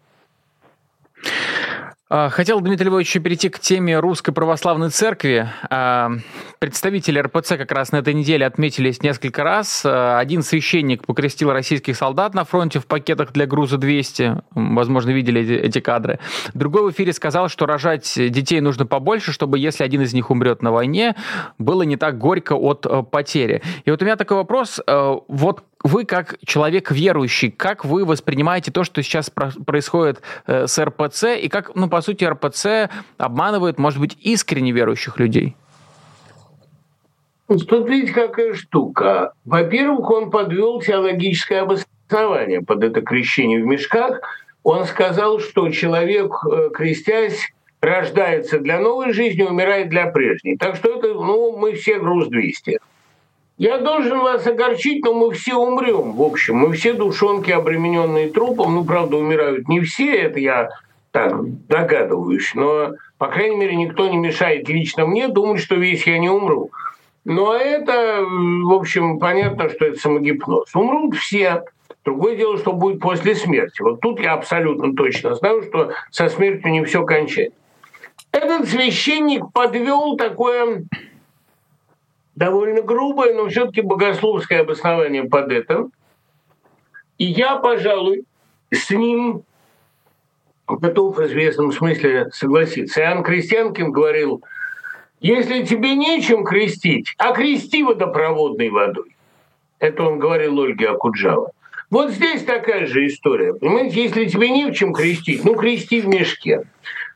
А, 2.14 2.28
хотел, 2.28 2.60
Дмитрий 2.60 2.88
Львович, 2.88 3.14
перейти 3.22 3.48
к 3.48 3.58
теме 3.58 3.98
Русской 3.98 4.32
Православной 4.32 4.90
Церкви. 4.90 5.48
А, 5.70 6.10
представители 6.58 7.18
РПЦ 7.18 7.56
как 7.56 7.72
раз 7.72 7.90
на 7.90 7.96
этой 7.96 8.12
неделе 8.12 8.44
отметились 8.44 9.02
несколько 9.02 9.42
раз. 9.42 9.82
А, 9.86 10.18
один 10.18 10.42
священник 10.42 11.06
покрестил 11.06 11.50
российских 11.52 11.96
солдат 11.96 12.34
на 12.34 12.44
фронте 12.44 12.80
в 12.80 12.86
пакетах 12.86 13.32
для 13.32 13.46
груза 13.46 13.78
200. 13.78 14.42
Возможно, 14.50 15.08
видели 15.08 15.56
эти 15.56 15.80
кадры. 15.80 16.18
Другой 16.52 16.82
в 16.82 16.90
эфире 16.94 17.14
сказал, 17.14 17.48
что 17.48 17.64
рожать 17.64 18.12
детей 18.14 18.60
нужно 18.60 18.84
побольше, 18.84 19.32
чтобы, 19.32 19.58
если 19.58 19.82
один 19.82 20.02
из 20.02 20.12
них 20.12 20.30
умрет 20.30 20.60
на 20.60 20.70
войне, 20.70 21.16
было 21.56 21.80
не 21.80 21.96
так 21.96 22.18
горько 22.18 22.52
от 22.52 22.84
э, 22.84 23.04
потери. 23.04 23.62
И 23.86 23.90
вот 23.90 24.02
у 24.02 24.04
меня 24.04 24.16
такой 24.16 24.36
вопрос. 24.36 24.82
Э, 24.86 25.16
вот 25.28 25.64
вы 25.82 26.04
как 26.04 26.38
человек 26.44 26.90
верующий, 26.90 27.50
как 27.50 27.84
вы 27.84 28.04
воспринимаете 28.04 28.70
то, 28.70 28.84
что 28.84 29.02
сейчас 29.02 29.30
происходит 29.30 30.22
э, 30.46 30.66
с 30.66 30.82
РПЦ, 30.82 31.36
и 31.40 31.48
как, 31.48 31.74
ну, 31.74 31.88
по 31.88 32.00
сути, 32.00 32.24
РПЦ 32.24 32.90
обманывает, 33.18 33.78
может 33.78 34.00
быть, 34.00 34.16
искренне 34.20 34.72
верующих 34.72 35.18
людей? 35.18 35.56
Тут 37.48 37.88
видите, 37.88 38.12
какая 38.12 38.54
штука. 38.54 39.32
Во-первых, 39.44 40.10
он 40.10 40.30
подвел 40.30 40.80
теологическое 40.80 41.62
обоснование 41.62 42.62
под 42.62 42.84
это 42.84 43.02
крещение 43.02 43.62
в 43.62 43.66
мешках. 43.66 44.20
Он 44.62 44.86
сказал, 44.86 45.40
что 45.40 45.68
человек, 45.70 46.32
э, 46.50 46.70
крестясь, 46.72 47.52
рождается 47.80 48.60
для 48.60 48.78
новой 48.78 49.12
жизни, 49.12 49.42
умирает 49.42 49.88
для 49.88 50.06
прежней. 50.06 50.56
Так 50.56 50.76
что 50.76 50.96
это, 50.98 51.08
ну, 51.14 51.56
мы 51.56 51.74
все 51.74 51.98
груз 51.98 52.28
200. 52.28 52.78
Я 53.58 53.78
должен 53.78 54.20
вас 54.20 54.46
огорчить, 54.46 55.04
но 55.04 55.12
мы 55.12 55.32
все 55.32 55.56
умрем. 55.56 56.12
В 56.12 56.22
общем, 56.22 56.56
мы 56.56 56.72
все 56.72 56.94
душонки, 56.94 57.50
обремененные 57.50 58.28
трупом. 58.28 58.74
Ну, 58.74 58.84
правда, 58.84 59.16
умирают 59.16 59.68
не 59.68 59.80
все, 59.80 60.12
это 60.12 60.40
я 60.40 60.70
так 61.10 61.32
догадываюсь. 61.68 62.52
Но, 62.54 62.92
по 63.18 63.28
крайней 63.28 63.56
мере, 63.56 63.76
никто 63.76 64.08
не 64.08 64.16
мешает 64.16 64.68
лично 64.68 65.06
мне 65.06 65.28
думать, 65.28 65.60
что 65.60 65.76
весь 65.76 66.06
я 66.06 66.18
не 66.18 66.30
умру. 66.30 66.70
Но 67.24 67.54
это, 67.54 68.24
в 68.24 68.72
общем, 68.72 69.18
понятно, 69.18 69.68
что 69.68 69.84
это 69.84 69.98
самогипноз. 69.98 70.74
Умрут 70.74 71.14
все. 71.16 71.62
Другое 72.04 72.34
дело, 72.36 72.58
что 72.58 72.72
будет 72.72 73.00
после 73.00 73.36
смерти. 73.36 73.80
Вот 73.80 74.00
тут 74.00 74.18
я 74.18 74.32
абсолютно 74.32 74.94
точно 74.94 75.34
знаю, 75.36 75.62
что 75.62 75.92
со 76.10 76.28
смертью 76.28 76.72
не 76.72 76.84
все 76.84 77.04
кончается. 77.04 77.56
Этот 78.32 78.66
священник 78.68 79.52
подвел 79.52 80.16
такое 80.16 80.84
довольно 82.42 82.82
грубое, 82.82 83.34
но 83.34 83.48
все-таки 83.48 83.82
богословское 83.82 84.62
обоснование 84.62 85.22
под 85.22 85.52
это. 85.52 85.88
И 87.16 87.24
я, 87.24 87.56
пожалуй, 87.56 88.24
с 88.72 88.90
ним 88.90 89.44
готов 90.66 91.18
в 91.18 91.24
известном 91.26 91.70
смысле 91.70 92.30
согласиться. 92.32 93.00
Иоанн 93.00 93.22
Крестьянкин 93.22 93.92
говорил, 93.92 94.42
если 95.20 95.62
тебе 95.62 95.94
нечем 95.94 96.42
крестить, 96.44 97.14
а 97.16 97.32
крести 97.32 97.84
водопроводной 97.84 98.70
водой. 98.70 99.14
Это 99.78 100.02
он 100.02 100.18
говорил 100.18 100.58
Ольге 100.58 100.88
Акуджава. 100.88 101.52
Вот 101.90 102.10
здесь 102.10 102.42
такая 102.42 102.86
же 102.86 103.06
история. 103.06 103.54
Понимаете, 103.54 104.02
если 104.02 104.24
тебе 104.24 104.50
не 104.50 104.66
в 104.66 104.74
чем 104.74 104.92
крестить, 104.92 105.44
ну 105.44 105.54
крести 105.54 106.00
в 106.00 106.08
мешке. 106.08 106.64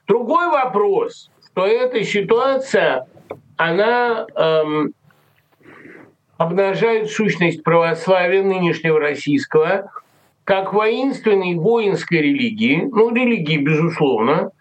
Другой 0.07 0.51
вопрос, 0.51 1.31
что 1.51 1.67
эта 1.67 2.05
ситуация, 2.05 3.09
она 3.57 4.27
эм, 4.37 4.93
обнажают 6.39 7.11
сущность 7.11 7.63
православия 7.63 8.43
нынешнего 8.43 9.01
российского 9.01 9.91
как 10.45 10.73
воинственной 10.73 11.57
воинской 11.57 12.19
религии, 12.19 12.89
ну, 12.93 13.13
религии, 13.13 13.57
безусловно, 13.57 14.53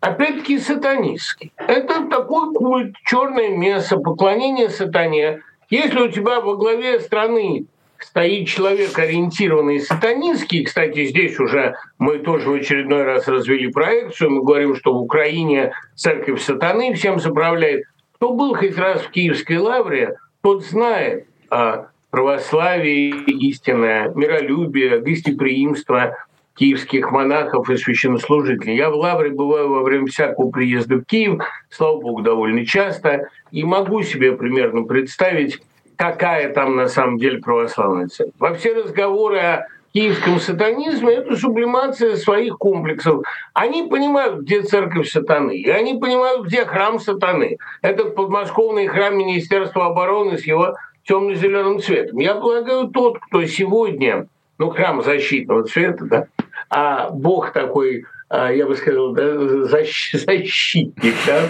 опять-таки 0.00 0.58
сатанистский. 0.58 1.52
Это 1.56 2.06
такой 2.08 2.54
культ, 2.54 2.96
черное 3.04 3.50
мясо, 3.50 3.98
поклонение 3.98 4.70
сатане. 4.70 5.42
Если 5.68 6.00
у 6.00 6.08
тебя 6.08 6.40
во 6.40 6.56
главе 6.56 6.98
страны 7.00 7.66
стоит 7.98 8.48
человек, 8.48 8.98
ориентированный 8.98 9.80
сатанистский, 9.80 10.64
кстати, 10.64 11.04
здесь 11.06 11.38
уже 11.38 11.74
мы 11.98 12.20
тоже 12.20 12.48
в 12.48 12.54
очередной 12.54 13.02
раз 13.02 13.28
развели 13.28 13.70
проекцию, 13.70 14.30
мы 14.30 14.42
говорим, 14.42 14.74
что 14.76 14.94
в 14.94 15.02
Украине 15.02 15.72
церковь 15.94 16.40
сатаны 16.40 16.94
всем 16.94 17.18
заправляет. 17.18 17.84
Кто 18.14 18.32
был 18.32 18.54
хоть 18.54 18.78
раз 18.78 19.02
в 19.02 19.10
Киевской 19.10 19.58
лавре, 19.58 20.16
тот 20.44 20.62
знает 20.62 21.26
о 21.48 21.86
православии 22.10 23.14
истинное, 23.48 24.10
миролюбие, 24.10 25.00
гостеприимство 25.00 26.18
киевских 26.54 27.10
монахов 27.10 27.70
и 27.70 27.78
священнослужителей. 27.78 28.76
Я 28.76 28.90
в 28.90 28.94
Лавре 28.94 29.30
бываю 29.30 29.70
во 29.70 29.82
время 29.82 30.06
всякого 30.06 30.50
приезда 30.50 30.96
в 30.96 31.04
Киев, 31.04 31.42
слава 31.70 31.98
богу, 31.98 32.20
довольно 32.20 32.66
часто, 32.66 33.30
и 33.52 33.64
могу 33.64 34.02
себе 34.02 34.32
примерно 34.32 34.82
представить, 34.82 35.62
какая 35.96 36.52
там 36.52 36.76
на 36.76 36.88
самом 36.88 37.16
деле 37.16 37.38
православная 37.38 38.08
церковь. 38.08 38.34
Во 38.38 38.52
все 38.52 38.74
разговоры 38.74 39.38
о 39.38 39.66
киевском 39.94 40.40
сатанизме, 40.40 41.14
это 41.14 41.36
сублимация 41.36 42.16
своих 42.16 42.58
комплексов. 42.58 43.24
Они 43.52 43.84
понимают, 43.84 44.40
где 44.40 44.62
церковь 44.62 45.08
сатаны, 45.08 45.56
и 45.56 45.70
они 45.70 45.94
понимают, 45.94 46.46
где 46.46 46.64
храм 46.64 46.98
сатаны. 46.98 47.58
Это 47.80 48.06
подмосковный 48.06 48.88
храм 48.88 49.16
Министерства 49.16 49.86
обороны 49.86 50.36
с 50.36 50.46
его 50.46 50.74
темно-зеленым 51.06 51.80
цветом. 51.80 52.18
Я 52.18 52.34
полагаю, 52.34 52.88
тот, 52.88 53.20
кто 53.20 53.44
сегодня, 53.46 54.26
ну, 54.58 54.70
храм 54.70 55.00
защитного 55.02 55.62
цвета, 55.62 56.04
да, 56.06 56.26
а 56.68 57.10
Бог 57.10 57.52
такой, 57.52 58.04
а, 58.28 58.50
я 58.50 58.66
бы 58.66 58.74
сказал, 58.74 59.12
да, 59.12 59.38
защитник, 59.68 61.14
да, 61.26 61.42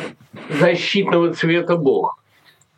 защитного 0.50 1.32
цвета 1.32 1.76
Бог, 1.76 2.18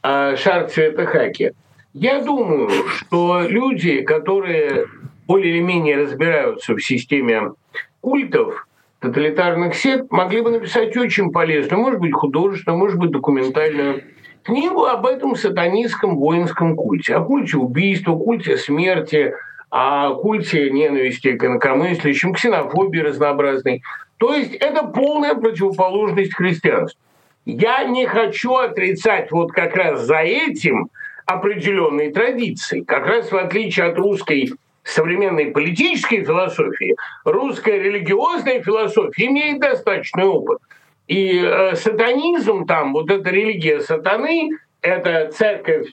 а 0.03 0.37
шар 0.37 0.69
цвета 0.69 1.07
хаки. 1.07 1.53
Я 1.93 2.23
думаю, 2.23 2.71
что 2.99 3.41
люди, 3.49 4.03
которые 4.03 4.87
более 5.27 5.55
или 5.55 5.61
менее 5.61 5.97
разбираются 5.97 6.75
в 6.75 6.81
системе 6.81 7.53
культов, 8.01 8.67
тоталитарных 9.01 9.75
сект, 9.75 10.11
могли 10.11 10.41
бы 10.41 10.51
написать 10.51 10.97
очень 10.97 11.31
полезную, 11.31 11.83
может 11.83 12.01
быть, 12.01 12.13
художественную, 12.13 12.79
может 12.79 12.99
быть, 12.99 13.11
документальную 13.11 14.05
книгу 14.43 14.85
об 14.85 15.07
этом 15.07 15.37
сатанистском 15.37 16.17
воинском 16.17 16.77
культе, 16.77 17.17
о 17.17 17.23
культе 17.23 17.57
убийства, 17.57 18.17
культе 18.17 18.57
смерти, 18.57 19.35
о 19.71 20.15
культе 20.15 20.71
ненависти 20.71 21.33
к 21.37 21.45
инакомыслящим, 21.45 22.33
ксенофобии 22.33 23.01
разнообразной. 23.01 23.83
То 24.19 24.35
есть 24.35 24.55
это 24.55 24.85
полная 24.85 25.35
противоположность 25.35 26.35
христианству. 26.35 27.01
Я 27.45 27.85
не 27.85 28.07
хочу 28.07 28.55
отрицать 28.55 29.31
вот 29.31 29.53
как 29.53 29.77
раз 29.77 30.03
за 30.03 30.19
этим 30.19 30.89
определенные 31.27 32.11
традиции. 32.11 32.81
Как 32.81 33.07
раз 33.07 33.31
в 33.31 33.37
отличие 33.37 33.87
от 33.87 33.99
русской 33.99 34.53
современной 34.89 35.47
политической 35.47 36.25
философии, 36.25 36.97
русская 37.25 37.79
религиозная 37.79 38.63
философия 38.63 39.27
имеет 39.27 39.61
достаточный 39.61 40.25
опыт– 40.25 40.59
и 41.07 41.39
э, 41.39 41.77
сатанизм 41.77 42.67
там, 42.67 42.93
вот 42.93 43.11
эта 43.11 43.31
религия 43.31 43.81
сатаны, 43.81 44.51
это 44.83 45.31
церковь, 45.33 45.89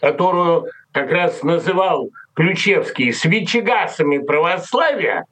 которую 0.00 0.66
как 0.92 1.10
раз 1.10 1.42
называл 1.42 2.10
Ключевский 2.34 3.12
свечегасами 3.12 4.18
православия, 4.18 5.24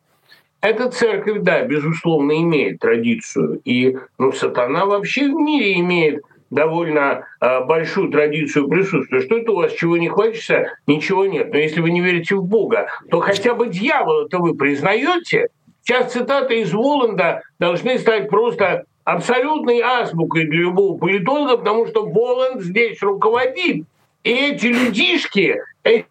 эта 0.61 0.91
церковь, 0.91 1.43
да, 1.43 1.63
безусловно, 1.63 2.33
имеет 2.33 2.81
традицию. 2.81 3.61
И 3.65 3.97
ну, 4.19 4.33
сатана 4.33 4.87
вообще 4.87 5.29
в 5.29 5.35
мире 5.35 5.79
имеет 5.79 6.23
довольно 6.51 7.27
э, 7.41 7.65
большую 7.65 8.11
традицию 8.11 8.69
присутствия. 8.69 9.21
Что 9.21 9.39
это 9.39 9.53
у 9.53 9.57
вас, 9.57 9.73
чего 9.73 9.97
не 9.97 10.09
хочется? 10.09 10.73
Ничего 10.87 11.27
нет. 11.27 11.53
Но 11.53 11.59
если 11.59 11.81
вы 11.81 11.91
не 11.91 12.01
верите 12.01 12.35
в 12.37 12.45
Бога, 12.45 12.89
то 13.11 13.21
хотя 13.21 13.55
бы 13.55 13.69
дьявола-то 13.69 14.39
вы 14.39 14.55
признаете– 14.55 15.49
Сейчас 15.87 16.13
цитаты 16.13 16.63
из 16.63 16.73
Воланда 16.73 17.43
должны 17.61 17.97
стать 18.01 18.29
просто 18.29 18.87
абсолютной 19.05 19.81
азбукой 19.83 20.47
для 20.47 20.63
любого 20.63 20.99
политолога, 20.99 21.59
потому 21.59 21.87
что 21.87 22.07
Воланд 22.07 22.61
здесь 22.61 23.01
руководит. 23.03 23.87
И 24.25 24.31
эти 24.31 24.67
людишки, 24.67 25.61
эти 25.85 26.07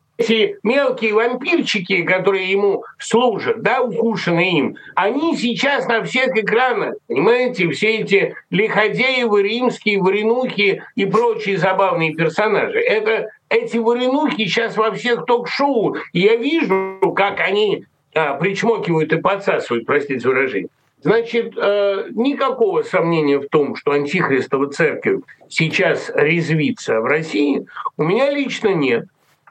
мелкие 0.64 1.14
вампирчики, 1.14 2.04
которые 2.04 2.50
ему 2.50 2.84
служат, 3.00 3.62
да, 3.62 3.82
укушенные 3.82 4.60
им, 4.60 4.78
они 4.96 5.36
сейчас 5.36 5.88
на 5.88 6.04
всех 6.04 6.36
экранах, 6.38 6.96
понимаете, 7.08 7.70
все 7.70 7.98
эти 7.98 8.36
лиходеевы, 8.50 9.44
римские, 9.44 10.02
варенухи 10.02 10.84
и 10.96 11.06
прочие 11.06 11.58
забавные 11.58 12.14
персонажи. 12.14 12.80
Это 12.80 13.30
эти 13.50 13.78
варенухи 13.78 14.46
сейчас 14.46 14.78
во 14.78 14.92
всех 14.92 15.26
ток-шоу. 15.26 15.98
Я 16.14 16.36
вижу, 16.36 17.14
как 17.16 17.40
они 17.42 17.86
а, 18.14 18.36
причмокивают 18.36 19.12
и 19.12 19.18
подсасывают, 19.18 19.86
простите 19.86 20.28
выражение. 20.28 20.70
Значит, 21.06 21.54
э, 21.56 22.08
никакого 22.16 22.82
сомнения 22.82 23.38
в 23.38 23.48
том, 23.50 23.76
что 23.76 23.92
антихристова 23.92 24.72
церковь 24.72 25.22
сейчас 25.50 26.12
резвится 26.16 27.00
в 27.00 27.06
России, 27.06 27.68
у 27.96 28.04
меня 28.04 28.32
лично 28.32 28.74
нет. 28.74 29.06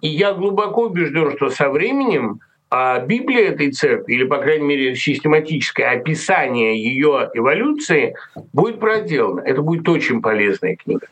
И 0.04 0.08
я 0.08 0.34
глубоко 0.34 0.82
убежден, 0.82 1.34
что 1.34 1.48
со 1.48 1.70
временем 1.70 2.40
а 2.70 2.98
Библия 2.98 3.50
этой 3.50 3.70
церкви, 3.70 4.14
или, 4.14 4.24
по 4.24 4.38
крайней 4.38 4.66
мере, 4.66 4.96
систематическое 4.96 5.92
описание 5.92 6.76
ее 6.76 7.30
эволюции 7.32 8.14
будет 8.52 8.80
проделано. 8.80 9.40
Это 9.40 9.62
будет 9.62 9.88
очень 9.88 10.20
полезная 10.20 10.76
книга. 10.76 11.06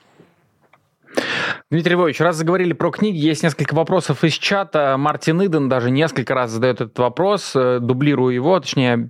Дмитрий 1.71 1.95
Львович, 1.95 2.21
раз 2.21 2.37
заговорили 2.37 2.75
про 2.75 2.91
книги, 2.91 3.17
есть 3.17 3.43
несколько 3.43 3.75
вопросов 3.75 4.25
из 4.25 4.35
чата. 4.35 4.97
Мартин 4.99 5.43
Иден 5.43 5.71
даже 5.71 5.91
несколько 5.91 6.35
раз 6.35 6.51
задает 6.51 6.83
этот 6.83 6.99
вопрос, 6.99 7.53
э, 7.55 7.79
дублирую 7.81 8.35
его, 8.35 8.61
точнее, 8.61 9.09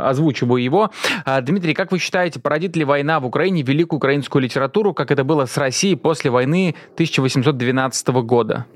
озвучиваю 0.00 0.62
его. 0.62 0.90
А, 1.24 1.40
Дмитрий, 1.40 1.74
как 1.74 1.90
вы 1.90 1.98
считаете, 1.98 2.38
породит 2.38 2.76
ли 2.76 2.84
война 2.84 3.18
в 3.18 3.26
Украине 3.26 3.62
великую 3.62 3.98
украинскую 3.98 4.42
литературу, 4.42 4.94
как 4.94 5.10
это 5.10 5.24
было 5.24 5.46
с 5.46 5.56
Россией 5.56 5.96
после 5.96 6.30
войны 6.30 6.76
1812 6.94 8.08
года? 8.22 8.66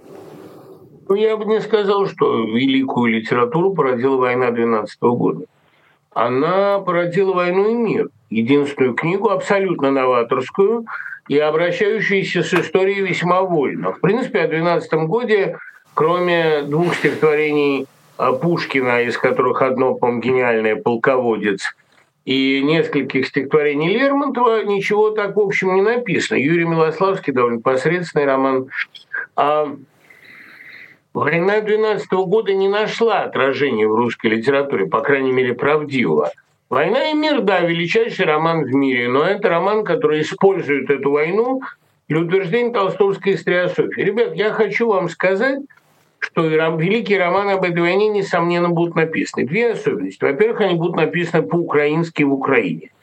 Ну, 1.08 1.14
я 1.14 1.36
бы 1.36 1.44
не 1.46 1.60
сказал, 1.60 2.06
что 2.06 2.44
великую 2.44 3.12
литературу 3.12 3.74
породила 3.74 4.16
война 4.16 4.50
12 4.50 5.00
года. 5.02 5.44
Она 6.14 6.78
породила 6.80 7.32
войну 7.32 7.70
и 7.70 7.74
мир. 7.74 8.08
Единственную 8.30 8.94
книгу, 8.94 9.30
абсолютно 9.30 9.90
новаторскую 9.90 10.86
и 11.28 11.38
обращающуюся 11.38 12.42
с 12.42 12.54
историей 12.54 13.02
весьма 13.02 13.42
вольно. 13.42 13.92
В 13.92 14.00
принципе, 14.00 14.40
о 14.40 14.48
12 14.48 14.92
годе, 15.06 15.58
кроме 15.94 16.62
двух 16.62 16.94
стихотворений 16.94 17.86
Пушкина, 18.16 19.02
из 19.02 19.16
которых 19.16 19.62
одно, 19.62 19.94
по 19.94 20.10
гениальное 20.12 20.76
«Полководец», 20.76 21.74
и 22.24 22.62
нескольких 22.62 23.26
стихотворений 23.26 23.88
Лермонтова, 23.88 24.62
ничего 24.64 25.10
так, 25.10 25.34
в 25.34 25.40
общем, 25.40 25.74
не 25.74 25.82
написано. 25.82 26.38
Юрий 26.38 26.64
Милославский 26.64 27.32
довольно 27.32 27.60
посредственный 27.60 28.26
роман. 28.26 28.68
А 29.34 29.74
Война 31.14 31.60
12 31.60 32.10
года 32.10 32.54
не 32.54 32.68
нашла 32.68 33.22
отражения 33.22 33.86
в 33.86 33.94
русской 33.94 34.28
литературе, 34.28 34.86
по 34.86 35.00
крайней 35.00 35.32
мере, 35.32 35.54
правдивого. 35.54 36.30
«Война 36.70 37.10
и 37.10 37.14
мир», 37.14 37.42
да, 37.42 37.60
величайший 37.60 38.24
роман 38.24 38.64
в 38.64 38.72
мире, 38.74 39.08
но 39.08 39.24
это 39.24 39.50
роман, 39.50 39.84
который 39.84 40.22
использует 40.22 40.88
эту 40.88 41.10
войну 41.10 41.60
для 42.08 42.20
утверждения 42.20 42.72
толстовской 42.72 43.34
историософии. 43.34 44.00
Ребят, 44.00 44.34
я 44.34 44.52
хочу 44.52 44.88
вам 44.88 45.10
сказать, 45.10 45.58
что 46.18 46.46
великие 46.46 47.18
романы 47.18 47.50
об 47.50 47.64
этой 47.64 47.82
войне, 47.82 48.08
несомненно, 48.08 48.70
будут 48.70 48.94
написаны. 48.94 49.44
Две 49.44 49.72
особенности. 49.72 50.24
Во-первых, 50.24 50.62
они 50.62 50.76
будут 50.76 50.96
написаны 50.96 51.42
по-украински 51.42 52.22
в 52.22 52.32
Украине– 52.32 52.90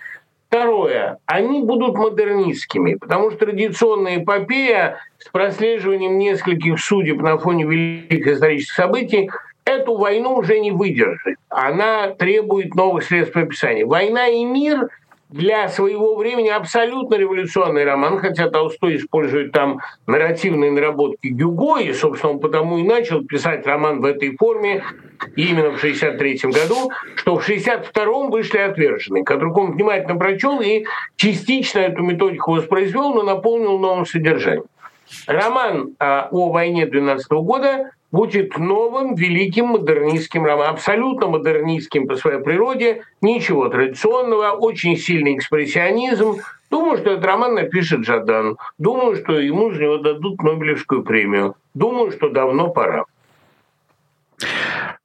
Второе, 0.49 1.19
они 1.27 1.61
будут 1.61 1.95
модернистскими, 1.95 2.95
потому 2.95 3.29
что 3.29 3.45
традиционная 3.45 4.17
эпопея 4.17 4.97
с 5.19 5.29
прослеживанием 5.29 6.17
нескольких 6.17 6.79
судеб 6.79 7.21
на 7.21 7.37
фоне 7.37 7.65
великих 7.65 8.25
исторических 8.25 8.73
событий 8.73 9.29
эту 9.63 9.95
войну 9.95 10.37
уже 10.37 10.59
не 10.59 10.71
выдержит. 10.71 11.37
Она 11.49 12.09
требует 12.09 12.73
новых 12.73 13.03
средств 13.03 13.37
описания. 13.37 13.85
«Война 13.85 14.27
и 14.27 14.43
мир» 14.43 14.89
для 15.29 15.67
своего 15.69 16.15
времени 16.15 16.49
абсолютно 16.49 17.15
революционный 17.15 17.83
роман, 17.83 18.17
хотя 18.17 18.49
Толстой 18.49 18.97
использует 18.97 19.51
там 19.51 19.79
нарративные 20.07 20.71
наработки 20.71 21.27
Гюго, 21.27 21.79
и, 21.79 21.93
собственно, 21.93 22.33
он 22.33 22.39
потому 22.39 22.79
и 22.79 22.83
начал 22.83 23.23
писать 23.23 23.65
роман 23.65 24.01
в 24.01 24.05
этой 24.05 24.35
форме 24.35 24.83
именно 25.35 25.71
в 25.71 25.77
1963 25.77 26.51
году, 26.51 26.91
что 27.15 27.37
в 27.37 27.43
1962 27.43 28.29
вышли 28.29 28.57
«Отверженные», 28.57 29.23
которых 29.23 29.55
он 29.55 29.73
внимательно 29.73 30.15
прочел 30.15 30.61
и 30.61 30.85
частично 31.15 31.79
эту 31.79 32.01
методику 32.01 32.53
воспроизвел, 32.53 33.13
но 33.13 33.21
наполнил 33.21 33.77
новым 33.77 34.05
содержанием. 34.05 34.65
Роман 35.27 35.95
а, 35.99 36.27
о 36.31 36.49
войне 36.49 36.85
12 36.85 37.31
года 37.31 37.91
будет 38.11 38.57
новым 38.57 39.15
великим 39.15 39.67
модернистским 39.67 40.45
романом, 40.45 40.73
абсолютно 40.73 41.27
модернистским 41.27 42.07
по 42.07 42.15
своей 42.15 42.41
природе, 42.41 43.03
ничего 43.21 43.69
традиционного, 43.69 44.51
очень 44.51 44.97
сильный 44.97 45.35
экспрессионизм. 45.35 46.37
Думаю, 46.69 46.97
что 46.97 47.11
этот 47.11 47.25
роман 47.25 47.55
напишет 47.55 48.05
Жадан. 48.05 48.57
Думаю, 48.77 49.15
что 49.15 49.39
ему 49.39 49.71
за 49.71 49.81
него 49.81 49.97
дадут 49.97 50.41
Нобелевскую 50.43 51.03
премию. 51.03 51.55
Думаю, 51.73 52.11
что 52.11 52.29
давно 52.29 52.69
пора. 52.69 53.05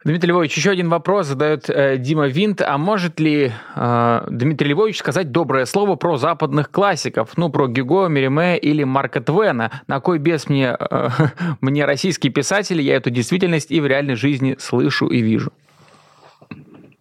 Дмитрий 0.05 0.32
Львович, 0.32 0.57
еще 0.57 0.70
один 0.70 0.91
вопрос 0.91 1.28
задает 1.28 1.70
э, 1.70 1.97
Дима 1.97 2.26
Винт. 2.26 2.61
А 2.61 2.76
может 2.76 3.18
ли 3.20 3.53
э, 3.74 4.26
Дмитрий 4.28 4.68
Львович 4.68 4.99
сказать 4.99 5.32
доброе 5.32 5.64
слово 5.64 5.97
про 5.97 6.18
западных 6.18 6.70
классиков? 6.70 7.30
Ну, 7.37 7.49
про 7.49 7.68
Гюго, 7.68 8.09
Мериме 8.09 8.59
или 8.59 8.85
Марка 8.85 9.22
Твена? 9.22 9.70
На 9.87 10.01
кой 10.01 10.18
без 10.18 10.49
мне, 10.49 10.76
э, 10.78 11.09
мне 11.62 11.87
российские 11.87 12.32
писатели, 12.32 12.82
я 12.82 12.97
эту 12.97 13.09
действительность 13.09 13.70
и 13.70 13.80
в 13.80 13.87
реальной 13.87 14.14
жизни 14.14 14.57
слышу 14.59 15.07
и 15.07 15.22
вижу? 15.22 15.53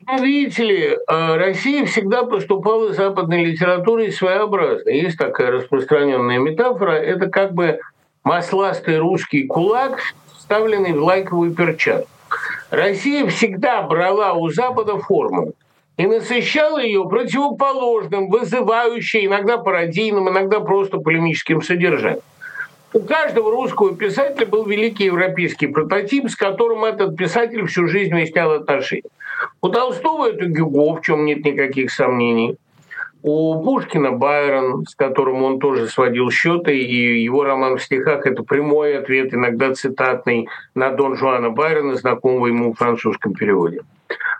Ну, 0.08 0.24
видите 0.24 0.64
ли, 0.64 0.98
э, 1.08 1.36
Россия 1.36 1.86
всегда 1.86 2.24
поступала 2.24 2.94
западной 2.94 3.44
литературой 3.44 4.14
своеобразно. 4.14 4.90
Есть 4.90 5.18
такая 5.18 5.52
распространенная 5.52 6.40
метафора. 6.40 6.94
Это 6.94 7.30
как 7.30 7.54
бы 7.54 7.80
масластый 8.24 8.98
русский 8.98 9.46
кулак, 9.46 10.00
вставленный 10.38 10.94
в 10.94 11.04
лайковую 11.04 11.54
перчатку. 11.54 12.08
Россия 12.70 13.28
всегда 13.28 13.82
брала 13.84 14.34
у 14.34 14.50
Запада 14.50 14.98
форму 14.98 15.54
и 15.98 16.08
насыщала 16.08 16.82
ее 16.82 17.08
противоположным, 17.08 18.30
вызывающим, 18.30 19.28
иногда 19.28 19.58
пародийным, 19.58 20.30
иногда 20.30 20.60
просто 20.60 20.98
полемическим 20.98 21.62
содержанием. 21.62 22.22
У 22.94 23.00
каждого 23.00 23.52
русского 23.52 23.96
писателя 23.96 24.46
был 24.46 24.66
великий 24.66 25.06
европейский 25.06 25.68
прототип, 25.68 26.30
с 26.30 26.36
которым 26.36 26.86
этот 26.86 27.18
писатель 27.18 27.66
всю 27.66 27.88
жизнь 27.88 28.14
выяснял 28.14 28.52
отношения. 28.52 29.10
У 29.62 29.70
Толстого 29.70 30.30
это 30.30 30.46
Гюго, 30.46 30.96
в 30.96 31.02
чем 31.02 31.26
нет 31.26 31.44
никаких 31.44 31.92
сомнений. 31.92 32.58
У 33.24 33.64
Пушкина 33.64 34.12
Байрон, 34.12 34.86
с 34.86 34.96
которым 34.96 35.44
он 35.44 35.58
тоже 35.58 35.88
сводил 35.88 36.30
счеты, 36.30 36.78
и 36.78 37.24
его 37.24 37.46
роман 37.46 37.78
в 37.78 37.82
стихах– 37.82 38.26
это 38.28 38.44
прямой 38.44 38.98
ответ, 38.98 39.34
иногда 39.34 39.74
цитатный, 39.74 40.50
на 40.76 40.92
Дон 40.92 41.16
Жуана 41.16 41.50
Байрона, 41.50 41.96
знакомого 41.96 42.48
ему 42.48 42.74
в 42.74 42.78
французском 42.78 43.34
переводе. 43.34 43.80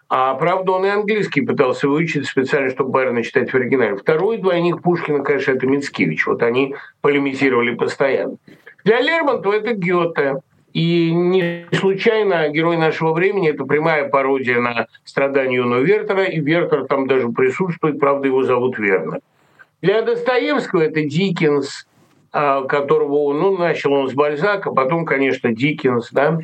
А 0.10 0.36
правда, 0.36 0.74
он 0.74 0.86
и 0.86 0.90
английский 0.90 1.42
пытался 1.42 1.88
выучить 1.88 2.28
специально, 2.28 2.70
чтобы 2.72 2.92
Байрона 2.92 3.24
читать 3.24 3.52
в 3.52 3.56
оригинале. 3.56 3.96
Второй 3.96 4.38
двойник 4.38 4.82
Пушкина, 4.82 5.24
конечно, 5.24 5.54
это 5.54 5.66
Мицкевич. 5.66 6.28
Вот 6.28 6.44
они 6.44 6.76
полемизировали 7.00 7.74
постоянно. 7.74 8.36
Для 8.84 9.00
Лермонтова 9.00 9.54
это 9.54 9.74
Гёте. 9.76 10.42
И 10.74 11.12
не 11.12 11.68
случайно 11.72 12.50
герой 12.50 12.78
нашего 12.78 13.14
времени– 13.14 13.50
это 13.52 13.64
прямая 13.64 14.10
пародия 14.10 14.60
на 14.60 14.88
страдания 15.04 15.58
юного 15.58 15.82
Вертера, 15.82 16.24
и 16.24 16.40
Вертер 16.40 16.86
там 16.86 17.08
даже 17.08 17.30
присутствует, 17.30 18.00
правда, 18.00 18.28
его 18.28 18.44
зовут 18.44 18.80
Вернер. 18.80 19.20
Для 19.84 20.02
Достоевского 20.02 20.82
это 20.82 21.04
Диккенс, 21.04 21.86
а, 22.32 22.64
которого 22.64 23.26
он, 23.26 23.40
ну, 23.40 23.58
начал 23.58 23.94
он 23.94 24.10
с 24.10 24.14
Бальзака, 24.14 24.72
потом, 24.72 25.06
конечно, 25.06 25.54
Диккенс, 25.54 26.10
да, 26.12 26.40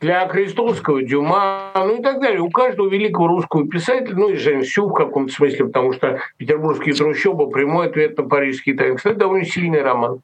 для 0.00 0.24
Крестовского 0.28 1.02
Дюма, 1.02 1.72
ну 1.74 1.96
и 1.98 2.02
так 2.02 2.20
далее. 2.20 2.40
У 2.40 2.50
каждого 2.50 2.88
великого 2.88 3.26
русского 3.26 3.66
писателя, 3.66 4.14
ну 4.14 4.28
и 4.28 4.36
Жень 4.36 4.62
Сю 4.62 4.86
в 4.88 4.92
каком-то 4.92 5.32
смысле, 5.32 5.66
потому 5.66 5.92
что 5.92 6.20
«Петербургские 6.36 6.94
трущобы»– 6.94 7.50
прямой 7.50 7.86
ответ 7.86 8.16
на 8.16 8.28
«Парижский 8.28 8.74
тайм». 8.74 8.94
Кстати, 8.94 9.16
довольно 9.16 9.44
сильный 9.44 9.82
роман. 9.82 10.20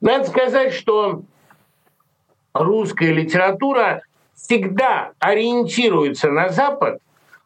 Надо 0.00 0.24
сказать, 0.24 0.72
что 0.72 1.24
русская 2.54 3.12
литература 3.12 4.02
всегда 4.34 5.12
ориентируется 5.18 6.30
на 6.30 6.48
Запад, 6.48 7.00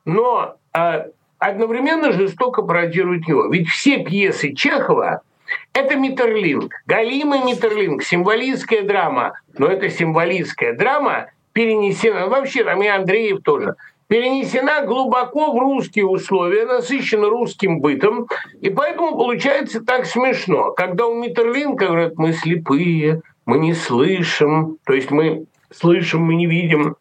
но 0.05 0.57
э, 0.75 1.11
одновременно 1.39 2.13
жестоко 2.13 2.63
пародирует 2.63 3.29
его. 3.29 3.47
Ведь 3.49 3.69
все 3.69 4.05
пьесы 4.05 4.55
Чехова– 4.55 5.23
это 5.73 5.97
Миттерлинг, 5.97 6.75
галимый 6.87 7.43
Миттерлинг, 7.45 8.03
символистская 8.03 8.83
драма. 8.83 9.35
Но 9.57 9.67
эта 9.67 9.91
символистская 9.91 10.75
драма 10.75 11.29
перенесена, 11.53 12.27
вообще 12.27 12.65
там 12.65 12.83
и 12.83 12.87
Андреев 12.87 13.43
тоже, 13.43 13.77
перенесена 14.09 14.83
глубоко 14.83 15.53
в 15.53 15.59
русские 15.59 16.07
условия, 16.07 16.67
насыщена 16.67 17.29
русским 17.29 17.81
бытом, 17.81 18.29
и 18.61 18.71
поэтому 18.71 19.17
получается 19.17 19.81
так 19.85 20.07
смешно. 20.07 20.73
Когда 20.73 21.07
у 21.07 21.15
Миттерлинга 21.15 21.87
говорят, 21.87 22.17
мы 22.17 22.33
слепые, 22.33 23.23
мы 23.47 23.59
не 23.59 23.75
слышим, 23.75 24.79
то 24.85 24.93
есть 24.93 25.11
мы 25.11 25.47
слышим, 25.71 26.23
мы 26.23 26.35
не 26.35 26.47
видим. 26.47 26.97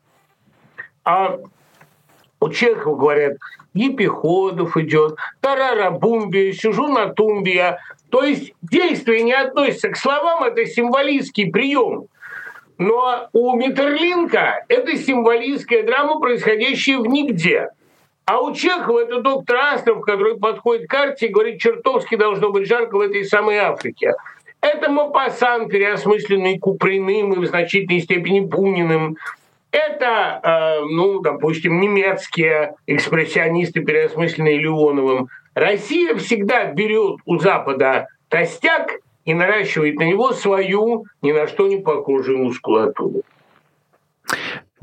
А 1.04 1.40
у 2.40 2.50
Чехова 2.50 2.96
говорят, 2.96 3.38
Епиходов 3.74 4.78
идет, 4.78 5.18
тарара 5.42 5.90
бумби, 5.92 6.52
сижу 6.52 6.88
на 6.88 7.08
тумбе. 7.08 7.80
То 8.10 8.24
есть 8.24 8.54
действие 8.62 9.24
не 9.24 9.34
относится 9.34 9.90
к 9.90 9.98
словам, 9.98 10.44
это 10.44 10.66
символистский 10.66 11.52
прием. 11.52 12.08
Но 12.78 13.30
у 13.34 13.56
Миттерлинка 13.56 14.66
это 14.68 14.98
символистская 14.98 15.84
драма, 15.84 16.20
происходящая 16.20 17.00
в 17.00 17.08
нигде. 17.08 17.70
А 18.26 18.42
у 18.42 18.54
Чехова 18.54 19.00
это 19.00 19.22
доктор 19.22 19.58
Астров, 19.58 20.02
который 20.02 20.38
подходит 20.38 20.88
к 20.88 20.92
карте 20.92 21.28
и 21.28 21.30
говорит, 21.30 21.60
чертовски 21.60 22.16
должно 22.16 22.52
быть 22.52 22.68
жарко 22.68 22.98
в 22.98 23.02
этой 23.02 23.24
самой 23.24 23.58
Африке. 23.58 24.14
Это 24.66 24.90
Мапасан, 24.90 25.70
переосмысленный 25.70 26.58
Куприным 26.58 27.34
и 27.34 27.38
в 27.38 27.46
значительной 27.46 28.02
степени 28.02 28.40
Буниным. 28.40 29.16
Это, 29.70 30.40
э, 30.42 30.86
ну, 30.90 31.20
допустим, 31.20 31.80
немецкие 31.80 32.74
экспрессионисты, 32.88 33.82
переосмысленные 33.82 34.58
Леоновым. 34.58 35.28
Россия 35.54 36.16
всегда 36.16 36.66
берет 36.66 37.20
у 37.26 37.38
Запада 37.38 38.08
костяк 38.28 39.02
и 39.24 39.36
наращивает 39.36 40.00
на 40.00 40.04
него 40.04 40.34
свою 40.34 41.06
ни 41.22 41.32
на 41.32 41.46
что 41.46 41.68
не 41.68 41.78
похожую 41.78 42.40
мускулатуру. 42.40 43.22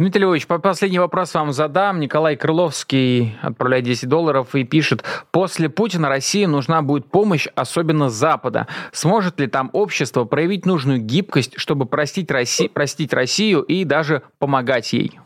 Дмитрий 0.03 0.23
Львович, 0.25 0.49
последний 0.49 0.99
вопрос 0.99 1.33
вам 1.33 1.53
задам. 1.53 2.01
Николай 2.01 2.35
Крыловский 2.35 3.37
отправляет 3.41 3.85
10 3.85 4.09
долларов 4.09 4.53
и 4.57 4.65
пишет, 4.65 5.05
после 5.31 5.69
Путина 5.69 6.09
России 6.09 6.45
нужна 6.45 6.83
будет 6.83 7.07
помощь, 7.07 7.47
особенно 7.55 8.11
Запада. 8.11 8.67
Сможет 8.91 9.39
ли 9.39 9.47
там 9.47 9.71
общество 9.73 10.25
проявить 10.25 10.67
нужную 10.67 10.99
гибкость, 10.99 11.53
чтобы 11.55 11.87
простить, 11.87 12.33
Росси... 12.33 12.67
простить 12.67 13.13
Россию 13.13 13.63
и 13.63 13.85
даже 13.85 14.23
помогать 14.41 14.93
ей? 14.93 15.21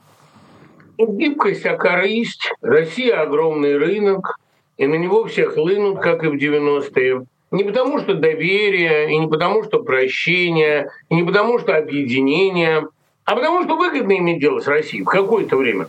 Гибкость, 0.99 1.65
а 1.65 1.79
корысть. 1.79 2.53
Россия 2.61 3.23
огромный 3.23 3.79
рынок, 3.79 4.39
и 4.77 4.87
на 4.87 4.97
него 4.97 5.25
все 5.25 5.47
хлынут, 5.47 6.01
как 6.01 6.23
и 6.23 6.27
в 6.27 6.35
90-е. 6.35 7.25
Не 7.51 7.65
потому 7.65 7.99
что 7.99 8.13
доверие, 8.13 9.11
и 9.11 9.17
не 9.17 9.27
потому 9.27 9.65
что 9.65 9.83
прощение, 9.83 10.91
и 11.09 11.15
не 11.15 11.25
потому 11.25 11.59
что 11.59 11.75
объединение– 11.75 12.89
а 13.27 13.35
потому 13.35 13.65
что 13.65 13.77
выгодно 13.77 14.17
иметь 14.19 14.41
дело 14.41 14.61
с 14.61 14.69
Россией 14.69 15.03
в 15.03 15.07
какое-то 15.07 15.57
время. 15.57 15.89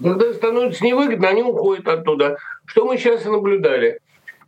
Когда 0.00 0.32
становится 0.32 0.84
невыгодно, 0.84 1.28
они 1.28 1.42
уходят 1.42 1.86
оттуда. 1.88 2.38
Что 2.66 2.86
мы 2.86 2.96
сейчас 2.96 3.26
и 3.26 3.28
наблюдали. 3.28 3.98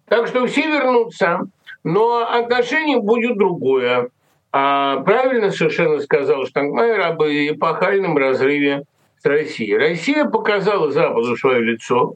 Так 0.08 0.28
что 0.28 0.46
все 0.46 0.62
вернутся, 0.62 1.40
но 1.82 2.18
отношение 2.20 3.00
будет 3.00 3.36
другое. 3.36 4.10
А 4.52 5.00
правильно 5.00 5.50
совершенно 5.50 5.98
сказал 5.98 6.46
Штангмайер 6.46 7.00
об 7.00 7.22
эпохальном 7.22 8.16
разрыве 8.16 8.84
с 9.20 9.24
Россией. 9.26 9.76
Россия 9.76 10.24
показала 10.24 10.92
Западу 10.92 11.36
свое 11.36 11.60
лицо, 11.60 12.14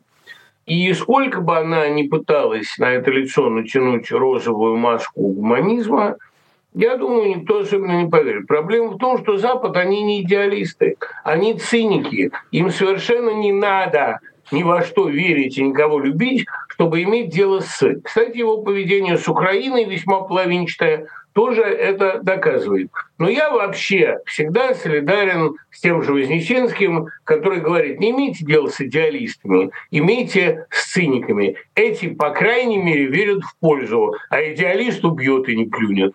и 0.64 0.92
сколько 0.94 1.40
бы 1.40 1.58
она 1.58 1.88
ни 1.88 2.06
пыталась 2.06 2.78
на 2.78 2.92
это 2.92 3.10
лицо 3.10 3.50
натянуть 3.50 4.12
розовую 4.12 4.76
маску 4.76 5.22
гуманизма– 5.22 6.18
я 6.74 6.96
думаю, 6.96 7.36
никто 7.36 7.60
особенно 7.60 8.02
не 8.02 8.08
поверит. 8.08 8.46
Проблема 8.46 8.90
в 8.90 8.98
том, 8.98 9.18
что 9.18 9.36
Запад, 9.36 9.76
они 9.76 10.02
не 10.02 10.22
идеалисты, 10.22 10.96
они 11.24 11.54
циники. 11.54 12.30
Им 12.52 12.70
совершенно 12.70 13.30
не 13.30 13.52
надо 13.52 14.20
ни 14.52 14.62
во 14.62 14.82
что 14.82 15.08
верить 15.08 15.58
и 15.58 15.62
никого 15.62 16.00
любить, 16.00 16.46
чтобы 16.68 17.02
иметь 17.02 17.30
дело 17.30 17.60
с... 17.60 18.00
Кстати, 18.02 18.38
его 18.38 18.62
поведение 18.62 19.16
с 19.16 19.28
Украиной 19.28 19.84
весьма 19.84 20.22
половинчатое, 20.22 21.06
тоже 21.32 21.62
это 21.62 22.20
доказывает. 22.22 22.90
Но 23.18 23.28
я 23.28 23.50
вообще 23.50 24.18
всегда 24.26 24.74
солидарен 24.74 25.54
с 25.70 25.80
тем 25.80 26.02
же 26.02 26.12
Вознесенским, 26.12 27.08
который 27.24 27.60
говорит, 27.60 28.00
не 28.00 28.10
имейте 28.10 28.44
дело 28.44 28.68
с 28.68 28.80
идеалистами, 28.80 29.70
имейте 29.90 30.66
с 30.70 30.92
циниками. 30.92 31.56
Эти, 31.74 32.08
по 32.08 32.30
крайней 32.30 32.78
мере, 32.78 33.06
верят 33.06 33.42
в 33.44 33.56
пользу, 33.60 34.14
а 34.28 34.42
идеалист 34.42 35.04
убьет 35.04 35.48
и 35.48 35.56
не 35.56 35.66
плюнет. 35.66 36.12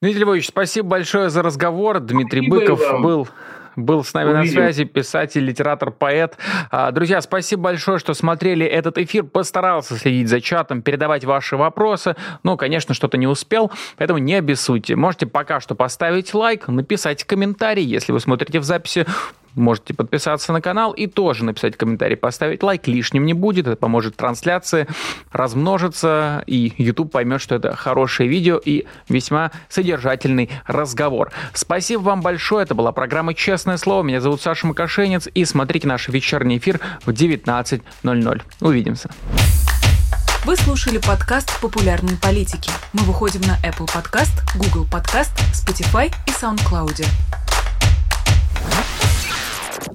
Дмитрий 0.00 0.22
Львович, 0.22 0.48
спасибо 0.48 0.88
большое 0.88 1.30
за 1.30 1.42
разговор. 1.42 2.00
Дмитрий 2.00 2.46
спасибо 2.46 2.76
Быков 2.76 3.02
был 3.02 3.28
был 3.78 4.04
с 4.04 4.12
нами 4.12 4.32
Увидим. 4.32 4.56
на 4.56 4.62
связи 4.62 4.84
писатель, 4.84 5.44
литератор, 5.44 5.90
поэт. 5.90 6.36
А, 6.70 6.90
друзья, 6.90 7.20
спасибо 7.20 7.62
большое, 7.62 7.98
что 7.98 8.12
смотрели 8.14 8.66
этот 8.66 8.98
эфир. 8.98 9.24
Постарался 9.24 9.96
следить 9.96 10.28
за 10.28 10.40
чатом, 10.40 10.82
передавать 10.82 11.24
ваши 11.24 11.56
вопросы. 11.56 12.16
Ну, 12.42 12.56
конечно, 12.56 12.94
что-то 12.94 13.16
не 13.16 13.26
успел, 13.26 13.70
поэтому 13.96 14.18
не 14.18 14.34
обессудьте. 14.34 14.96
Можете 14.96 15.26
пока 15.26 15.60
что 15.60 15.74
поставить 15.74 16.34
лайк, 16.34 16.68
написать 16.68 17.24
комментарий, 17.24 17.84
если 17.84 18.12
вы 18.12 18.20
смотрите 18.20 18.58
в 18.58 18.64
записи 18.64 19.06
можете 19.58 19.94
подписаться 19.94 20.52
на 20.52 20.60
канал 20.60 20.92
и 20.92 21.06
тоже 21.06 21.44
написать 21.44 21.76
комментарий, 21.76 22.16
поставить 22.16 22.62
лайк, 22.62 22.86
лишним 22.86 23.26
не 23.26 23.34
будет, 23.34 23.66
это 23.66 23.76
поможет 23.76 24.16
трансляции 24.16 24.86
размножиться, 25.32 26.42
и 26.46 26.72
YouTube 26.78 27.12
поймет, 27.12 27.40
что 27.40 27.54
это 27.54 27.74
хорошее 27.76 28.28
видео 28.28 28.60
и 28.64 28.86
весьма 29.08 29.50
содержательный 29.68 30.50
разговор. 30.66 31.30
Спасибо 31.54 32.00
вам 32.00 32.22
большое, 32.22 32.64
это 32.64 32.74
была 32.74 32.92
программа 32.92 33.34
«Честное 33.34 33.76
слово», 33.76 34.02
меня 34.02 34.20
зовут 34.20 34.40
Саша 34.40 34.66
Макашенец, 34.66 35.28
и 35.32 35.44
смотрите 35.44 35.86
наш 35.86 36.08
вечерний 36.08 36.58
эфир 36.58 36.80
в 37.04 37.10
19.00. 37.10 38.42
Увидимся. 38.60 39.10
Вы 40.44 40.56
слушали 40.56 40.98
подкаст 40.98 41.60
«Популярные 41.60 42.16
политики». 42.16 42.70
Мы 42.92 43.02
выходим 43.02 43.42
на 43.42 43.58
Apple 43.68 43.86
Podcast, 43.86 44.32
Google 44.56 44.86
Podcast, 44.90 45.32
Spotify 45.52 46.10
и 46.26 46.30
SoundCloud. 46.30 47.04